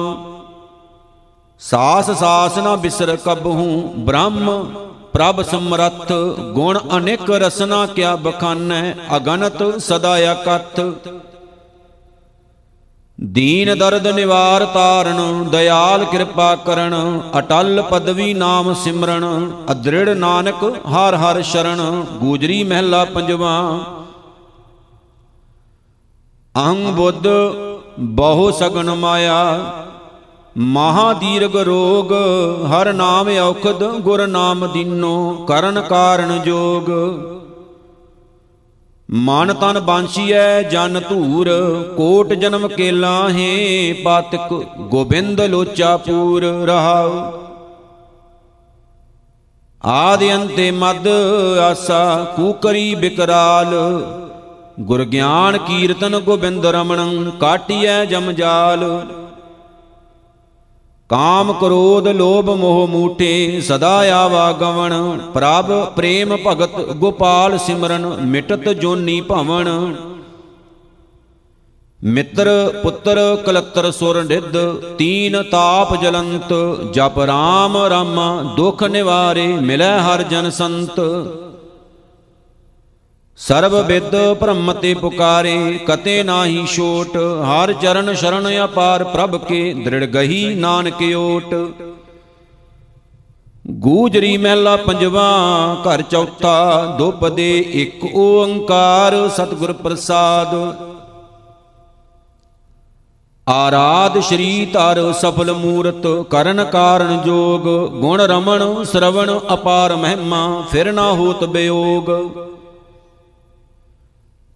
ਸਾਸ 1.60 2.12
ਸਾਸ 2.12 2.58
ਨਾ 2.58 2.76
ਬਿਸਰ 2.76 3.16
ਕਬਹੂ, 3.16 3.94
ਬ੍ਰਹਮ 3.98 4.74
ਪ੍ਰਭ 5.14 5.42
ਸਮਰੱਥ। 5.42 6.12
ਗੁਣ 6.54 6.80
ਅਨੇਕ 6.98 7.30
ਰਸਨਾ 7.32 7.86
ਕਿਆ 7.86 8.16
ਬਖਾਨੈ, 8.16 8.94
ਅਗਨਤ 9.16 9.82
ਸਦਾ 9.82 10.18
ਅਕਥ। 10.32 10.82
ਦੀਨ 13.20 13.78
ਦਰਦ 13.78 14.08
ਨਿਵਾਰ 14.08 14.66
ਤਾਰਨ, 14.66 15.44
ਦਇਆਲ 15.50 16.06
ਕਿਰਪਾ 16.06 16.56
ਕਰਨ, 16.56 17.22
ਅਟਲ 17.40 17.82
ਪਦਵੀ 17.82 18.34
ਨਾਮ 18.34 18.74
ਸਿਮਰਨ, 18.74 19.52
ਅਦ੍ਰਿੜ 19.72 20.10
ਨਾਨਕ 20.10 20.64
ਹਰ 20.88 21.16
ਹਰ 21.16 21.42
ਸ਼ਰਨ, 21.42 22.04
ਗੂਜਰੀ 22.20 22.64
ਮਹਿਲਾ 22.64 23.06
ਪੰਜਵਾ। 23.06 23.80
ਅਹੰ 26.56 26.92
ਬੁੱਧ 26.96 27.28
ਬਹੁ 28.00 28.52
ਸਗਨ 28.52 28.94
ਮਾਇਆ 28.96 29.42
ਮਹਾ 30.58 31.14
ਦੀਰਘ 31.14 31.64
ਰੋਗ, 31.64 32.14
ਹਰ 32.72 32.94
ਨਾਮ 32.94 33.30
ਔਖਦ 33.38 33.84
ਗੁਰ 33.84 34.28
ਨਾਮ 34.28 34.68
ਦੀਨੋ, 34.68 35.46
ਕਰਨ 35.48 35.82
ਕਾਰਨ 35.82 36.42
ਜੋਗ। 36.46 36.92
ਮਨ 39.10 39.54
ਤਨ 39.54 39.80
ਬਾਂਸੀਐ 39.80 40.62
ਜਨ 40.62 41.02
ਧੂਰ, 41.10 41.50
ਕੋਟ 41.98 42.34
ਜਨਮ 42.34 42.68
ਕੇ 42.68 42.92
ਲਾਹੇ 42.92 43.94
ਪਾਤਕ 43.94 44.54
ਗੋਬਿੰਦ 44.80 45.42
ਲੋਚਾ 45.42 45.98
ਪੂਰ 45.98 46.46
ਰਹਾਉ। 46.66 47.32
ਆਦਿ 49.86 50.34
ਅੰਤੇ 50.36 50.72
ਮਦ 50.72 51.08
ਆਸਾ, 51.62 52.34
ਕੂਕਰੀ 52.36 52.96
ਬਿਕਰਾਲ। 52.96 53.76
ਗੁਰ 54.80 55.04
ਗਿਆਨ 55.06 55.58
ਕੀਰਤਨ 55.58 56.20
ਗੋਬਿੰਦ 56.20 56.66
ਰਮਣੰ, 56.66 57.32
ਕਾਟਿਐ 57.32 58.06
ਜਮਜਾਲ 58.06 58.84
ਕਾਮ 61.10 61.52
ਕ੍ਰੋਧ 61.54 62.08
ਲੋਭ 62.08 62.50
ਮੋਹ 62.50 62.88
ਮੂਠੇ 62.88 63.62
ਸਦਾ 63.62 63.98
ਆਵਾ 64.14 64.52
ਗਵਣ, 64.52 64.94
ਪ੍ਰਭ 65.34 65.72
ਪ੍ਰੇਮ 65.96 66.36
ਭਗਤ 66.48 66.80
ਗੋਪਾਲ 66.94 67.58
ਸਿਮਰਨ, 67.58 68.06
ਮਿਟਤ 68.22 68.70
ਜੋਨੀ 68.70 69.20
ਭਵਨ 69.22 69.96
ਮਿੱਤਰ 72.02 72.50
ਪੁੱਤਰ 72.84 73.20
ਕਲਤਰ 73.46 73.90
ਸੁਰ 73.92 74.22
ਨਿਧ, 74.24 74.58
ਤੀਨ 74.98 75.42
ਤਾਪ 75.44 75.96
ਜਲੰਤ, 76.02 76.54
ਜਪ 76.94 77.20
ਰਾਮ 77.20 77.78
ਰਾਮਾ 77.90 78.42
ਦੁਖ 78.58 78.84
ਨਿਵਾਰੇ, 78.84 79.48
ਮਿਲੈ 79.48 79.98
ਹਰ 80.00 80.24
ਜਨ 80.24 80.50
ਸੰਤ। 80.50 81.00
ਸਰਬ 83.40 83.74
ਵਿਦ 83.88 84.16
ਬ੍ਰਹਮ 84.40 84.72
ਤੇ 84.74 84.94
ਪੁਕਾਰੇ, 84.94 85.80
ਕਤੇ 85.88 86.24
ਨਾਹੀ 86.24 86.66
ਛੋਟ। 86.66 87.18
ਹਰ 87.18 87.74
ਚਰਨ 87.74 88.14
ਸ਼ਰਨ 88.14 88.48
ਅਪਾਰ 88.64 89.04
ਪ੍ਰਭ 89.04 89.36
ਕੇ, 89.38 89.74
ਦ੍ਰਿੜ 89.74 90.06
ਗਹੀ 90.06 90.56
ਨਾਨਕ 90.56 91.04
ਓਟ। 91.18 91.54
ਗੂਜਰੀ 93.68 94.36
ਮਹਿਲਾ 94.38 94.76
ਪੰਜਵਾ, 94.76 95.28
ਘਰ 95.86 96.02
ਚੌਥਾ 96.02 96.96
ਦੁਪਦੇ 97.00 97.58
ਇੱਕ 97.60 98.06
ਓੰਕਾਰ, 98.16 99.30
ਸਤਿਗੁਰ 99.30 99.74
ਪ੍ਰਸਾਦ। 99.74 100.56
ਆਰਾਧ 103.48 104.20
ਸ਼੍ਰੀ 104.20 104.66
ਧਰ 104.66 105.14
ਸਫਲ 105.14 105.54
ਮੂਰਤ, 105.54 106.08
ਕਰਨ 106.30 106.64
ਕਾਰਨ 106.64 107.18
ਜੋਗ। 107.26 107.92
ਗੁਣ 107.92 108.22
ਰਮਣ, 108.22 108.84
ਸ਼ਰਵਣ 108.84 109.40
ਅਪਾਰ 109.54 109.96
ਮਹਿਮਾ, 109.96 110.64
ਫਿਰ 110.72 110.92
ਨਾ 110.92 111.12
ਹੋਤ 111.12 111.44
ਬਿਯੋਗ। 111.44 112.12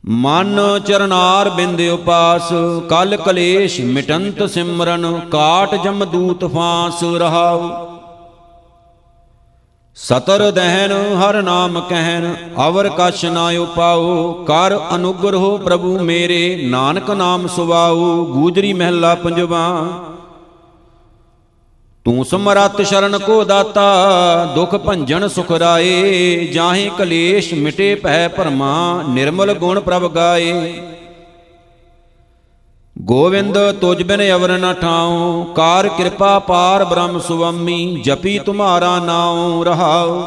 ਮਨ 0.09 0.59
ਚਰਨਾਰ 0.87 1.49
ਬਿੰਦ 1.49 1.81
ਉਪਾਸ, 1.81 2.49
ਕਲ 2.89 3.15
ਕਲੇਸ਼ 3.15 3.81
ਮਿਟੰਤ 3.81 4.49
ਸਿਮਰਨ, 4.49 5.19
ਕਾਟ 5.31 5.75
ਜਮਦੂਤ 5.75 6.45
ਫਾਸ 6.45 7.03
ਰਹਾਉ। 7.03 7.69
ਸਤਰ 9.95 10.51
ਦਹਿਨ, 10.51 10.91
ਹਰ 11.15 11.41
ਨਾਮ 11.41 11.79
ਕਹਿਨ, 11.81 12.35
ਅਵਰ 12.67 12.89
ਕਛ 12.89 13.25
ਨਾ 13.25 13.49
ਉਪਾਉ, 13.49 14.33
ਕਰ 14.33 14.79
ਅਨੁਗ੍ਰਹ 14.95 15.57
ਪ੍ਰਭੂ 15.57 15.99
ਮੇਰੇ, 15.99 16.67
ਨਾਨਕ 16.69 17.11
ਨਾਮ 17.11 17.47
ਸੁਵਾਉ, 17.47 18.25
ਗੂਜਰੀ 18.25 18.73
ਮਹਿਲਾ 18.73 19.15
ਪੰਜਵਾ। 19.15 19.87
ਤੂੰ 22.05 22.23
ਸਮਰੱਥ 22.25 22.81
ਸ਼ਰਨ 22.81 23.17
ਕੋ 23.17 23.43
ਦਾਤਾ, 23.43 24.45
ਦੁਖ 24.55 24.75
ਭੰਜਨ 24.75 25.27
ਸੁਖ 25.27 25.51
ਰਾਏ, 25.51 26.47
ਜਾਹੇ 26.53 26.89
ਕਲੇਸ਼ 26.97 27.53
ਮਿਟੇ 27.53 27.93
ਭੈ 27.95 28.27
ਭਰਮਾ, 28.27 29.03
ਨਿਰਮਲ 29.09 29.53
ਗੁਣ 29.53 29.79
ਪ੍ਰਭ 29.79 30.07
ਗਾਏ। 30.15 30.81
ਗੋਵਿੰਦ 32.95 33.57
ਤੁਜ 33.71 34.01
ਬਿਨ 34.03 34.21
ਅਵਰ 34.31 34.57
ਨ 34.57 34.73
ਠਾਉ, 34.73 35.43
ਕਾਰ 35.55 35.87
ਕਿਰਪਾ 35.87 36.37
ਪਾਰ 36.39 36.85
ਬ੍ਰਹਮ 36.85 37.19
ਸੁਆਮੀ 37.19 38.01
ਜਪੀ 38.05 38.37
ਤੁਮਾਰਾ 38.39 38.97
ਨਾਉ 38.99 39.63
ਰਹਾਉ। 39.63 40.19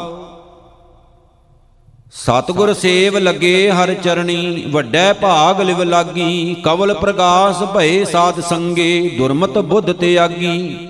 ਸਤਗੁਰ 2.15 2.73
ਸੇਵ 2.73 3.17
ਲੱਗੇ 3.17 3.71
ਹਰ 3.71 3.93
ਚਰਣੀ, 3.93 4.63
ਵੱਡੈ 4.71 5.11
ਭਾਗ 5.13 5.61
ਲਿਵ 5.61 5.83
ਲਾਗੀ, 5.83 6.55
ਕਵਲ 6.65 6.93
ਪ੍ਰਗਾਸ 6.93 7.63
ਭਏ 7.75 8.03
ਸਾਧ 8.05 8.39
ਸੰਗੇ, 8.39 9.09
ਦੁਰਮਤ 9.17 9.57
ਬੁੱਧ 9.57 9.91
ਤਿਆਗੀ 9.91 10.87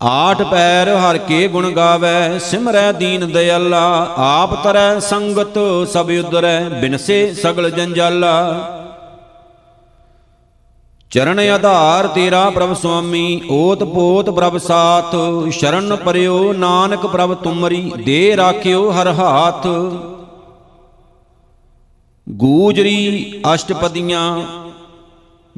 ਆਠ 0.00 0.42
ਪੈਰ 0.42 0.88
ਹਰ 0.88 1.18
ਕੇ 1.18 1.48
ਗੁਣ 1.48 1.70
ਗਾਵੇ, 1.70 2.38
ਸਿਮਰੈ 2.38 2.92
ਦੀਨ 2.92 3.26
ਦਇਆਲਾ 3.32 4.14
ਆਪ 4.16 4.54
ਤਰੈ 4.64 4.98
ਸੰਗਤ, 4.98 5.58
ਸਭ 5.92 6.10
ਉਦਰੈ 6.20 6.68
ਬਿਨਸੇ 6.68 7.34
ਸਗਲ 7.34 7.70
ਜੰਜਾਲਾ। 7.70 8.32
ਚਰਨ 11.10 11.38
ਆਧਾਰ 11.38 12.06
ਤੇਰਾ 12.06 12.50
ਪ੍ਰਭ 12.50 12.72
ਸੁਆਮੀ, 12.74 13.40
ਓਤ 13.50 13.84
ਪੋਤ 13.84 14.30
ਪ੍ਰਭ 14.30 14.56
ਸਾਥ। 14.58 15.14
ਸ਼ਰਨ 15.50 15.96
ਪਰਿਓ 15.96 16.52
ਨਾਨਕ 16.52 17.06
ਪ੍ਰਭ 17.06 17.34
ਤੁਮਰੀ, 17.34 17.92
ਦੇ 18.04 18.36
ਰਾਖਿਓ 18.36 18.90
ਹਰ 18.90 19.08
ਹਾਥ। 19.08 19.66
ਗੂਜਰੀ 22.28 23.40
ਅਸ਼ਟਪਦੀਆਂ 23.54 24.40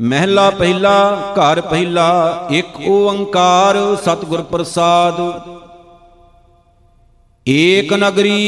ਮਹਿਲਾ 0.00 0.50
ਪਹਿਲਾ, 0.50 1.32
ਘਰ 1.34 1.60
ਪਹਿਲਾ, 1.60 2.48
ਇੱਕ 2.50 2.88
ਓੰਕਾਰ 2.88 3.96
ਸਤਿਗੁਰ 4.02 4.42
ਪ੍ਰਸਾਦ। 4.42 5.20
ਏਕ 7.48 7.92
ਨਗਰੀ 7.92 8.38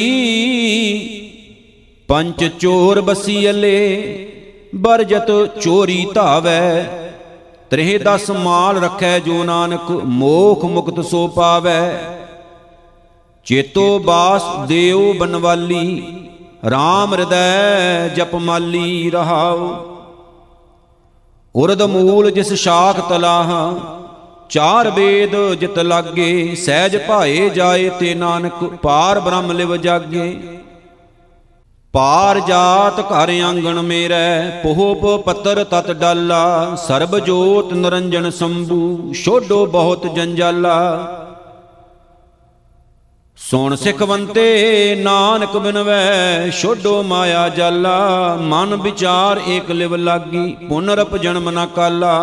ਪੰਚ 2.09 2.45
ਚੋਰ 2.61 3.01
ਬਸੀਲੇ 3.01 3.77
ਬਰਜਤ 4.75 5.31
ਚੋਰੀ 5.61 6.07
ਧਾਵੈ। 6.15 6.85
ਤ੍ਰਿਹ 7.71 7.99
ਦਸ 8.01 8.31
ਮਾਲ 8.31 8.77
ਰਖੈ 8.77 9.19
ਜੋ 9.19 9.45
ਨਾਨਕ, 9.45 9.91
ਮੋਖ 9.91 10.65
ਮੁਕਤ 10.65 11.05
ਸੋ 11.05 11.29
ਪਾਵੈ। 11.29 11.99
ਚੇਤੋ 13.45 13.99
ਬਾਸ 13.99 14.69
ਦੇਉ 14.69 15.13
ਬਨਵਾਲੀ 15.13 16.03
RAM 16.67 17.13
ਹਿਰਦੈ 17.13 18.09
ਜਪ 18.09 18.35
ਮਾਲੀ 18.35 19.11
ਰਹਾਉ। 19.11 19.94
ਉਰਦ 21.55 21.83
ਮੂਲ 21.83 22.31
ਜਿਸ 22.31 22.53
ਸ਼ਾਖ 22.53 22.99
ਤਲਾਹ, 23.09 23.51
ਚਾਰ 24.49 24.91
ਵੇਦ 24.91 25.37
ਜਿਤ 25.61 25.79
ਲਾਗੇ, 25.79 26.55
ਸਹਿਜ 26.55 26.97
ਭਾਏ 26.97 27.49
ਜਾਏ 27.49 27.89
ਤੇ 27.91 28.15
ਨਾਨਕ 28.15 28.65
ਪਾਰ 28.83 29.21
ਬ੍ਰਹਮ 29.21 29.53
ਲਿਵ 29.53 29.77
ਜਾਗੇ। 29.77 30.37
ਪਾਰ 31.95 32.41
ਜਾਤ 32.41 33.01
ਘਰ 33.01 33.31
ਆਂਗਣ 33.41 33.81
ਮੇਰੈ, 33.83 34.51
ਪੋਹਪ 34.63 35.25
ਪੱਤਰ 35.25 35.63
ਤਤ 35.65 35.91
ਡਾਲਾ, 35.93 36.75
ਸਰਬ 36.77 37.19
ਜੋਤ 37.19 37.73
ਨਰੰਜਨ 37.73 38.31
ਸੰਭੂ, 38.31 39.13
ਛੋਡੋ 39.25 39.67
ਬਹੁਤ 39.67 40.07
ਜੰਜਾਲਾ। 40.15 40.77
ਸੁਣ 43.39 43.77
ਸਿਖਵੰਤੇ 43.77 44.95
ਨਾਨਕ 44.95 45.57
ਬਿਨਵੈ, 45.57 46.51
ਛੋਡੋ 46.51 47.03
ਮਾਇਆ 47.03 47.49
ਜਾਲਾ, 47.49 48.39
ਮਨ 48.41 48.77
ਵਿਚਾਰ 48.77 49.41
ਏਕ 49.49 49.71
ਲਿਵ 49.71 49.95
ਲਾਗੀ, 49.95 50.57
ਪੁਨਰਪ 50.69 51.17
ਜਨਮ 51.17 51.51
ਨਾ 51.51 51.67
ਕਾਲਾ। 51.67 52.15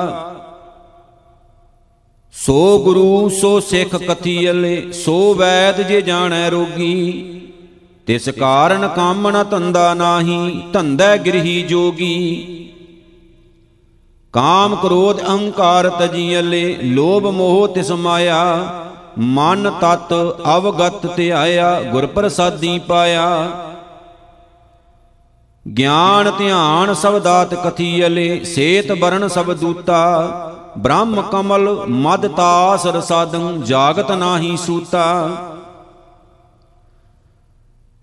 ਸੋ 2.33 2.79
ਗੁਰੂ, 2.79 3.29
ਸੋ 3.29 3.59
ਸਿੱਖ 3.59 3.95
ਕਥੀਲੇ 3.95 4.91
ਸੋ 4.91 5.33
ਵੈਦ 5.33 5.81
ਜੇ 5.81 6.01
ਜਾਣੈ 6.01 6.49
ਰੋਗੀ। 6.49 7.23
ਤਿਸ 8.07 8.29
ਕਾਰਨ 8.29 8.87
ਕੰਮ 8.87 9.29
ਨ 9.29 9.43
ਧੰਦਾ 9.43 9.93
ਨਾਹੀ, 9.93 10.61
ਧੰਦੈ 10.73 11.17
ਗ੍ਰਹੀ 11.17 11.61
ਜੋਗੀ। 11.61 12.67
ਕਾਮ 14.33 14.75
ਕ੍ਰੋਧ 14.75 15.21
ਅਹੰਕਾਰ 15.21 15.89
ਤਜੀਲੇ 15.89 16.77
ਲੋਭ 16.83 17.27
ਮੋਹ 17.27 17.67
ਤਿਸ 17.67 17.91
ਮਾਇਆ। 17.91 18.43
ਮਨ 19.19 19.71
ਤਤ 19.81 20.13
ਅਵਗਤ 20.57 21.15
ਧਿਆਇਆ 21.15 21.81
ਗੁਰ 21.81 22.05
ਪ੍ਰਸਾਦੀ 22.05 22.79
ਪਾਇਆ। 22.79 23.49
ਗਿਆਨ 25.77 26.31
ਧਿਆਨ 26.37 26.93
ਸਬਦਾਤ 26.93 27.53
ਕਥੀਲੇ 27.53 28.43
ਸੇਤ 28.43 28.91
ਬਰਨ 28.91 29.27
ਸਬ 29.27 29.53
ਦੂਤਾ। 29.53 30.27
ਬ੍ਰਹਮ 30.77 31.21
ਕਮਲ 31.21 31.85
ਮਦ 31.89 32.27
ਤਾਸ 32.27 32.85
ਰਸਾਦੰ, 32.85 33.61
ਜਾਗਤ 33.61 34.11
ਨਾਹੀ 34.11 34.57
ਸੂਤਾ। 34.57 35.29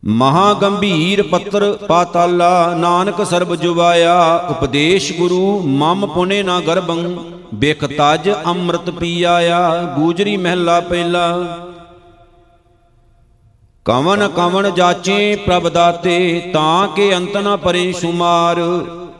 ਮਹਾ 0.04 0.52
ਗੰਭੀਰ 0.52 1.22
ਪੱਤਰ 1.22 1.78
ਪਾਤਾਲਾ, 1.88 2.74
ਨਾਨਕ 2.74 3.26
ਸਰਬ 3.26 3.54
ਜੁਵਾਇਆ। 3.54 4.46
ਉਪਦੇਸ਼ 4.50 5.12
ਗੁਰੂ 5.12 5.60
ਮਮ 5.60 6.06
ਪੁਨੇ 6.06 6.42
ਨਾ 6.42 6.60
ਗਰਭੰ 6.60 7.18
ਬਿਖ 7.54 7.84
ਤਜ 7.88 8.30
ਅੰਮ੍ਰਿਤ 8.46 8.90
ਪੀ 8.90 9.22
ਆਇਆ 9.22 9.82
ਗੂਜਰੀ 9.96 10.36
ਮਹਿਲਾ 10.36 10.78
ਪਹਿਲਾ। 10.80 11.28
ਕਵਨ 13.86 14.26
ਕਵਨ 14.28 14.70
ਜਾਚੇ 14.74 15.36
ਪ੍ਰਭ 15.36 15.68
ਦਾਤੇ, 15.68 16.50
ਤਾਂ 16.52 16.88
ਕੇ 16.88 17.14
ਅੰਤ 17.16 17.36
ਨ 17.36 17.56
ਪਰੇ 17.56 17.92
ਸ਼ੁਮਾਰ। 17.92 18.60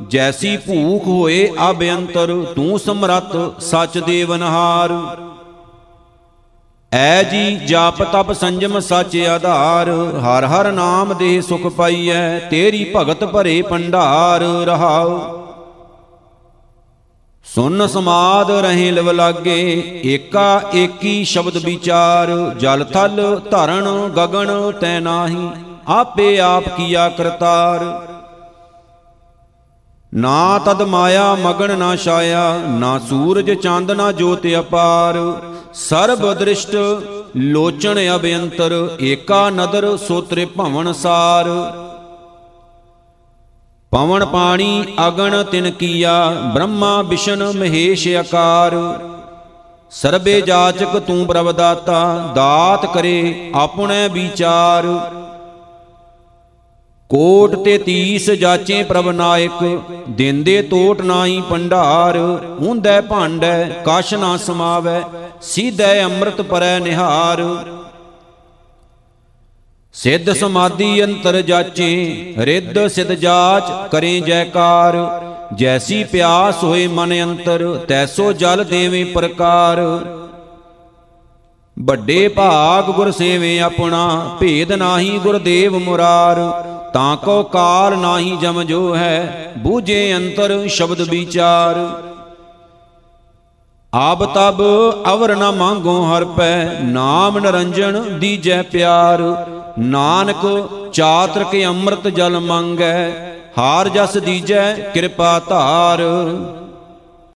ਜੈਸੀ 0.08 0.56
ਭੂਖ 0.56 1.06
ਹੋਏ 1.06 1.50
ਅਬਯੰਤਰ 1.70 2.32
ਤੂੰ 2.56 2.78
ਸਮਰੱਥ 2.78 3.36
ਸਚ 3.60 3.98
ਦੇਵਨਹਾਰ 3.98 4.92
ਐ 6.92 7.22
ਜੀ 7.22 7.56
ਜਪ 7.66 8.02
ਤਪ 8.02 8.32
ਸੰਜਮ 8.32 8.78
ਸਚ 8.80 9.16
ਆਧਾਰ, 9.28 9.90
ਹਰ 10.20 10.44
ਹਰ 10.46 10.70
ਨਾਮ 10.72 11.14
ਦੇ 11.14 11.40
ਸੁਖ 11.40 11.66
ਪਾਈਐ, 11.66 12.38
ਤੇਰੀ 12.50 12.84
ਭਗਤ 12.96 13.24
ਭਰੇ 13.24 13.60
ਭੰਡਾਰ 13.62 14.42
ਰਹਾਉ। 14.66 15.37
ਸੁਨ 17.54 17.86
ਸਮਾਦ 17.86 18.50
ਰਹੇ 18.50 18.90
ਲਵ 18.90 19.10
ਲਾਗੇ, 19.10 20.02
ਏਕਾ 20.04 20.60
ਏਕੀ 20.74 21.24
ਸ਼ਬਦ 21.24 21.56
ਵਿਚਾਰ, 21.56 22.30
ਜਲ 22.58 22.84
ਥਲ 22.84 23.40
ਧਰਨ 23.50 23.88
ਗਗਨ 24.16 24.50
ਤੈ 24.80 24.98
ਨਾਹੀ, 25.00 25.48
ਆਪੇ 25.88 26.38
ਆਪ 26.40 26.68
ਕੀਆ 26.68 27.08
ਕਰਤਾਰ। 27.08 27.84
ਨਾ 30.12 30.58
ਤਦ 30.58 30.82
ਮਾਇਆ 30.82 31.34
ਮਗਨ 31.34 31.78
ਨਾ 31.78 31.94
ਛਾਇਆ, 31.96 32.58
ਨਾ 32.68 32.98
ਸੂਰਜ 32.98 33.50
ਚੰਦ 33.52 33.90
ਨਾ 33.90 34.12
ਜੋਤ 34.12 34.46
ਅਪਾਰ। 34.60 35.16
ਸਰਬ 35.74 36.32
ਦ੍ਰਿਸ਼ਟ 36.34 36.76
ਲੋਚਣ 37.36 37.98
ਅਭਯੰਤਰ 38.16 38.72
ਏਕਾ 39.00 39.48
ਨਦਰ 39.50 39.96
ਸੋਤਰੇ 39.96 40.44
ਭਵਨ 40.44 40.92
ਸਾਰ। 40.92 41.48
ਪਵਨ 43.92 44.24
ਪਾਣੀ 44.24 44.84
ਅਗਣ 45.06 45.42
ਤਿਨ 45.42 45.70
ਕੀਆ, 45.70 46.30
ਬ੍ਰਹਮਾ 46.54 47.02
ਵਿਸ਼ਨ 47.02 47.42
ਮਹੇਸ਼ 47.56 48.06
ਆਕਾਰ। 48.08 48.74
ਸਰਬੇ 49.92 50.40
ਜਾਚਕ 50.40 50.98
ਤੂੰ 50.98 51.26
ਪ੍ਰਭ 51.26 51.50
ਦਾਤਾ 51.52 52.02
ਦਾਤ 52.34 52.84
ਕਰੇ 52.86 53.50
ਆਪਣੇ 53.54 54.08
ਵਿਚਾਰ। 54.08 54.86
ਕੋਟ 57.10 57.54
ਤੇ 57.64 57.78
ਤੀਸ 57.78 58.30
ਜਾਚੇ 58.30 58.82
ਪ੍ਰਭ 58.82 59.08
ਨਾਇਕ, 59.08 59.64
ਦਿੰਦੇ 60.08 60.60
ਟੋਟ 60.62 61.00
ਨਾਹੀ 61.02 61.40
ਭੰਡਾਰ 61.50 62.16
ਹੁੰਦੈ 62.60 63.00
ਭਾਂਡੈ 63.00 63.68
ਕਛ 63.86 64.14
ਨਾ 64.14 64.36
ਸਮਾਵੈ, 64.36 65.00
ਸੀਧੈ 65.42 66.02
ਅੰਮ੍ਰਿਤ 66.04 66.42
ਪਰੈ 66.42 66.78
ਨਿਹਾਰ। 66.78 67.42
ਸਿੱਧ 69.94 70.30
ਸਮਾਧੀ 70.32 71.04
ਅੰਤਰ 71.04 71.40
ਜਾਚੇ, 71.42 72.34
ਰਿੱਧ 72.38 72.86
ਸਿਧ 72.86 73.12
ਜਾਚ 73.12 73.90
ਕਰੇ 73.90 74.20
ਜੈਕਾਰ। 74.20 74.96
ਜੈਸੀ 75.54 76.04
ਪਿਆਸ 76.04 76.62
ਹੋਏ 76.64 76.86
ਮਨ 76.86 77.14
ਅੰਤਰ, 77.22 77.64
ਤੈਸੋ 77.88 78.32
ਜਲ 78.32 78.64
ਦੇਵੇਂ 78.64 79.04
ਪ੍ਰਕਾਰ। 79.06 79.80
ਵੱਡੇ 81.76 82.28
ਭਾਗ 82.28 82.90
ਗੁਰ 82.90 83.10
ਸੇਵੇ 83.10 83.58
ਆਪਣਾ, 83.60 84.36
ਭੇਦ 84.40 84.72
ਨਾਹੀ 84.72 85.18
ਗੁਰਦੇਵ 85.18 85.78
ਮੁਰਾਰ। 85.78 86.36
ਤਾਂ 86.92 87.16
ਕੋ 87.16 87.42
ਕਾਲ 87.42 87.98
ਨਾਹੀ 87.98 88.36
ਜਮ 88.36 88.62
ਜੋ 88.62 88.96
ਹੈ, 88.96 89.52
ਬੂਝੇ 89.58 90.14
ਅੰਤਰ 90.16 90.68
ਸ਼ਬਦ 90.68 91.00
ਵਿਚਾਰ। 91.00 91.86
ਆਬ 93.92 94.24
ਤਬ 94.34 94.62
ਅਵਰ 95.12 95.36
ਨ 95.36 95.50
ਮੰਗੋ 95.50 96.00
ਹਰ 96.04 96.24
ਪੈ 96.24 96.80
ਨਾਮ 96.82 97.38
ਨਰੰਜਨ 97.38 98.18
ਦੀਜੈ 98.18 98.62
ਪਿਆਰ। 98.62 99.22
ਨਾਨਕ 99.78 100.46
ਚਾਤਰ 100.92 101.44
ਕੇ 101.44 101.64
ਅੰਮ੍ਰਿਤ 101.66 102.06
ਜਲ 102.08 102.38
ਮੰਗੈ 102.40 103.10
ਹਾਰ 103.58 103.88
ਜਸ 103.88 104.16
ਦੀਜੈ 104.16 104.72
ਕਿਰਪਾ 104.94 105.38
ਧਾਰ। 105.38 106.02